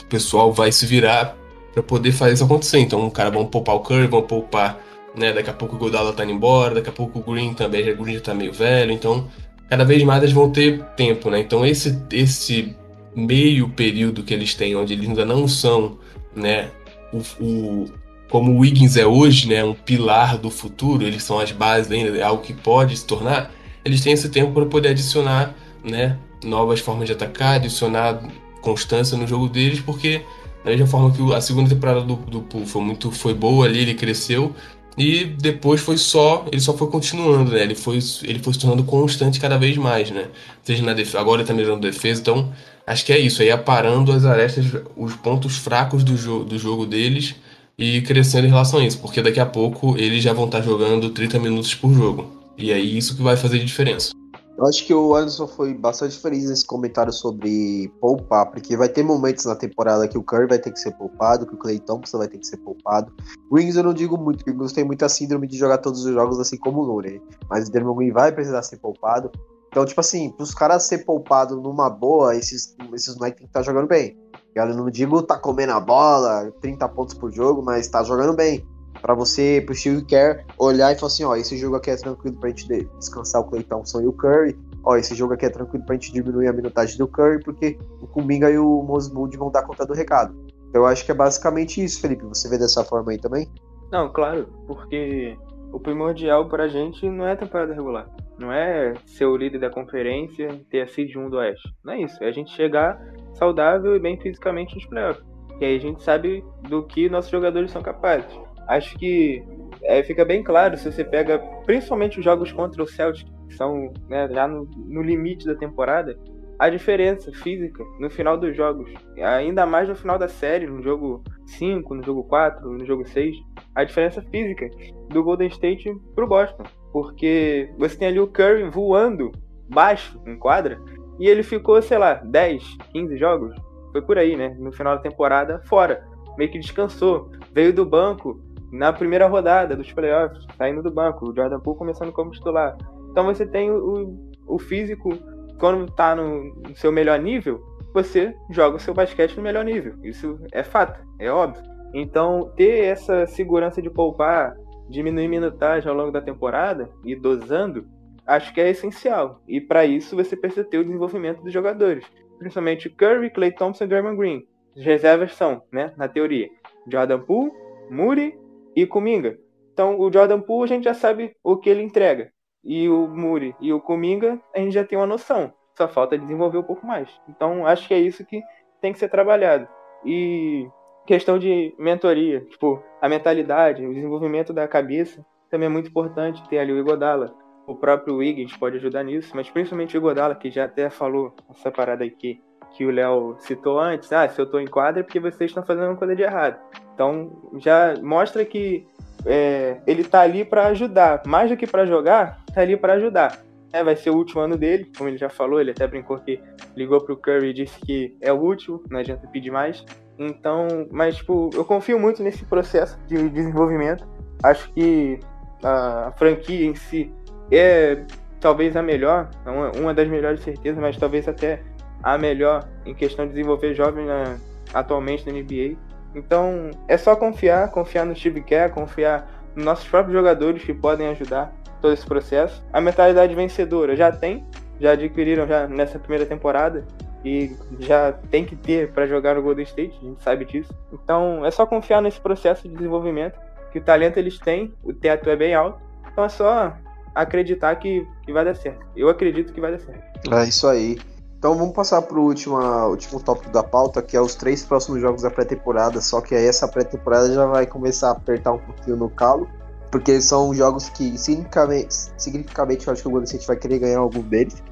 o 0.00 0.04
pessoal 0.06 0.52
vai 0.52 0.72
se 0.72 0.84
virar 0.84 1.36
para 1.72 1.82
poder 1.82 2.12
fazer 2.12 2.34
isso 2.34 2.44
acontecer. 2.44 2.78
Então, 2.78 3.06
o 3.06 3.10
cara 3.10 3.30
vão 3.30 3.46
poupar 3.46 3.76
o 3.76 3.80
Curry, 3.80 4.06
vão 4.06 4.22
poupar 4.22 4.78
né? 5.14 5.32
Daqui 5.32 5.50
a 5.50 5.52
pouco 5.52 5.76
o 5.76 5.78
Godala 5.78 6.12
tá 6.12 6.24
indo 6.24 6.32
embora, 6.32 6.74
daqui 6.74 6.88
a 6.88 6.92
pouco 6.92 7.18
o 7.18 7.22
Green 7.22 7.54
também, 7.54 7.90
o 7.90 7.96
Green 7.96 8.14
já 8.14 8.20
tá 8.20 8.34
meio 8.34 8.52
velho, 8.52 8.92
então 8.92 9.28
cada 9.68 9.84
vez 9.84 10.02
mais 10.02 10.22
eles 10.22 10.34
vão 10.34 10.50
ter 10.50 10.82
tempo, 10.96 11.30
né? 11.30 11.40
Então 11.40 11.64
esse, 11.64 11.98
esse 12.10 12.76
meio 13.14 13.68
período 13.68 14.22
que 14.22 14.32
eles 14.32 14.54
têm, 14.54 14.76
onde 14.76 14.92
eles 14.92 15.08
ainda 15.08 15.24
não 15.24 15.46
são, 15.46 15.98
né, 16.34 16.70
o, 17.12 17.18
o 17.44 17.92
como 18.30 18.52
o 18.52 18.58
Wiggins 18.60 18.96
é 18.96 19.06
hoje, 19.06 19.46
né, 19.46 19.62
um 19.62 19.74
pilar 19.74 20.38
do 20.38 20.50
futuro, 20.50 21.04
eles 21.04 21.22
são 21.22 21.38
as 21.38 21.52
bases 21.52 21.92
ainda, 21.92 22.16
é 22.16 22.22
algo 22.22 22.42
que 22.42 22.54
pode 22.54 22.96
se 22.96 23.04
tornar, 23.04 23.52
eles 23.84 24.00
têm 24.00 24.14
esse 24.14 24.30
tempo 24.30 24.52
para 24.52 24.64
poder 24.64 24.88
adicionar, 24.90 25.54
né, 25.84 26.18
novas 26.42 26.80
formas 26.80 27.06
de 27.06 27.12
atacar, 27.12 27.56
adicionar 27.56 28.22
constância 28.62 29.18
no 29.18 29.26
jogo 29.26 29.48
deles, 29.48 29.80
porque 29.80 30.22
da 30.64 30.70
mesma 30.70 30.86
forma 30.86 31.10
que 31.10 31.34
a 31.34 31.40
segunda 31.40 31.68
temporada 31.68 32.00
do, 32.00 32.16
do 32.16 32.66
foi 32.66 32.82
muito 32.82 33.10
foi 33.10 33.34
boa 33.34 33.66
ali, 33.66 33.80
ele 33.80 33.94
cresceu, 33.94 34.54
e 34.96 35.24
depois 35.24 35.80
foi 35.80 35.96
só, 35.96 36.46
ele 36.52 36.60
só 36.60 36.76
foi 36.76 36.88
continuando, 36.88 37.52
né? 37.52 37.62
Ele 37.62 37.74
foi, 37.74 37.98
ele 38.24 38.38
foi 38.38 38.52
se 38.52 38.58
tornando 38.58 38.84
constante 38.84 39.40
cada 39.40 39.56
vez 39.56 39.76
mais, 39.76 40.10
né? 40.10 40.26
Seja 40.62 40.82
na 40.82 40.92
defesa, 40.92 41.18
agora 41.18 41.40
ele 41.40 41.48
tá 41.48 41.54
melhorando 41.54 41.80
defesa, 41.80 42.20
então 42.20 42.52
acho 42.86 43.04
que 43.04 43.12
é 43.12 43.18
isso, 43.18 43.42
aí 43.42 43.50
aparando 43.50 44.12
as 44.12 44.24
arestas, 44.24 44.66
os 44.96 45.14
pontos 45.16 45.56
fracos 45.56 46.02
do, 46.04 46.16
jo 46.16 46.44
do 46.44 46.58
jogo 46.58 46.86
deles 46.86 47.34
e 47.78 48.02
crescendo 48.02 48.46
em 48.46 48.50
relação 48.50 48.80
a 48.80 48.84
isso, 48.84 49.00
porque 49.00 49.22
daqui 49.22 49.40
a 49.40 49.46
pouco 49.46 49.96
eles 49.96 50.22
já 50.22 50.32
vão 50.32 50.46
estar 50.46 50.60
jogando 50.60 51.10
30 51.10 51.38
minutos 51.38 51.74
por 51.74 51.92
jogo. 51.92 52.30
E 52.56 52.70
é 52.70 52.78
isso 52.78 53.16
que 53.16 53.22
vai 53.22 53.36
fazer 53.36 53.58
diferença. 53.60 54.12
Eu 54.58 54.66
acho 54.66 54.86
que 54.86 54.92
o 54.92 55.16
Anderson 55.16 55.46
foi 55.46 55.72
bastante 55.74 56.16
feliz 56.18 56.48
nesse 56.48 56.64
comentário 56.64 57.12
sobre 57.12 57.90
poupar, 58.00 58.50
porque 58.50 58.76
vai 58.76 58.88
ter 58.88 59.02
momentos 59.02 59.46
na 59.46 59.56
temporada 59.56 60.06
que 60.06 60.18
o 60.18 60.22
Curry 60.22 60.46
vai 60.46 60.58
ter 60.58 60.70
que 60.70 60.78
ser 60.78 60.92
poupado, 60.92 61.46
que 61.46 61.54
o 61.54 61.56
Clay 61.56 61.80
Thompson 61.80 62.18
vai 62.18 62.28
ter 62.28 62.38
que 62.38 62.46
ser 62.46 62.58
poupado. 62.58 63.10
O 63.50 63.56
Wings 63.56 63.76
eu 63.76 63.82
não 63.82 63.94
digo 63.94 64.16
muito, 64.18 64.44
porque 64.44 64.50
o 64.50 64.60
Wings 64.60 64.72
tem 64.72 64.84
muita 64.84 65.08
síndrome 65.08 65.46
de 65.46 65.56
jogar 65.56 65.78
todos 65.78 66.04
os 66.04 66.12
jogos 66.12 66.38
assim 66.38 66.58
como 66.58 66.80
o 66.82 66.84
Looney, 66.84 67.20
mas 67.48 67.68
o 67.68 67.72
Dermon 67.72 68.12
vai 68.12 68.30
precisar 68.30 68.62
ser 68.62 68.76
poupado. 68.76 69.32
Então, 69.72 69.86
tipo 69.86 70.00
assim, 70.00 70.30
para 70.30 70.44
os 70.44 70.52
caras 70.52 70.84
ser 70.84 70.98
poupado 70.98 71.58
numa 71.58 71.88
boa, 71.88 72.36
esses, 72.36 72.76
esses 72.92 73.16
moleques 73.16 73.38
tem 73.38 73.46
que 73.46 73.50
estar 73.50 73.60
tá 73.60 73.64
jogando 73.64 73.88
bem. 73.88 74.14
Eu 74.54 74.66
não 74.76 74.90
digo 74.90 75.22
tá 75.22 75.38
comendo 75.38 75.72
a 75.72 75.80
bola, 75.80 76.52
30 76.60 76.86
pontos 76.90 77.14
por 77.14 77.32
jogo, 77.32 77.62
mas 77.62 77.88
tá 77.88 78.04
jogando 78.04 78.36
bem 78.36 78.62
para 79.00 79.14
você, 79.14 79.62
pro 79.64 79.74
Steve 79.74 80.04
Kerr, 80.04 80.44
olhar 80.58 80.92
e 80.92 80.96
falar 80.96 81.06
assim, 81.08 81.24
ó, 81.24 81.34
esse 81.34 81.56
jogo 81.56 81.76
aqui 81.76 81.90
é 81.90 81.96
tranquilo 81.96 82.36
pra 82.38 82.50
gente 82.50 82.68
descansar 82.98 83.40
o 83.40 83.44
Clay 83.44 83.64
Thompson 83.64 84.02
e 84.02 84.06
o 84.06 84.12
Curry, 84.12 84.56
ó, 84.84 84.96
esse 84.96 85.14
jogo 85.14 85.32
aqui 85.32 85.46
é 85.46 85.50
tranquilo 85.50 85.84
pra 85.86 85.94
gente 85.94 86.12
diminuir 86.12 86.48
a 86.48 86.52
minutagem 86.52 86.98
do 86.98 87.08
Curry, 87.08 87.42
porque 87.42 87.78
o 88.02 88.06
Kuminga 88.06 88.50
e 88.50 88.58
o 88.58 88.82
Mosmood 88.82 89.34
vão 89.38 89.50
dar 89.50 89.62
conta 89.62 89.86
do 89.86 89.94
recado. 89.94 90.36
Então 90.68 90.82
eu 90.82 90.86
acho 90.86 91.04
que 91.04 91.10
é 91.10 91.14
basicamente 91.14 91.82
isso, 91.82 92.00
Felipe. 92.00 92.24
Você 92.26 92.48
vê 92.48 92.58
dessa 92.58 92.84
forma 92.84 93.12
aí 93.12 93.18
também? 93.18 93.48
Não, 93.90 94.10
claro, 94.12 94.48
porque 94.66 95.36
o 95.72 95.80
primordial 95.80 96.48
pra 96.48 96.68
gente 96.68 97.08
não 97.08 97.26
é 97.26 97.32
a 97.32 97.36
temporada 97.36 97.74
regular. 97.74 98.06
Não 98.42 98.52
é 98.52 98.92
ser 99.06 99.24
o 99.24 99.36
líder 99.36 99.58
da 99.58 99.70
conferência, 99.70 100.48
ter 100.68 100.82
a 100.82 100.86
seed 100.86 101.16
1 101.16 101.30
do 101.30 101.36
Oeste. 101.36 101.72
Não 101.84 101.92
é 101.92 102.02
isso. 102.02 102.22
É 102.22 102.28
a 102.28 102.32
gente 102.32 102.50
chegar 102.50 103.00
saudável 103.34 103.96
e 103.96 104.00
bem 104.00 104.20
fisicamente 104.20 104.74
nos 104.74 104.86
playoffs. 104.86 105.24
E 105.60 105.64
aí 105.64 105.76
a 105.76 105.80
gente 105.80 106.02
sabe 106.02 106.44
do 106.68 106.82
que 106.82 107.08
nossos 107.08 107.30
jogadores 107.30 107.70
são 107.70 107.80
capazes 107.80 108.36
acho 108.66 108.96
que 108.98 109.42
é, 109.82 110.02
fica 110.02 110.24
bem 110.24 110.42
claro 110.42 110.76
se 110.76 110.90
você 110.90 111.04
pega 111.04 111.38
principalmente 111.66 112.18
os 112.18 112.24
jogos 112.24 112.52
contra 112.52 112.82
o 112.82 112.86
Celtic, 112.86 113.28
que 113.48 113.54
são 113.54 113.92
né, 114.08 114.28
já 114.30 114.46
no, 114.46 114.68
no, 114.76 115.02
limite 115.02 115.46
da 115.46 115.54
temporada, 115.54 116.18
a 116.58 116.68
diferença 116.68 117.32
física 117.32 117.84
no 117.98 118.08
final 118.08 118.38
dos 118.38 118.56
jogos, 118.56 118.92
ainda 119.18 119.66
mais 119.66 119.88
no 119.88 119.96
final 119.96 120.18
da 120.18 120.28
série, 120.28 120.66
no 120.66 120.82
jogo 120.82 121.22
5, 121.46 121.94
no 121.94 122.02
jogo 122.02 122.24
4, 122.24 122.70
no 122.70 122.86
jogo 122.86 123.06
6, 123.06 123.36
a 123.74 123.84
diferença 123.84 124.22
física 124.22 124.68
do 125.08 125.22
Golden 125.22 125.48
State 125.48 125.92
pro 126.14 126.26
Boston. 126.26 126.62
Porque 126.92 127.72
você 127.78 127.96
tem 127.96 128.08
ali 128.08 128.20
o 128.20 128.26
Curry 128.26 128.68
voando 128.68 129.32
baixo 129.68 130.20
em 130.26 130.36
quadra 130.36 130.78
e 131.18 131.26
ele 131.26 131.42
ficou, 131.42 131.80
sei 131.80 131.98
lá, 131.98 132.14
10, 132.14 132.76
15 132.92 133.16
jogos, 133.16 133.54
foi 133.92 134.02
por 134.02 134.18
aí, 134.18 134.36
né? 134.36 134.56
No 134.58 134.72
final 134.72 134.96
da 134.96 135.02
temporada, 135.02 135.60
fora. 135.66 136.06
Meio 136.36 136.50
que 136.50 136.58
descansou. 136.58 137.30
Veio 137.52 137.72
do 137.72 137.84
banco, 137.84 138.40
na 138.72 138.92
primeira 138.92 139.26
rodada 139.26 139.76
dos 139.76 139.92
playoffs, 139.92 140.46
saindo 140.56 140.82
do 140.82 140.90
banco, 140.90 141.30
o 141.30 141.34
Jordan 141.34 141.60
Poole 141.60 141.78
começando 141.78 142.12
como 142.12 142.30
titular. 142.30 142.76
Então 143.10 143.26
você 143.26 143.46
tem 143.46 143.70
o, 143.70 144.18
o 144.46 144.58
físico, 144.58 145.10
quando 145.58 145.84
está 145.84 146.16
no, 146.16 146.54
no 146.54 146.74
seu 146.74 146.90
melhor 146.90 147.18
nível, 147.18 147.62
você 147.92 148.34
joga 148.50 148.76
o 148.76 148.80
seu 148.80 148.94
basquete 148.94 149.36
no 149.36 149.42
melhor 149.42 149.64
nível. 149.64 149.94
Isso 150.02 150.38
é 150.50 150.62
fato, 150.62 150.98
é 151.18 151.30
óbvio. 151.30 151.62
Então, 151.94 152.50
ter 152.56 152.84
essa 152.84 153.26
segurança 153.26 153.82
de 153.82 153.90
poupar, 153.90 154.56
diminuir 154.92 155.26
minutagem 155.26 155.88
ao 155.88 155.96
longo 155.96 156.12
da 156.12 156.20
temporada 156.20 156.90
e 157.04 157.16
dosando, 157.16 157.86
acho 158.26 158.52
que 158.52 158.60
é 158.60 158.70
essencial. 158.70 159.40
E 159.48 159.60
para 159.60 159.84
isso 159.84 160.14
você 160.14 160.36
precisa 160.36 160.64
ter 160.64 160.78
o 160.78 160.84
desenvolvimento 160.84 161.42
dos 161.42 161.52
jogadores, 161.52 162.04
principalmente 162.38 162.90
Curry, 162.90 163.30
Clay 163.30 163.52
Thompson 163.52 163.84
e 163.84 163.86
Draymond 163.88 164.16
Green. 164.16 164.46
As 164.76 164.84
reservas 164.84 165.34
são, 165.34 165.62
né, 165.72 165.92
na 165.96 166.08
teoria, 166.08 166.48
Jordan 166.86 167.20
Poole, 167.20 167.52
Muri 167.90 168.38
e 168.76 168.86
Kuminga. 168.86 169.38
Então, 169.72 169.98
o 169.98 170.12
Jordan 170.12 170.40
Poole 170.40 170.70
a 170.70 170.74
gente 170.74 170.84
já 170.84 170.94
sabe 170.94 171.34
o 171.42 171.56
que 171.56 171.68
ele 171.68 171.82
entrega. 171.82 172.30
E 172.64 172.88
o 172.88 173.08
Muri 173.08 173.54
e 173.60 173.72
o 173.72 173.80
Kuminga 173.80 174.40
a 174.54 174.58
gente 174.58 174.72
já 174.72 174.84
tem 174.84 174.98
uma 174.98 175.06
noção. 175.06 175.52
Só 175.76 175.88
falta 175.88 176.18
desenvolver 176.18 176.58
um 176.58 176.62
pouco 176.62 176.86
mais. 176.86 177.08
Então, 177.28 177.66
acho 177.66 177.88
que 177.88 177.94
é 177.94 177.98
isso 177.98 178.24
que 178.24 178.42
tem 178.80 178.92
que 178.92 178.98
ser 178.98 179.08
trabalhado. 179.08 179.66
E 180.04 180.68
questão 181.06 181.38
de 181.38 181.74
mentoria, 181.78 182.40
tipo, 182.42 182.82
a 183.00 183.08
mentalidade, 183.08 183.86
o 183.86 183.94
desenvolvimento 183.94 184.52
da 184.52 184.66
cabeça 184.68 185.24
também 185.50 185.66
é 185.66 185.70
muito 185.70 185.88
importante 185.88 186.46
ter 186.48 186.58
ali 186.58 186.72
o 186.72 186.78
Igodala. 186.78 187.34
O 187.66 187.76
próprio 187.76 188.16
Wiggins 188.16 188.56
pode 188.56 188.76
ajudar 188.76 189.04
nisso, 189.04 189.32
mas 189.34 189.48
principalmente 189.48 189.96
o 189.96 189.98
Igodala, 189.98 190.34
que 190.34 190.50
já 190.50 190.64
até 190.64 190.90
falou 190.90 191.34
essa 191.50 191.70
parada 191.70 192.04
aqui 192.04 192.40
que 192.72 192.86
o 192.86 192.90
Léo 192.90 193.36
citou 193.38 193.78
antes, 193.78 194.10
ah, 194.12 194.28
se 194.28 194.40
eu 194.40 194.46
tô 194.46 194.58
em 194.58 194.66
quadra 194.66 195.00
é 195.00 195.02
porque 195.02 195.20
vocês 195.20 195.50
estão 195.50 195.62
fazendo 195.62 195.88
uma 195.88 195.96
coisa 195.96 196.16
de 196.16 196.22
errado. 196.22 196.58
Então 196.94 197.50
já 197.58 197.94
mostra 198.02 198.44
que 198.44 198.86
é, 199.26 199.80
ele 199.86 200.04
tá 200.04 200.22
ali 200.22 200.44
para 200.44 200.66
ajudar, 200.68 201.22
mais 201.26 201.50
do 201.50 201.56
que 201.56 201.66
para 201.66 201.86
jogar, 201.86 202.42
tá 202.54 202.60
ali 202.60 202.76
para 202.76 202.94
ajudar. 202.94 203.40
É, 203.72 203.82
vai 203.82 203.96
ser 203.96 204.10
o 204.10 204.16
último 204.16 204.40
ano 204.40 204.56
dele, 204.56 204.90
como 204.96 205.08
ele 205.08 205.16
já 205.16 205.30
falou, 205.30 205.60
ele 205.60 205.70
até 205.70 205.86
brincou 205.86 206.18
que 206.18 206.40
ligou 206.76 207.00
pro 207.00 207.16
Curry 207.16 207.48
e 207.48 207.54
disse 207.54 207.80
que 207.80 208.14
é 208.20 208.32
o 208.32 208.36
último, 208.36 208.82
não 208.90 208.98
adianta 208.98 209.26
pedir 209.28 209.50
mais. 209.50 209.84
Então, 210.18 210.86
mas 210.90 211.16
tipo, 211.16 211.50
eu 211.54 211.64
confio 211.64 211.98
muito 211.98 212.22
nesse 212.22 212.44
processo 212.44 212.98
de 213.06 213.28
desenvolvimento. 213.28 214.06
Acho 214.42 214.70
que 214.72 215.18
a 215.62 216.12
franquia 216.16 216.66
em 216.66 216.74
si 216.74 217.12
é 217.50 218.04
talvez 218.40 218.76
a 218.76 218.82
melhor, 218.82 219.30
uma, 219.78 219.94
das 219.94 220.08
melhores 220.08 220.42
certeza, 220.42 220.80
mas 220.80 220.96
talvez 220.96 221.28
até 221.28 221.62
a 222.02 222.18
melhor 222.18 222.68
em 222.84 222.92
questão 222.92 223.24
de 223.24 223.32
desenvolver 223.32 223.72
jovens 223.74 224.06
na, 224.06 224.36
atualmente 224.74 225.24
na 225.26 225.32
NBA. 225.32 225.76
Então 226.14 226.70
é 226.88 226.96
só 226.96 227.14
confiar, 227.14 227.70
confiar 227.70 228.04
no 228.04 228.14
Steve 228.14 228.42
Kerr, 228.42 228.70
confiar 228.72 229.28
nos 229.54 229.64
nossos 229.64 229.88
próprios 229.88 230.14
jogadores 230.14 230.64
que 230.64 230.74
podem 230.74 231.08
ajudar 231.08 231.52
todo 231.80 231.92
esse 231.92 232.04
processo. 232.04 232.64
A 232.72 232.80
mentalidade 232.80 233.34
vencedora 233.34 233.94
já 233.94 234.10
tem, 234.10 234.44
já 234.80 234.92
adquiriram 234.92 235.46
já 235.46 235.66
nessa 235.68 235.98
primeira 235.98 236.26
temporada 236.26 236.84
e 237.24 237.56
já 237.78 238.12
tem 238.30 238.44
que 238.44 238.56
ter 238.56 238.92
para 238.92 239.06
jogar 239.06 239.36
no 239.36 239.42
Golden 239.42 239.64
State, 239.64 239.98
a 240.02 240.04
gente 240.04 240.22
sabe 240.22 240.44
disso. 240.44 240.74
Então 240.92 241.44
é 241.46 241.50
só 241.50 241.64
confiar 241.64 242.02
nesse 242.02 242.20
processo 242.20 242.68
de 242.68 242.74
desenvolvimento, 242.74 243.38
que 243.70 243.78
o 243.78 243.82
talento 243.82 244.18
eles 244.18 244.38
têm, 244.38 244.74
o 244.82 244.92
teto 244.92 245.30
é 245.30 245.36
bem 245.36 245.54
alto. 245.54 245.80
Então 246.10 246.24
é 246.24 246.28
só 246.28 246.76
acreditar 247.14 247.76
que, 247.76 248.06
que 248.24 248.32
vai 248.32 248.44
dar 248.44 248.54
certo. 248.54 248.84
Eu 248.96 249.08
acredito 249.08 249.52
que 249.52 249.60
vai 249.60 249.72
dar 249.72 249.80
certo. 249.80 250.34
É 250.34 250.44
isso 250.44 250.66
aí. 250.66 250.98
Então 251.38 251.56
vamos 251.56 251.74
passar 251.74 252.00
para 252.02 252.18
o 252.18 252.22
último, 252.22 252.56
último 252.88 253.20
tópico 253.20 253.50
da 253.50 253.64
pauta, 253.64 254.00
que 254.00 254.16
é 254.16 254.20
os 254.20 254.34
três 254.34 254.62
próximos 254.62 255.00
jogos 255.00 255.22
da 255.22 255.30
pré-temporada. 255.30 256.00
Só 256.00 256.20
que 256.20 256.34
aí 256.34 256.46
essa 256.46 256.68
pré-temporada 256.68 257.32
já 257.32 257.46
vai 257.46 257.66
começar 257.66 258.08
a 258.08 258.12
apertar 258.12 258.52
um 258.52 258.58
pouquinho 258.58 258.96
no 258.96 259.10
calo, 259.10 259.48
porque 259.90 260.20
são 260.20 260.54
jogos 260.54 260.88
que 260.90 261.18
significativamente, 261.18 261.94
significativamente 262.16 262.86
eu 262.86 262.92
acho 262.92 263.02
que 263.02 263.08
o 263.08 263.10
Golden 263.10 263.26
State 263.26 263.46
vai 263.46 263.56
querer 263.56 263.80
ganhar 263.80 263.98
algum 263.98 264.22
deles. 264.22 264.62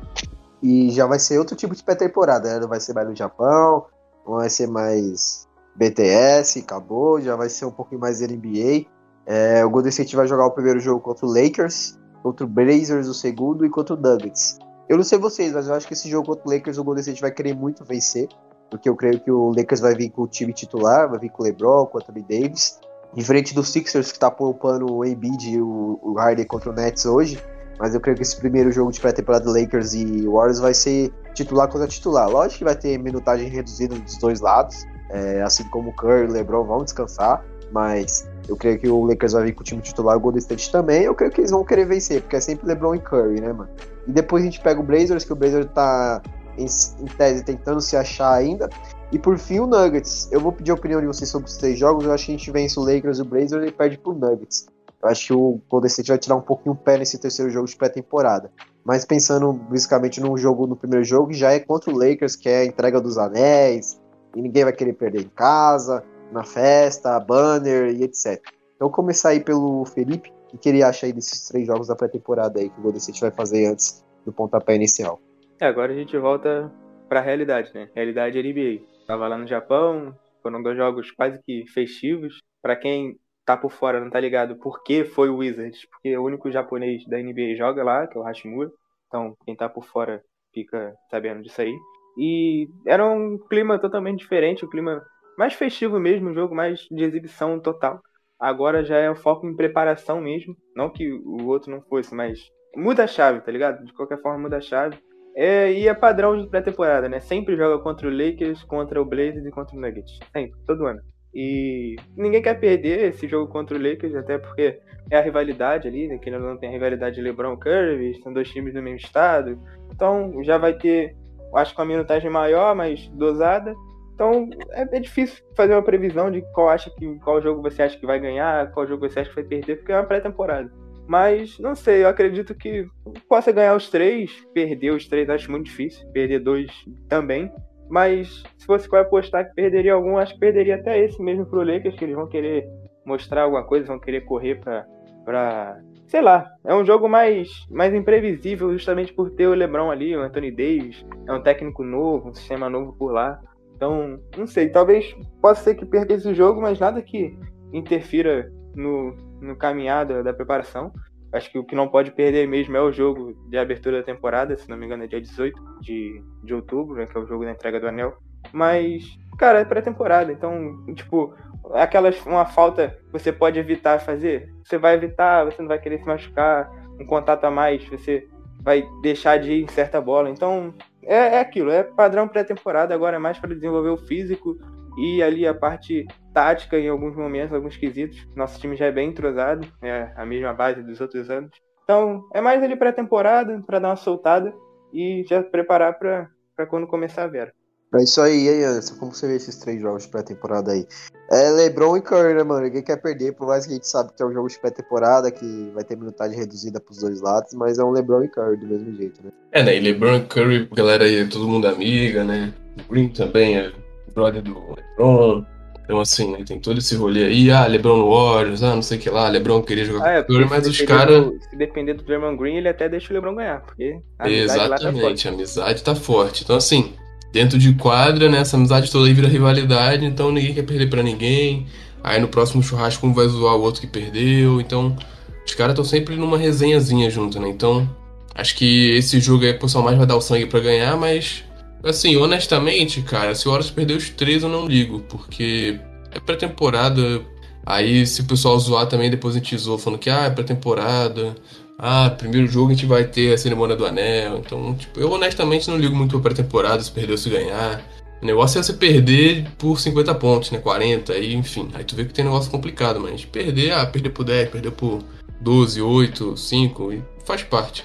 E 0.63 0.91
já 0.91 1.07
vai 1.07 1.19
ser 1.19 1.39
outro 1.39 1.57
tipo 1.57 1.75
de 1.75 1.83
pré-temporada, 1.83 2.61
né? 2.61 2.67
Vai 2.67 2.81
ser 2.81 2.93
mais 2.93 3.09
no 3.09 3.17
Japão, 3.17 3.87
não 4.27 4.37
vai 4.37 4.51
ser 4.51 4.67
mais 4.67 5.49
BTS, 5.75 6.61
acabou, 6.61 7.21
já 7.21 7.37
vai 7.37 7.49
ser 7.49 7.65
um 7.65 7.71
pouquinho 7.71 8.01
mais 8.01 8.21
NBA. 8.21 8.87
É, 9.27 9.65
o 9.65 9.71
Golden 9.71 9.91
State 9.91 10.17
vai 10.17 10.27
jogar 10.27 10.47
o 10.47 10.51
primeiro 10.51 10.81
jogo 10.81 11.01
contra 11.01 11.27
o 11.27 11.33
Lakers, 11.33 11.99
contra 12.23 12.45
o 12.45 12.49
Blazers 12.49 13.09
o 13.09 13.15
segundo 13.15 13.65
e 13.65 13.71
contra 13.71 13.95
o 13.95 13.99
Nuggets. 13.99 14.59
Eu 14.89 14.97
não 14.97 15.05
sei 15.05 15.19
vocês, 15.19 15.53
mas 15.53 15.69
eu 15.69 15.75
acho 15.75 15.87
que 15.87 15.95
esse 15.95 16.09
jogo 16.09 16.27
contra 16.27 16.49
o 16.49 16.53
Lakers 16.53 16.79
o 16.79 16.85
Golden 16.85 17.01
State 17.01 17.21
vai 17.21 17.31
querer 17.31 17.55
muito 17.55 17.85
vencer, 17.85 18.29
porque 18.71 18.89
eu 18.89 18.97
creio 18.97 19.21
que 19.21 19.31
o 19.31 19.53
Lakers 19.57 19.81
vai 19.81 19.95
vir 19.95 20.11
com 20.11 20.23
o 20.23 20.29
time 20.29 20.53
titular, 20.53 21.09
vai 21.09 21.19
vir 21.19 21.31
com 21.31 21.43
o 21.43 21.47
LeBron, 21.47 21.87
com 21.87 21.99
o 21.99 22.01
Anthony 22.01 22.23
Davis. 22.23 22.79
Diferente 23.15 23.55
dos 23.55 23.69
Sixers 23.71 24.13
que 24.13 24.19
tá 24.19 24.31
poupando 24.31 24.93
o 24.93 25.05
Embiid 25.05 25.51
e 25.51 25.61
o, 25.61 25.99
o 26.03 26.15
Harden 26.15 26.45
contra 26.45 26.71
o 26.71 26.73
Nets 26.73 27.07
hoje, 27.07 27.43
mas 27.81 27.95
eu 27.95 28.01
creio 28.01 28.15
que 28.15 28.23
esse 28.23 28.37
primeiro 28.37 28.71
jogo 28.71 28.93
de 28.93 29.01
pré-temporada 29.01 29.51
Lakers 29.51 29.95
e 29.95 30.27
Warriors 30.29 30.61
vai 30.61 30.75
ser 30.75 31.11
titular 31.35 31.67
contra 31.67 31.89
titular. 31.89 32.29
Lógico 32.29 32.59
que 32.59 32.65
vai 32.65 32.77
ter 32.77 32.99
minutagem 32.99 33.49
reduzida 33.49 33.95
dos 33.95 34.19
dois 34.19 34.41
lados, 34.41 34.87
é, 35.09 35.41
assim 35.43 35.65
como 35.65 35.89
o 35.89 35.93
Curry 35.95 36.25
e 36.25 36.27
o 36.27 36.33
LeBron 36.33 36.63
vão 36.65 36.85
descansar, 36.85 37.43
mas 37.73 38.29
eu 38.47 38.57
creio 38.57 38.79
que 38.79 38.89
o 38.89 39.05
Lakers 39.07 39.33
vai 39.33 39.45
vir 39.45 39.55
com 39.55 39.63
o 39.63 39.65
time 39.65 39.81
titular, 39.81 40.15
o 40.15 40.21
Golden 40.21 40.41
State 40.41 40.71
também. 40.71 41.05
Eu 41.05 41.15
creio 41.15 41.33
que 41.33 41.41
eles 41.41 41.51
vão 41.51 41.65
querer 41.65 41.87
vencer, 41.87 42.21
porque 42.21 42.37
é 42.37 42.41
sempre 42.41 42.67
LeBron 42.67 42.97
e 42.97 43.01
Curry, 43.01 43.41
né, 43.41 43.53
mano? 43.53 43.71
E 44.07 44.13
depois 44.13 44.43
a 44.43 44.45
gente 44.45 44.61
pega 44.61 44.79
o 44.79 44.83
Blazers, 44.83 45.25
que 45.25 45.33
o 45.33 45.37
Blazers 45.37 45.67
tá 45.75 46.21
em, 46.59 46.67
em 46.67 47.07
tese 47.17 47.43
tentando 47.43 47.81
se 47.81 47.97
achar 47.97 48.35
ainda. 48.35 48.69
E 49.11 49.19
por 49.19 49.39
fim 49.39 49.59
o 49.59 49.67
Nuggets. 49.67 50.29
Eu 50.31 50.41
vou 50.41 50.53
pedir 50.53 50.71
a 50.71 50.75
opinião 50.75 51.01
de 51.01 51.07
vocês 51.07 51.31
sobre 51.31 51.49
os 51.49 51.57
três 51.57 51.79
jogos. 51.79 52.05
Eu 52.05 52.13
acho 52.13 52.27
que 52.27 52.33
a 52.33 52.37
gente 52.37 52.51
vence 52.51 52.79
o 52.79 52.83
Lakers 52.83 53.19
e 53.19 53.23
o 53.23 53.25
Blazers 53.25 53.69
e 53.69 53.73
perde 53.73 53.99
pro 53.99 54.13
Nuggets. 54.13 54.67
Eu 55.03 55.09
acho 55.09 55.27
que 55.29 55.33
o 55.33 55.61
Golden 55.69 55.89
State 55.89 56.09
vai 56.09 56.19
tirar 56.19 56.37
um 56.37 56.43
pouquinho 56.43 56.75
o 56.75 56.77
pé 56.77 56.99
nesse 56.99 57.19
terceiro 57.19 57.51
jogo 57.51 57.67
de 57.67 57.77
pré-temporada. 57.77 58.51
Mas 58.85 59.05
pensando 59.05 59.53
basicamente 59.53 60.21
no 60.21 60.37
jogo 60.37 60.67
no 60.67 60.77
primeiro 60.77 61.05
jogo, 61.05 61.33
já 61.33 61.53
é 61.53 61.61
contra 61.61 61.91
o 61.91 61.97
Lakers, 61.97 62.37
que 62.37 62.49
é 62.49 62.61
a 62.61 62.65
entrega 62.65 63.01
dos 63.01 63.17
anéis, 63.17 64.01
e 64.37 64.43
ninguém 64.43 64.65
vai 64.65 64.73
querer 64.73 64.93
perder 64.93 65.23
em 65.23 65.29
casa, 65.29 66.05
na 66.31 66.45
festa, 66.45 67.19
banner 67.19 67.95
e 67.95 68.05
etc. 68.05 68.43
Então 68.77 68.91
começar 68.91 69.31
aí 69.31 69.41
pelo 69.41 69.85
Felipe, 69.85 70.33
o 70.53 70.59
que 70.59 70.69
ele 70.69 70.83
acha 70.83 71.07
aí 71.07 71.13
desses 71.13 71.49
três 71.49 71.67
jogos 71.67 71.89
da 71.89 71.97
pré-temporada 71.97 72.61
aí 72.61 72.69
que 72.69 72.79
o 72.79 72.83
Golden 72.83 72.99
State 72.99 73.21
vai 73.21 73.31
fazer 73.31 73.67
antes 73.67 74.05
do 74.25 74.33
pontapé 74.33 74.75
inicial? 74.75 75.21
É, 75.61 75.67
agora 75.67 75.93
a 75.93 75.97
gente 75.97 76.17
volta 76.19 76.71
para 77.09 77.21
a 77.21 77.23
realidade, 77.23 77.71
né? 77.75 77.89
Realidade 77.95 78.39
NBA. 78.41 78.83
Tava 79.07 79.29
lá 79.29 79.37
no 79.37 79.47
Japão, 79.47 80.15
foram 80.43 80.63
dois 80.63 80.77
jogos 80.77 81.11
quase 81.11 81.39
que 81.45 81.65
festivos. 81.73 82.41
Para 82.63 82.77
quem 82.77 83.19
tá 83.51 83.57
por 83.57 83.73
fora, 83.73 84.01
não 84.01 84.11
tá 84.11 84.21
ligado 84.21 84.57
por 84.57 84.83
que 84.83 85.05
foi 85.05 85.29
o 85.29 85.39
Wizards, 85.39 85.85
porque 85.87 86.17
o 86.17 86.25
único 86.25 86.51
japonês 86.51 87.05
da 87.07 87.19
NBA 87.19 87.57
joga 87.57 87.83
lá, 87.83 88.07
que 88.07 88.17
é 88.17 88.21
o 88.21 88.25
Hashimura. 88.25 88.71
Então, 89.07 89.35
quem 89.45 89.57
tá 89.57 89.69
por 89.69 89.85
fora 89.85 90.23
fica 90.55 90.95
sabendo 91.11 91.43
disso 91.43 91.61
aí. 91.61 91.75
E 92.17 92.69
era 92.87 93.05
um 93.07 93.39
clima 93.49 93.79
totalmente 93.79 94.21
diferente, 94.21 94.65
um 94.65 94.69
clima 94.69 95.03
mais 95.37 95.55
festivo 95.55 95.99
mesmo, 95.99 96.31
um 96.31 96.35
jogo 96.35 96.55
mais 96.55 96.81
de 96.91 97.03
exibição 97.03 97.59
total. 97.59 98.01
Agora 98.39 98.85
já 98.85 98.97
é 98.97 99.11
o 99.11 99.17
foco 99.17 99.47
em 99.47 99.57
preparação 99.57 100.21
mesmo. 100.21 100.57
Não 100.77 100.91
que 100.91 101.13
o 101.13 101.47
outro 101.47 101.71
não 101.71 101.83
fosse, 101.83 102.15
mas 102.15 102.39
muda 102.77 103.05
a 103.05 103.07
chave, 103.07 103.41
tá 103.41 103.51
ligado? 103.51 103.85
De 103.85 103.93
qualquer 103.93 104.21
forma, 104.21 104.39
muda 104.39 104.59
a 104.59 104.61
chave. 104.61 104.99
É, 105.35 105.73
e 105.73 105.89
é 105.89 105.95
padrão 105.95 106.41
de 106.41 106.49
pré-temporada, 106.49 107.09
né? 107.09 107.21
Sempre 107.21 107.57
joga 107.57 107.83
contra 107.83 108.09
o 108.09 108.11
Lakers, 108.11 108.63
contra 108.65 109.01
o 109.01 109.05
Blazers 109.05 109.45
e 109.45 109.51
contra 109.51 109.77
o 109.77 109.81
Nuggets. 109.81 110.19
Sempre, 110.33 110.59
todo 110.67 110.87
ano. 110.87 111.01
E 111.35 111.97
ninguém 112.17 112.43
quer 112.43 112.59
perder 112.59 113.09
esse 113.09 113.29
jogo 113.29 113.51
contra 113.51 113.77
o 113.77 113.83
Lakers, 113.83 114.15
até 114.15 114.39
porque 114.39 114.81
é 115.11 115.17
a 115.17 115.23
rivalidade 115.23 115.87
ali, 115.87 116.09
né? 116.09 116.19
Que 116.19 116.31
não 116.31 116.57
tem 116.57 116.69
a 116.69 116.73
rivalidade 116.73 117.17
de 117.17 117.23
LeBron 117.23 117.57
Curry, 117.57 118.21
são 118.23 118.33
dois 118.33 118.49
times 118.51 118.75
do 118.75 118.83
mesmo 118.83 118.99
estado. 118.99 119.59
Então 119.93 120.43
já 120.43 120.59
vai 120.59 120.75
ter, 120.75 121.17
acho 121.55 121.75
que 121.75 121.81
uma 121.81 121.87
minutagem 121.87 122.31
maior, 122.31 122.75
mas 122.75 123.09
dosada. 123.09 123.75
Então 124.15 124.49
é, 124.73 124.83
é, 124.83 125.01
difícil 125.01 125.43
fazer 125.57 125.73
uma 125.73 125.83
previsão 125.83 126.31
de 126.31 126.43
qual 126.53 126.69
acha 126.69 126.91
que 126.91 127.19
qual 127.21 127.41
jogo 127.41 127.63
você 127.63 127.83
acha 127.83 127.99
que 127.99 128.07
vai 128.07 128.21
ganhar, 128.21 128.71
qual 128.73 128.87
jogo 128.87 129.09
você 129.09 129.21
acha 129.21 129.31
que 129.31 129.37
vai 129.37 129.45
perder, 129.45 129.77
porque 129.77 129.93
é 129.93 129.97
uma 129.97 130.05
pré-temporada. 130.05 130.71
Mas 131.07 131.59
não 131.59 131.75
sei, 131.75 132.05
eu 132.05 132.09
acredito 132.09 132.55
que 132.55 132.87
possa 133.29 133.51
ganhar 133.51 133.75
os 133.75 133.89
três, 133.89 134.31
perder 134.55 134.93
os 134.93 135.09
três 135.09 135.29
acho 135.29 135.51
muito 135.51 135.65
difícil, 135.65 136.09
perder 136.13 136.39
dois 136.39 136.71
também. 137.09 137.51
Mas 137.91 138.45
se 138.57 138.67
fosse 138.67 138.89
para 138.89 139.01
apostar 139.01 139.49
que 139.49 139.55
perderia 139.55 139.95
algum, 139.95 140.17
acho 140.17 140.35
que 140.35 140.41
perderia 140.41 140.77
até 140.77 140.99
esse 141.05 141.21
mesmo 141.21 141.45
pro 141.45 141.65
Lakers, 141.65 141.97
que 141.97 142.05
eles 142.05 142.15
vão 142.15 142.29
querer 142.29 142.65
mostrar 143.05 143.43
alguma 143.43 143.65
coisa, 143.65 143.89
vão 143.89 143.99
querer 143.99 144.21
correr 144.23 144.61
pra, 144.61 144.87
pra. 145.25 145.79
Sei 146.07 146.21
lá, 146.21 146.49
é 146.65 146.75
um 146.75 146.85
jogo 146.85 147.09
mais, 147.09 147.49
mais 147.69 147.93
imprevisível 147.93 148.73
justamente 148.73 149.13
por 149.13 149.31
ter 149.31 149.49
o 149.49 149.55
LeBron 149.55 149.91
ali, 149.91 150.17
o 150.17 150.23
Anthony 150.23 150.51
Davis, 150.51 151.05
é 151.27 151.33
um 151.33 151.43
técnico 151.43 151.83
novo, 151.83 152.29
um 152.29 152.35
sistema 152.35 152.71
novo 152.71 152.93
por 152.93 153.13
lá. 153.13 153.41
Então, 153.75 154.21
não 154.37 154.47
sei, 154.47 154.69
talvez 154.69 155.17
possa 155.41 155.65
ser 155.65 155.75
que 155.75 155.87
perca 155.87 156.15
esse 156.15 156.35
jogo, 156.35 156.61
mas 156.61 156.79
nada 156.79 157.01
que 157.03 157.37
interfira 157.73 158.53
no, 158.75 159.17
no 159.41 159.57
caminhada 159.57 160.23
da 160.23 160.33
preparação. 160.33 160.93
Acho 161.33 161.51
que 161.51 161.59
o 161.59 161.65
que 161.65 161.77
não 161.77 161.89
pode 161.89 162.11
perder 162.11 162.47
mesmo 162.49 162.77
é 162.77 162.81
o 162.81 162.93
jogo 162.93 163.35
de 163.49 163.57
abertura 163.57 163.99
da 163.99 164.03
temporada, 164.03 164.57
se 164.57 164.69
não 164.69 164.77
me 164.77 164.87
engano 164.87 165.05
é 165.05 165.07
dia 165.07 165.21
18 165.21 165.81
de, 165.81 166.23
de 166.43 166.55
outubro, 166.55 166.97
né, 166.97 167.07
que 167.07 167.17
é 167.17 167.21
o 167.21 167.27
jogo 167.27 167.45
da 167.45 167.53
entrega 167.53 167.79
do 167.79 167.87
anel. 167.87 168.17
Mas, 168.53 169.05
cara, 169.39 169.61
é 169.61 169.65
pré-temporada, 169.65 170.33
então, 170.33 170.85
tipo, 170.95 171.33
aquelas 171.73 172.21
uma 172.27 172.45
falta 172.45 172.99
que 173.07 173.13
você 173.13 173.33
pode 173.33 173.59
evitar 173.59 174.01
fazer, 174.01 174.53
você 174.65 174.77
vai 174.77 174.95
evitar, 174.95 175.45
você 175.45 175.63
não 175.63 175.69
vai 175.69 175.79
querer 175.79 175.99
se 175.99 176.07
machucar, 176.07 176.71
um 176.99 177.07
contato 177.07 177.45
a 177.45 177.51
mais, 177.51 177.85
você 177.85 178.27
vai 178.63 178.85
deixar 179.03 179.39
de 179.39 179.53
ir 179.53 179.65
em 179.65 179.69
certa 179.69 180.01
bola. 180.01 180.29
Então, 180.29 180.75
é, 181.03 181.37
é 181.37 181.41
aquilo, 181.41 181.71
é 181.71 181.83
padrão 181.83 182.27
pré-temporada, 182.27 182.95
agora 182.95 183.17
é 183.17 183.19
mais 183.21 183.39
para 183.39 183.55
desenvolver 183.55 183.91
o 183.91 183.97
físico 183.97 184.59
e 185.01 185.23
ali 185.23 185.47
a 185.47 185.55
parte 185.55 186.07
tática 186.35 186.79
em 186.79 186.89
alguns 186.89 187.17
momentos, 187.17 187.55
alguns 187.55 187.77
quesitos. 187.77 188.27
Nosso 188.37 188.61
time 188.61 188.77
já 188.77 188.87
é 188.87 188.93
bem 188.93 189.09
entrosado, 189.09 189.67
é 189.83 190.13
a 190.15 190.27
mesma 190.27 190.53
base 190.53 190.83
dos 190.83 191.01
outros 191.01 191.31
anos. 191.31 191.51
Então, 191.85 192.29
é 192.35 192.41
mais 192.41 192.63
ali 192.63 192.77
pré-temporada, 192.77 193.63
para 193.67 193.79
dar 193.79 193.89
uma 193.89 193.97
soltada 193.97 194.55
e 194.93 195.25
já 195.29 195.43
preparar 195.43 195.99
para 195.99 196.67
quando 196.69 196.87
começar 196.87 197.25
a 197.25 197.27
Vera. 197.27 197.53
É 197.93 198.05
isso 198.05 198.21
aí, 198.21 198.49
aí, 198.49 198.63
Anderson. 198.63 198.95
Como 198.97 199.13
você 199.13 199.27
vê 199.27 199.35
esses 199.35 199.57
três 199.57 199.81
jogos 199.81 200.05
de 200.05 200.11
pré-temporada 200.11 200.71
aí? 200.71 200.87
É 201.29 201.51
LeBron 201.51 201.97
e 201.97 202.01
Curry, 202.01 202.35
né, 202.35 202.45
mano? 202.45 202.63
Ninguém 202.63 202.83
quer 202.83 202.99
perder, 202.99 203.35
por 203.35 203.49
mais 203.49 203.67
que 203.67 203.73
a 203.73 203.75
gente 203.75 203.89
sabe 203.89 204.13
que 204.15 204.23
é 204.23 204.27
um 204.27 204.33
jogo 204.33 204.49
de 204.49 204.61
pré-temporada, 204.61 205.31
que 205.33 205.73
vai 205.75 205.83
ter 205.83 205.97
minutagem 205.97 206.39
reduzida 206.39 206.79
pros 206.79 206.99
dois 206.99 207.21
lados, 207.21 207.53
mas 207.55 207.79
é 207.79 207.85
um 207.85 207.91
LeBron 207.91 208.23
e 208.23 208.29
Curry 208.29 208.57
do 208.59 208.67
mesmo 208.67 208.95
jeito, 208.95 209.25
né? 209.25 209.31
É, 209.51 209.63
né? 209.65 209.77
E 209.77 209.81
LeBron 209.81 210.17
e 210.17 210.27
Curry, 210.27 210.69
galera 210.73 211.05
aí, 211.05 211.29
todo 211.29 211.49
mundo 211.49 211.67
amiga, 211.67 212.23
né? 212.23 212.55
O 212.79 212.93
Green 212.93 213.09
também 213.09 213.59
é 213.59 213.73
brother 214.15 214.43
do 214.43 214.55
LeBron. 214.55 215.45
Então, 215.91 216.01
assim, 216.01 216.31
né, 216.31 216.45
tem 216.47 216.61
todo 216.61 216.79
esse 216.79 216.95
rolê 216.95 217.25
aí, 217.25 217.51
ah, 217.51 217.67
LeBron 217.67 217.97
no 217.97 218.15
Warriors, 218.15 218.63
ah, 218.63 218.77
não 218.77 218.83
sei 218.83 218.97
o 218.97 219.01
que 219.01 219.11
lá, 219.11 219.29
LeBron 219.29 219.61
queria 219.63 219.85
jogar 219.85 220.05
ah, 220.05 220.13
é, 220.13 220.23
com 220.23 220.33
o 220.33 220.49
mas 220.49 220.65
os 220.69 220.81
caras. 220.83 221.33
Se 221.51 221.57
depender 221.57 221.95
do 221.95 222.05
Draymond 222.05 222.37
Green, 222.37 222.59
ele 222.59 222.69
até 222.69 222.89
deixa 222.89 223.13
o 223.13 223.15
LeBron 223.15 223.35
ganhar, 223.35 223.61
porque 223.61 223.99
a 224.17 224.31
Exatamente, 224.31 225.25
tá 225.25 225.31
a 225.31 225.33
amizade 225.33 225.83
tá 225.83 225.95
forte. 225.97 226.45
Então, 226.45 226.55
assim, 226.55 226.93
dentro 227.33 227.59
de 227.59 227.75
quadra, 227.75 228.29
né, 228.29 228.39
essa 228.39 228.57
amizade 228.57 228.89
toda 228.91 229.09
aí 229.09 229.13
vira 229.13 229.27
rivalidade, 229.27 230.05
então 230.05 230.31
ninguém 230.31 230.55
quer 230.55 230.63
perder 230.63 230.89
para 230.89 231.03
ninguém. 231.03 231.67
Aí 232.05 232.21
no 232.21 232.29
próximo 232.29 232.63
churrasco 232.63 233.05
um 233.05 233.13
vai 233.13 233.27
zoar 233.27 233.57
o 233.57 233.61
outro 233.61 233.81
que 233.81 233.87
perdeu, 233.89 234.61
então 234.61 234.97
os 235.45 235.55
caras 235.55 235.73
estão 235.73 235.85
sempre 235.85 236.15
numa 236.15 236.39
resenhazinha 236.39 237.11
junto, 237.11 237.41
né? 237.41 237.49
Então, 237.49 237.89
acho 238.35 238.55
que 238.55 238.97
esse 238.97 239.19
jogo 239.19 239.45
aí 239.45 239.51
o 239.51 239.59
pessoal 239.59 239.83
mais 239.83 239.99
vai 239.99 240.07
dar 240.07 240.17
o 240.17 240.21
sangue 240.21 240.47
para 240.47 240.61
ganhar, 240.61 240.97
mas 240.97 241.45
Assim, 241.83 242.17
honestamente, 242.17 243.01
cara, 243.03 243.35
se 243.35 243.49
o 243.49 243.53
Horus 243.53 243.71
perder 243.71 243.97
os 243.97 244.11
três, 244.11 244.43
eu 244.43 244.49
não 244.49 244.67
ligo, 244.67 245.01
porque 245.09 245.81
é 246.11 246.21
pré-temporada. 246.21 247.23
Aí, 247.65 248.07
se 248.07 248.21
o 248.21 248.25
pessoal 248.25 248.59
zoar 248.59 248.87
também, 248.87 249.11
depois 249.11 249.35
a 249.35 249.39
gente 249.39 249.57
zoa 249.57 249.79
falando 249.79 249.99
que 249.99 250.11
ah, 250.11 250.25
é 250.25 250.31
pré-temporada. 250.31 251.35
ah, 251.79 252.11
primeiro 252.11 252.47
jogo 252.47 252.71
a 252.71 252.75
gente 252.75 252.87
vai 252.87 253.05
ter 253.05 253.33
a 253.33 253.39
cerimônia 253.39 253.77
do 253.77 253.87
anel. 253.87 254.39
Então, 254.39 254.75
tipo, 254.75 255.01
eu 255.01 255.11
honestamente 255.11 255.69
não 255.69 255.79
ligo 255.79 255.95
muito 255.97 256.19
pra 256.21 256.31
pré-temporada, 256.33 256.83
se 256.83 256.91
perder 256.91 257.13
ou 257.13 257.19
se 257.19 257.31
ganhar. 257.31 257.83
O 258.23 258.27
negócio 258.27 258.59
é 258.59 258.63
você 258.63 258.75
perder 258.75 259.47
por 259.57 259.81
50 259.81 260.15
pontos, 260.17 260.51
né? 260.51 260.59
40, 260.59 261.13
aí, 261.13 261.35
enfim. 261.35 261.71
Aí 261.73 261.85
tu 261.85 261.97
vê 261.97 262.05
que 262.05 262.13
tem 262.13 262.25
negócio 262.25 262.51
complicado, 262.51 263.01
mas 263.01 263.25
perder, 263.25 263.73
ah, 263.73 263.87
perder 263.87 264.11
por 264.11 264.25
10, 264.25 264.51
perder 264.51 264.73
por 264.73 265.03
12, 265.41 265.81
8, 265.81 266.37
5, 266.37 266.93
e 266.93 267.03
faz 267.25 267.43
parte. 267.43 267.85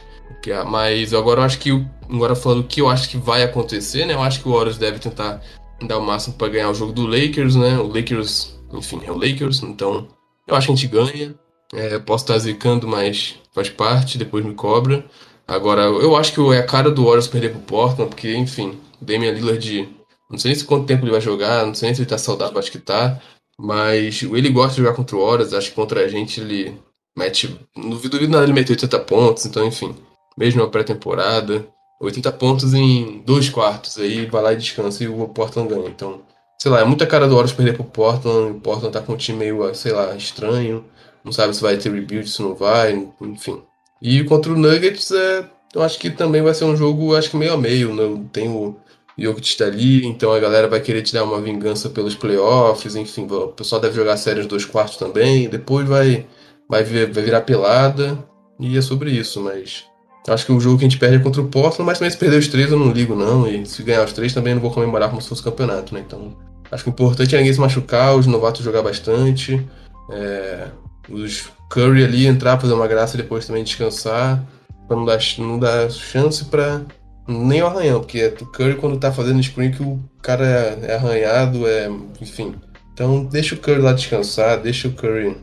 Mas 0.67 1.13
agora 1.13 1.41
eu 1.41 1.45
acho 1.45 1.59
que, 1.59 1.69
agora 2.09 2.35
falando 2.35 2.61
o 2.61 2.67
que 2.67 2.81
eu 2.81 2.89
acho 2.89 3.09
que 3.09 3.17
vai 3.17 3.43
acontecer, 3.43 4.05
né? 4.05 4.13
Eu 4.13 4.21
acho 4.21 4.41
que 4.41 4.47
o 4.47 4.53
Warriors 4.53 4.77
deve 4.77 4.99
tentar 4.99 5.41
dar 5.87 5.97
o 5.97 6.05
máximo 6.05 6.35
para 6.35 6.49
ganhar 6.49 6.69
o 6.69 6.73
jogo 6.73 6.93
do 6.93 7.05
Lakers, 7.07 7.55
né? 7.55 7.77
O 7.77 7.87
Lakers, 7.87 8.57
enfim, 8.73 9.01
é 9.05 9.11
o 9.11 9.17
Lakers, 9.17 9.63
então 9.63 10.07
eu 10.47 10.55
acho 10.55 10.67
que 10.67 10.73
a 10.73 10.75
gente 10.75 10.87
ganha. 10.87 11.35
É, 11.73 11.97
posso 11.99 12.23
estar 12.23 12.37
zicando, 12.37 12.87
mas 12.87 13.35
faz 13.53 13.69
parte, 13.69 14.17
depois 14.17 14.45
me 14.45 14.53
cobra. 14.53 15.05
Agora, 15.47 15.83
eu 15.83 16.15
acho 16.15 16.33
que 16.33 16.41
é 16.53 16.59
a 16.59 16.65
cara 16.65 16.89
do 16.91 17.03
Warriors 17.03 17.27
perder 17.27 17.51
pro 17.51 17.59
Portland, 17.61 18.09
porque, 18.09 18.35
enfim, 18.35 18.79
Damian 19.01 19.31
Lillard, 19.31 19.89
não 20.29 20.37
sei 20.37 20.55
se 20.55 20.65
quanto 20.65 20.85
tempo 20.85 21.03
ele 21.03 21.11
vai 21.11 21.21
jogar, 21.21 21.65
não 21.65 21.75
sei 21.75 21.93
se 21.93 22.01
ele 22.01 22.09
tá 22.09 22.17
saudável, 22.17 22.57
acho 22.57 22.71
que 22.71 22.79
tá. 22.79 23.19
Mas 23.57 24.21
ele 24.23 24.49
gosta 24.49 24.71
de 24.71 24.81
jogar 24.81 24.95
contra 24.95 25.15
o 25.15 25.25
Warriors, 25.25 25.53
acho 25.53 25.69
que 25.69 25.75
contra 25.75 26.01
a 26.01 26.07
gente 26.07 26.41
ele 26.41 26.77
mete. 27.17 27.59
Não 27.75 27.89
duvido 27.89 28.27
nada 28.27 28.43
ele 28.43 28.53
meter 28.53 28.73
80 28.73 28.99
pontos, 28.99 29.45
então, 29.45 29.65
enfim, 29.65 29.95
mesmo 30.37 30.61
na 30.61 30.69
pré-temporada, 30.69 31.65
80 31.99 32.31
pontos 32.33 32.73
em 32.73 33.21
dois 33.25 33.49
quartos, 33.49 33.97
aí 33.97 34.25
vai 34.25 34.41
lá 34.41 34.53
e 34.53 34.57
descansa 34.57 35.03
e 35.03 35.07
o 35.07 35.27
Portland 35.29 35.69
ganha. 35.69 35.87
Então, 35.87 36.21
sei 36.57 36.71
lá, 36.71 36.81
é 36.81 36.85
muita 36.85 37.07
cara 37.07 37.27
do 37.27 37.35
Warriors 37.35 37.53
perder 37.53 37.73
pro 37.73 37.83
Portland, 37.83 38.57
o 38.57 38.59
Portland 38.59 38.93
tá 38.93 39.01
com 39.01 39.13
um 39.13 39.17
time 39.17 39.39
meio, 39.39 39.73
sei 39.73 39.91
lá, 39.91 40.15
estranho 40.15 40.83
não 41.25 41.31
sabe 41.31 41.55
se 41.55 41.61
vai 41.61 41.75
ter 41.75 41.91
rebuild, 41.91 42.29
se 42.29 42.41
não 42.41 42.53
vai, 42.53 42.93
enfim. 43.19 43.63
E 43.99 44.23
contra 44.25 44.53
o 44.53 44.55
Nuggets, 44.55 45.11
é, 45.11 45.49
eu 45.73 45.81
acho 45.81 45.97
que 45.97 46.11
também 46.11 46.43
vai 46.43 46.53
ser 46.53 46.65
um 46.65 46.77
jogo, 46.77 47.15
acho 47.15 47.31
que 47.31 47.35
meio 47.35 47.53
a 47.53 47.57
meio, 47.57 47.93
né? 47.95 48.23
Tem 48.31 48.47
o 48.47 48.75
Jokic 49.17 49.47
está 49.47 49.65
ali, 49.65 50.05
então 50.05 50.31
a 50.31 50.39
galera 50.39 50.67
vai 50.67 50.79
querer 50.79 51.01
tirar 51.01 51.23
uma 51.23 51.41
vingança 51.41 51.89
pelos 51.89 52.13
playoffs, 52.13 52.95
enfim, 52.95 53.25
o 53.29 53.47
pessoal 53.47 53.81
deve 53.81 53.95
jogar 53.95 54.17
séries 54.17 54.45
dois 54.45 54.65
quartos 54.65 54.97
também, 54.97 55.49
depois 55.49 55.87
vai, 55.87 56.27
vai, 56.69 56.83
vir, 56.83 57.11
vai 57.11 57.23
virar 57.23 57.41
pelada, 57.41 58.23
e 58.59 58.77
é 58.77 58.81
sobre 58.81 59.09
isso, 59.11 59.41
mas 59.41 59.85
acho 60.27 60.45
que 60.45 60.51
o 60.51 60.59
jogo 60.59 60.77
que 60.77 60.85
a 60.85 60.89
gente 60.89 60.99
perde 60.99 61.17
é 61.17 61.19
contra 61.19 61.41
o 61.41 61.47
Portland, 61.47 61.83
mas 61.83 61.99
também 61.99 62.11
se 62.11 62.17
perder 62.17 62.37
os 62.37 62.47
três 62.47 62.71
eu 62.71 62.79
não 62.79 62.91
ligo 62.91 63.15
não, 63.15 63.47
e 63.47 63.65
se 63.65 63.83
ganhar 63.83 64.03
os 64.03 64.13
três 64.13 64.33
também 64.33 64.53
não 64.53 64.61
vou 64.61 64.71
comemorar 64.71 65.09
como 65.09 65.21
se 65.21 65.29
fosse 65.29 65.43
campeonato, 65.43 65.93
né, 65.93 66.03
então 66.05 66.35
acho 66.71 66.83
que 66.83 66.89
o 66.89 66.91
importante 66.91 67.35
é 67.35 67.37
ninguém 67.37 67.53
se 67.53 67.59
machucar, 67.59 68.15
os 68.15 68.25
novatos 68.25 68.63
jogar 68.63 68.81
bastante, 68.81 69.65
é, 70.11 70.67
os 71.09 71.49
Curry 71.69 72.03
ali 72.03 72.25
entrar, 72.25 72.59
fazer 72.59 72.73
uma 72.73 72.87
graça 72.87 73.15
e 73.15 73.21
depois 73.21 73.45
também 73.45 73.63
descansar, 73.63 74.43
pra 74.87 74.95
não 74.95 75.05
dar, 75.05 75.19
não 75.37 75.59
dar 75.59 75.89
chance 75.91 76.45
pra 76.45 76.81
nem 77.27 77.61
o 77.61 77.67
arranhão, 77.67 77.99
porque 77.99 78.19
é 78.19 78.27
o 78.27 78.45
Curry 78.45 78.75
quando 78.75 78.99
tá 78.99 79.11
fazendo 79.11 79.41
screen 79.41 79.71
que 79.71 79.81
o 79.81 79.99
cara 80.21 80.45
é, 80.45 80.91
é 80.91 80.95
arranhado, 80.95 81.67
é. 81.67 81.89
enfim. 82.21 82.55
Então 82.93 83.25
deixa 83.25 83.55
o 83.55 83.57
Curry 83.57 83.81
lá 83.81 83.93
descansar, 83.93 84.61
deixa 84.61 84.87
o 84.87 84.93
Curry 84.93 85.35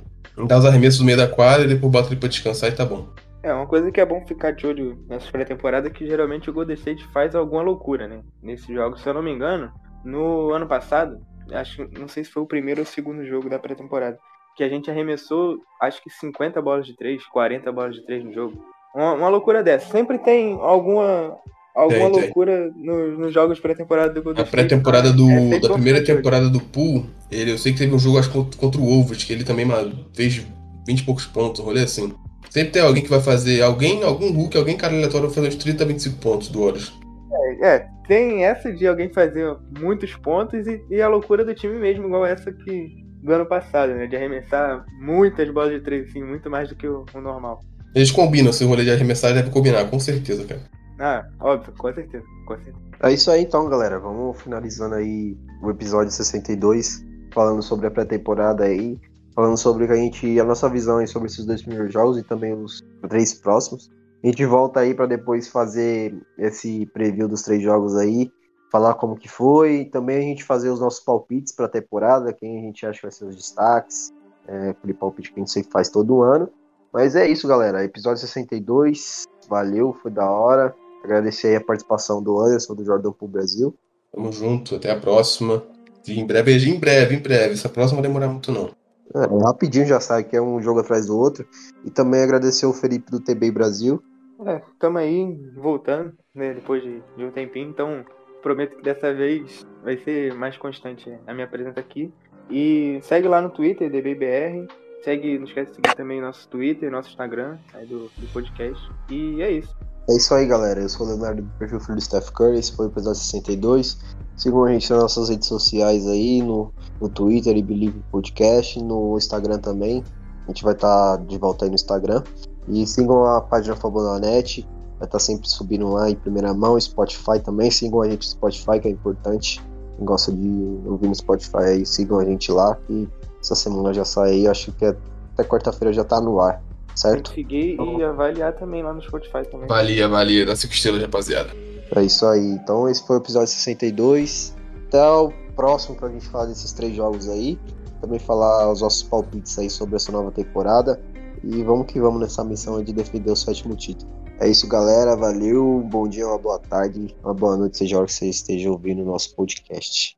dar 0.47 0.59
os 0.59 0.65
arremessos 0.65 1.01
no 1.01 1.07
meio 1.07 1.19
da 1.19 1.27
quadra 1.27 1.65
e 1.65 1.69
depois 1.69 1.93
bota 1.93 2.09
ele 2.09 2.17
pra 2.17 2.29
descansar 2.29 2.71
e 2.71 2.73
tá 2.73 2.85
bom. 2.85 3.09
É, 3.43 3.53
uma 3.53 3.67
coisa 3.67 3.91
que 3.91 4.01
é 4.01 4.07
bom 4.07 4.25
ficar 4.25 4.53
de 4.53 4.67
olho 4.67 5.05
nessa 5.09 5.31
pré-temporada 5.31 5.89
é 5.89 5.91
que 5.91 6.07
geralmente 6.07 6.49
o 6.49 6.53
Golden 6.53 6.77
State 6.77 7.05
faz 7.09 7.35
alguma 7.35 7.63
loucura, 7.63 8.07
né? 8.07 8.23
Nesses 8.41 8.69
jogos, 8.69 9.03
se 9.03 9.09
eu 9.09 9.15
não 9.15 9.23
me 9.23 9.33
engano, 9.33 9.73
no 10.05 10.53
ano 10.53 10.67
passado, 10.67 11.21
acho 11.53 11.89
não 11.99 12.07
sei 12.07 12.23
se 12.23 12.31
foi 12.31 12.43
o 12.43 12.47
primeiro 12.47 12.81
ou 12.81 12.85
o 12.85 12.89
segundo 12.89 13.27
jogo 13.27 13.51
da 13.51 13.59
pré-temporada, 13.59 14.17
que 14.57 14.63
a 14.63 14.69
gente 14.69 14.91
arremessou 14.91 15.59
acho 15.81 16.01
que 16.03 16.11
50 16.11 16.63
bolas 16.63 16.87
de 16.87 16.97
3, 16.97 17.27
40 17.27 17.73
bolas 17.73 17.97
de 17.97 18.07
3 18.07 18.25
no 18.25 18.33
jogo. 18.33 18.65
Uma, 18.95 19.15
uma 19.15 19.29
loucura 19.29 19.63
dessa. 19.63 19.91
Sempre 19.91 20.19
tem 20.19 20.53
alguma 20.61 21.37
alguma 21.75 22.11
tem, 22.11 22.21
loucura 22.21 22.71
tem. 22.71 22.85
Nos, 22.85 23.19
nos 23.19 23.35
jogos 23.35 23.59
pré-temporada 23.59 24.13
do 24.13 24.23
Golden 24.23 24.45
A 24.45 24.47
pré-temporada 24.47 25.13
do, 25.13 25.29
é 25.29 25.59
da 25.59 25.71
primeira 25.71 26.05
temporada 26.05 26.49
do 26.49 26.61
Pool, 26.61 27.07
ele, 27.29 27.51
eu 27.51 27.59
sei 27.59 27.73
que 27.73 27.79
teve 27.79 27.93
um 27.93 27.99
jogo 27.99 28.19
acho, 28.19 28.31
contra, 28.31 28.81
o 28.81 28.85
Wolves, 28.85 29.25
que 29.25 29.33
ele 29.33 29.43
também 29.43 29.67
fez 30.15 30.47
20 30.87 31.01
e 31.01 31.05
poucos 31.05 31.27
pontos, 31.27 31.61
um 31.61 31.65
rolê 31.65 31.83
assim. 31.83 32.15
Sempre 32.53 32.73
tem 32.73 32.83
alguém 32.83 33.03
que 33.03 33.09
vai 33.09 33.23
fazer, 33.23 33.63
alguém, 33.63 34.05
algum 34.05 34.31
Hulk, 34.31 34.59
alguém 34.59 34.77
cara 34.77 34.93
aleatório 34.93 35.27
vai 35.27 35.35
fazer 35.35 35.49
uns 35.49 35.57
30 35.57 35.85
a 35.85 35.87
25 35.87 36.19
pontos 36.19 36.49
do 36.51 36.61
Horus. 36.61 36.93
É, 37.33 37.67
é, 37.67 37.89
tem 38.07 38.45
essa 38.45 38.71
de 38.71 38.87
alguém 38.87 39.11
fazer 39.11 39.57
muitos 39.81 40.15
pontos 40.17 40.67
e, 40.67 40.79
e, 40.91 41.01
a 41.01 41.09
loucura 41.09 41.47
do 41.47 41.55
time 41.55 41.79
mesmo, 41.79 42.05
igual 42.05 42.27
essa 42.27 42.53
que, 42.53 42.95
do 43.23 43.33
ano 43.33 43.47
passado, 43.47 43.95
né? 43.95 44.07
De 44.07 44.17
arremessar 44.17 44.85
muitas 45.01 45.49
bolas 45.49 45.73
de 45.73 45.81
três, 45.81 46.11
assim, 46.11 46.23
muito 46.23 46.51
mais 46.51 46.69
do 46.69 46.75
que 46.75 46.87
o, 46.87 47.07
o 47.15 47.21
normal. 47.23 47.59
Eles 47.95 48.11
combinam, 48.11 48.51
esse 48.51 48.67
rolê 48.67 48.85
de 48.85 48.91
arremessar 48.91 49.33
deve 49.33 49.49
combinar, 49.49 49.89
com 49.89 49.99
certeza, 49.99 50.45
cara. 50.45 50.61
Ah, 51.01 51.25
óbvio, 51.41 51.73
com 51.79 51.91
certeza, 51.95 52.25
com 52.45 52.55
certeza. 52.57 52.77
É 53.03 53.11
isso 53.11 53.31
aí 53.31 53.45
então, 53.45 53.67
galera. 53.67 53.99
Vamos 53.99 54.39
finalizando 54.43 54.97
aí 54.97 55.35
o 55.63 55.71
episódio 55.71 56.13
62, 56.13 57.03
falando 57.33 57.63
sobre 57.63 57.87
a 57.87 57.91
pré-temporada 57.91 58.65
aí, 58.65 59.01
falando 59.35 59.57
sobre 59.57 59.85
a 59.85 59.97
gente, 59.97 60.39
a 60.39 60.45
nossa 60.45 60.69
visão 60.69 60.99
aí 60.99 61.07
sobre 61.07 61.29
esses 61.29 61.45
dois 61.45 61.63
primeiros 61.63 61.93
jogos 61.93 62.19
e 62.19 62.23
também 62.23 62.53
os 62.53 62.83
três 63.09 63.35
próximos. 63.35 63.91
A 64.23 64.27
gente 64.27 64.45
volta 64.47 64.81
aí 64.81 64.95
para 64.95 65.07
depois 65.07 65.49
fazer 65.49 66.15
esse 66.39 66.87
preview 66.87 67.27
dos 67.27 67.43
três 67.43 67.63
jogos 67.63 67.97
aí, 67.97 68.31
falar 68.71 68.95
como 68.95 69.17
que 69.17 69.29
foi, 69.29 69.87
também 69.87 70.19
a 70.19 70.23
gente 70.23 70.45
fazer 70.45 70.71
os 70.71 70.81
nossos 70.81 71.01
palpites 71.01 71.53
para 71.53 71.67
a 71.67 71.69
temporada, 71.69 72.33
quem 72.33 72.59
a 72.59 72.61
gente 72.63 72.87
acha 72.87 72.99
que 72.99 73.07
vai 73.07 73.13
ser 73.13 73.25
os 73.25 73.37
destaques, 73.37 74.13
é, 74.47 74.71
aquele 74.71 74.95
palpite 74.95 75.33
que 75.33 75.41
a 75.41 75.43
gente 75.43 75.51
sempre 75.51 75.73
faz 75.73 75.89
todo 75.89 76.23
ano. 76.23 76.49
Mas 76.93 77.17
é 77.17 77.27
isso, 77.27 77.49
galera. 77.49 77.83
Episódio 77.85 78.21
62, 78.21 79.25
valeu, 79.49 79.97
foi 80.03 80.11
da 80.11 80.31
hora. 80.31 80.75
Agradecer 81.03 81.49
aí 81.49 81.57
a 81.57 81.61
participação 81.61 82.23
do 82.23 82.39
Anderson, 82.41 82.75
do 82.75 82.85
Jordan 82.85 83.13
pro 83.13 83.27
Brasil. 83.27 83.75
Tamo 84.13 84.31
junto, 84.31 84.77
até 84.77 84.91
a 84.91 85.01
próxima. 85.01 85.65
Em 86.07 86.27
breve, 86.27 86.53
em 86.69 86.79
breve, 86.79 87.15
em 87.17 87.19
breve. 87.19 87.55
Essa 87.55 87.69
próxima 87.69 88.01
vai 88.01 88.09
demorar 88.09 88.29
muito 88.29 88.53
não. 88.53 88.71
É, 89.15 89.45
rapidinho 89.45 89.87
já 89.87 90.01
sai, 90.01 90.25
que 90.25 90.37
é 90.37 90.41
um 90.41 90.61
jogo 90.61 90.81
atrás 90.81 91.07
do 91.07 91.19
outro. 91.19 91.47
E 91.85 91.91
também 91.91 92.23
agradecer 92.23 92.67
o 92.67 92.73
Felipe 92.73 93.11
do 93.11 93.21
TB 93.21 93.51
Brasil. 93.51 94.03
É, 94.47 94.61
tamo 94.79 94.99
aí, 94.99 95.39
voltando, 95.57 96.13
né, 96.35 96.55
depois 96.55 96.83
de, 96.83 97.03
de 97.17 97.25
um 97.25 97.31
tempinho, 97.31 97.69
então 97.69 98.05
prometo 98.43 98.77
que 98.77 98.83
dessa 98.83 99.15
vez 99.15 99.65
vai 99.85 99.97
ser 99.99 100.35
mais 100.35 100.59
constante 100.59 101.17
a 101.27 101.33
minha 101.33 101.47
presença 101.47 101.79
aqui. 101.79 102.13
E 102.51 102.99
segue 103.03 103.29
lá 103.29 103.41
no 103.41 103.51
Twitter, 103.51 103.91
DBBR. 103.91 104.67
Segue, 105.03 105.39
não 105.39 105.45
esquece 105.45 105.71
de 105.71 105.77
seguir 105.77 105.95
também 105.97 106.21
nosso 106.21 106.49
Twitter, 106.49 106.91
nosso 106.91 107.09
Instagram 107.09 107.57
aí 107.75 107.87
do, 107.87 108.11
do 108.17 108.33
podcast. 108.33 108.91
E 109.11 109.41
é 109.41 109.51
isso. 109.51 109.75
É 110.09 110.17
isso 110.17 110.35
aí, 110.35 110.47
galera. 110.47 110.81
Eu 110.81 110.89
sou 110.89 111.07
o 111.07 111.09
Leonardo 111.11 111.43
do 111.43 111.49
perfil 111.59 111.79
Filho 111.79 111.95
do 111.95 112.01
Steph 112.01 112.31
Curry. 112.31 112.59
Esse 112.59 112.73
foi 112.73 112.87
o 112.87 112.89
episódio 112.89 113.21
62. 113.21 113.99
Sigam 114.37 114.65
a 114.65 114.73
gente 114.73 114.91
nas 114.91 115.03
nossas 115.03 115.29
redes 115.29 115.47
sociais 115.47 116.07
aí, 116.09 116.43
no, 116.43 116.73
no 117.01 117.09
Twitter 117.09 117.57
e 117.57 117.63
Believe 117.63 118.03
Podcast, 118.11 118.83
no 118.83 119.17
Instagram 119.17 119.59
também. 119.59 120.03
A 120.45 120.47
gente 120.49 120.65
vai 120.65 120.75
estar 120.75 121.19
tá 121.19 121.23
de 121.23 121.39
volta 121.39 121.65
aí 121.65 121.69
no 121.69 121.77
Instagram. 121.77 122.23
E 122.69 122.87
sigam 122.87 123.25
a 123.25 123.41
página 123.41 123.77
Fabonanet 123.77 124.67
vai 124.99 125.07
estar 125.07 125.19
tá 125.19 125.19
sempre 125.19 125.49
subindo 125.49 125.89
lá 125.89 126.11
em 126.11 126.15
primeira 126.15 126.55
mão, 126.55 126.81
Spotify 126.81 127.41
também, 127.43 127.71
sigam 127.71 128.03
a 128.03 128.09
gente 128.09 128.25
no 128.25 128.31
Spotify, 128.31 128.81
que 128.81 128.89
é 128.89 128.91
importante. 128.91 129.61
Quem 129.97 130.05
gosta 130.05 130.33
de 130.33 130.81
ouvir 130.87 131.09
no 131.09 131.15
Spotify 131.15 131.65
aí, 131.65 131.87
sigam 131.87 132.19
a 132.19 132.25
gente 132.25 132.53
lá, 132.53 132.77
que 132.87 133.09
essa 133.41 133.55
semana 133.55 133.93
já 133.93 134.05
sai 134.05 134.31
aí, 134.31 134.47
acho 134.47 134.73
que 134.73 134.85
até 134.85 135.45
quarta-feira 135.45 135.93
já 135.93 136.05
tá 136.05 136.21
no 136.21 136.41
ar, 136.41 136.63
certo? 136.95 137.33
Seguir 137.33 137.75
então, 137.75 137.99
e 137.99 138.05
avaliar 138.05 138.53
também 138.55 138.83
lá 138.83 138.93
no 138.93 139.03
Spotify 139.03 139.45
também. 139.51 139.65
Avalia, 139.65 140.05
avalia, 140.07 140.47
dá 140.47 140.57
5 140.57 140.73
estrelas, 140.73 141.03
rapaziada. 141.03 141.51
É 141.95 142.03
isso 142.03 142.25
aí, 142.27 142.47
então 142.47 142.89
esse 142.89 143.07
foi 143.07 143.17
o 143.17 143.21
episódio 143.21 143.49
62. 143.49 144.57
Até 144.89 145.07
o 145.07 145.33
próximo 145.55 145.97
pra 145.97 146.09
gente 146.09 146.27
falar 146.29 146.47
desses 146.47 146.73
três 146.73 146.95
jogos 146.95 147.29
aí. 147.29 147.59
Também 148.01 148.19
falar 148.19 148.71
os 148.71 148.81
nossos 148.81 149.03
palpites 149.03 149.59
aí 149.59 149.71
sobre 149.71 149.97
essa 149.97 150.11
nova 150.11 150.31
temporada. 150.31 151.01
E 151.45 151.63
vamos 151.63 151.87
que 151.87 152.01
vamos 152.01 152.21
nessa 152.21 152.45
missão 152.45 152.83
de 152.83 152.93
defender 152.93 153.31
o 153.31 153.37
sétimo 153.37 153.77
título. 153.77 154.11
É 154.41 154.49
isso, 154.49 154.67
galera. 154.67 155.17
Valeu. 155.17 155.87
Bom 155.91 156.09
dia, 156.09 156.27
uma 156.27 156.39
boa 156.39 156.59
tarde, 156.59 157.15
uma 157.23 157.35
boa 157.35 157.57
noite, 157.57 157.79
seja 157.79 157.97
a 157.97 157.99
hora 157.99 158.07
que 158.07 158.15
você 158.15 158.29
esteja 158.29 158.71
ouvindo 158.71 159.03
o 159.03 159.05
nosso 159.05 159.35
podcast. 159.35 160.17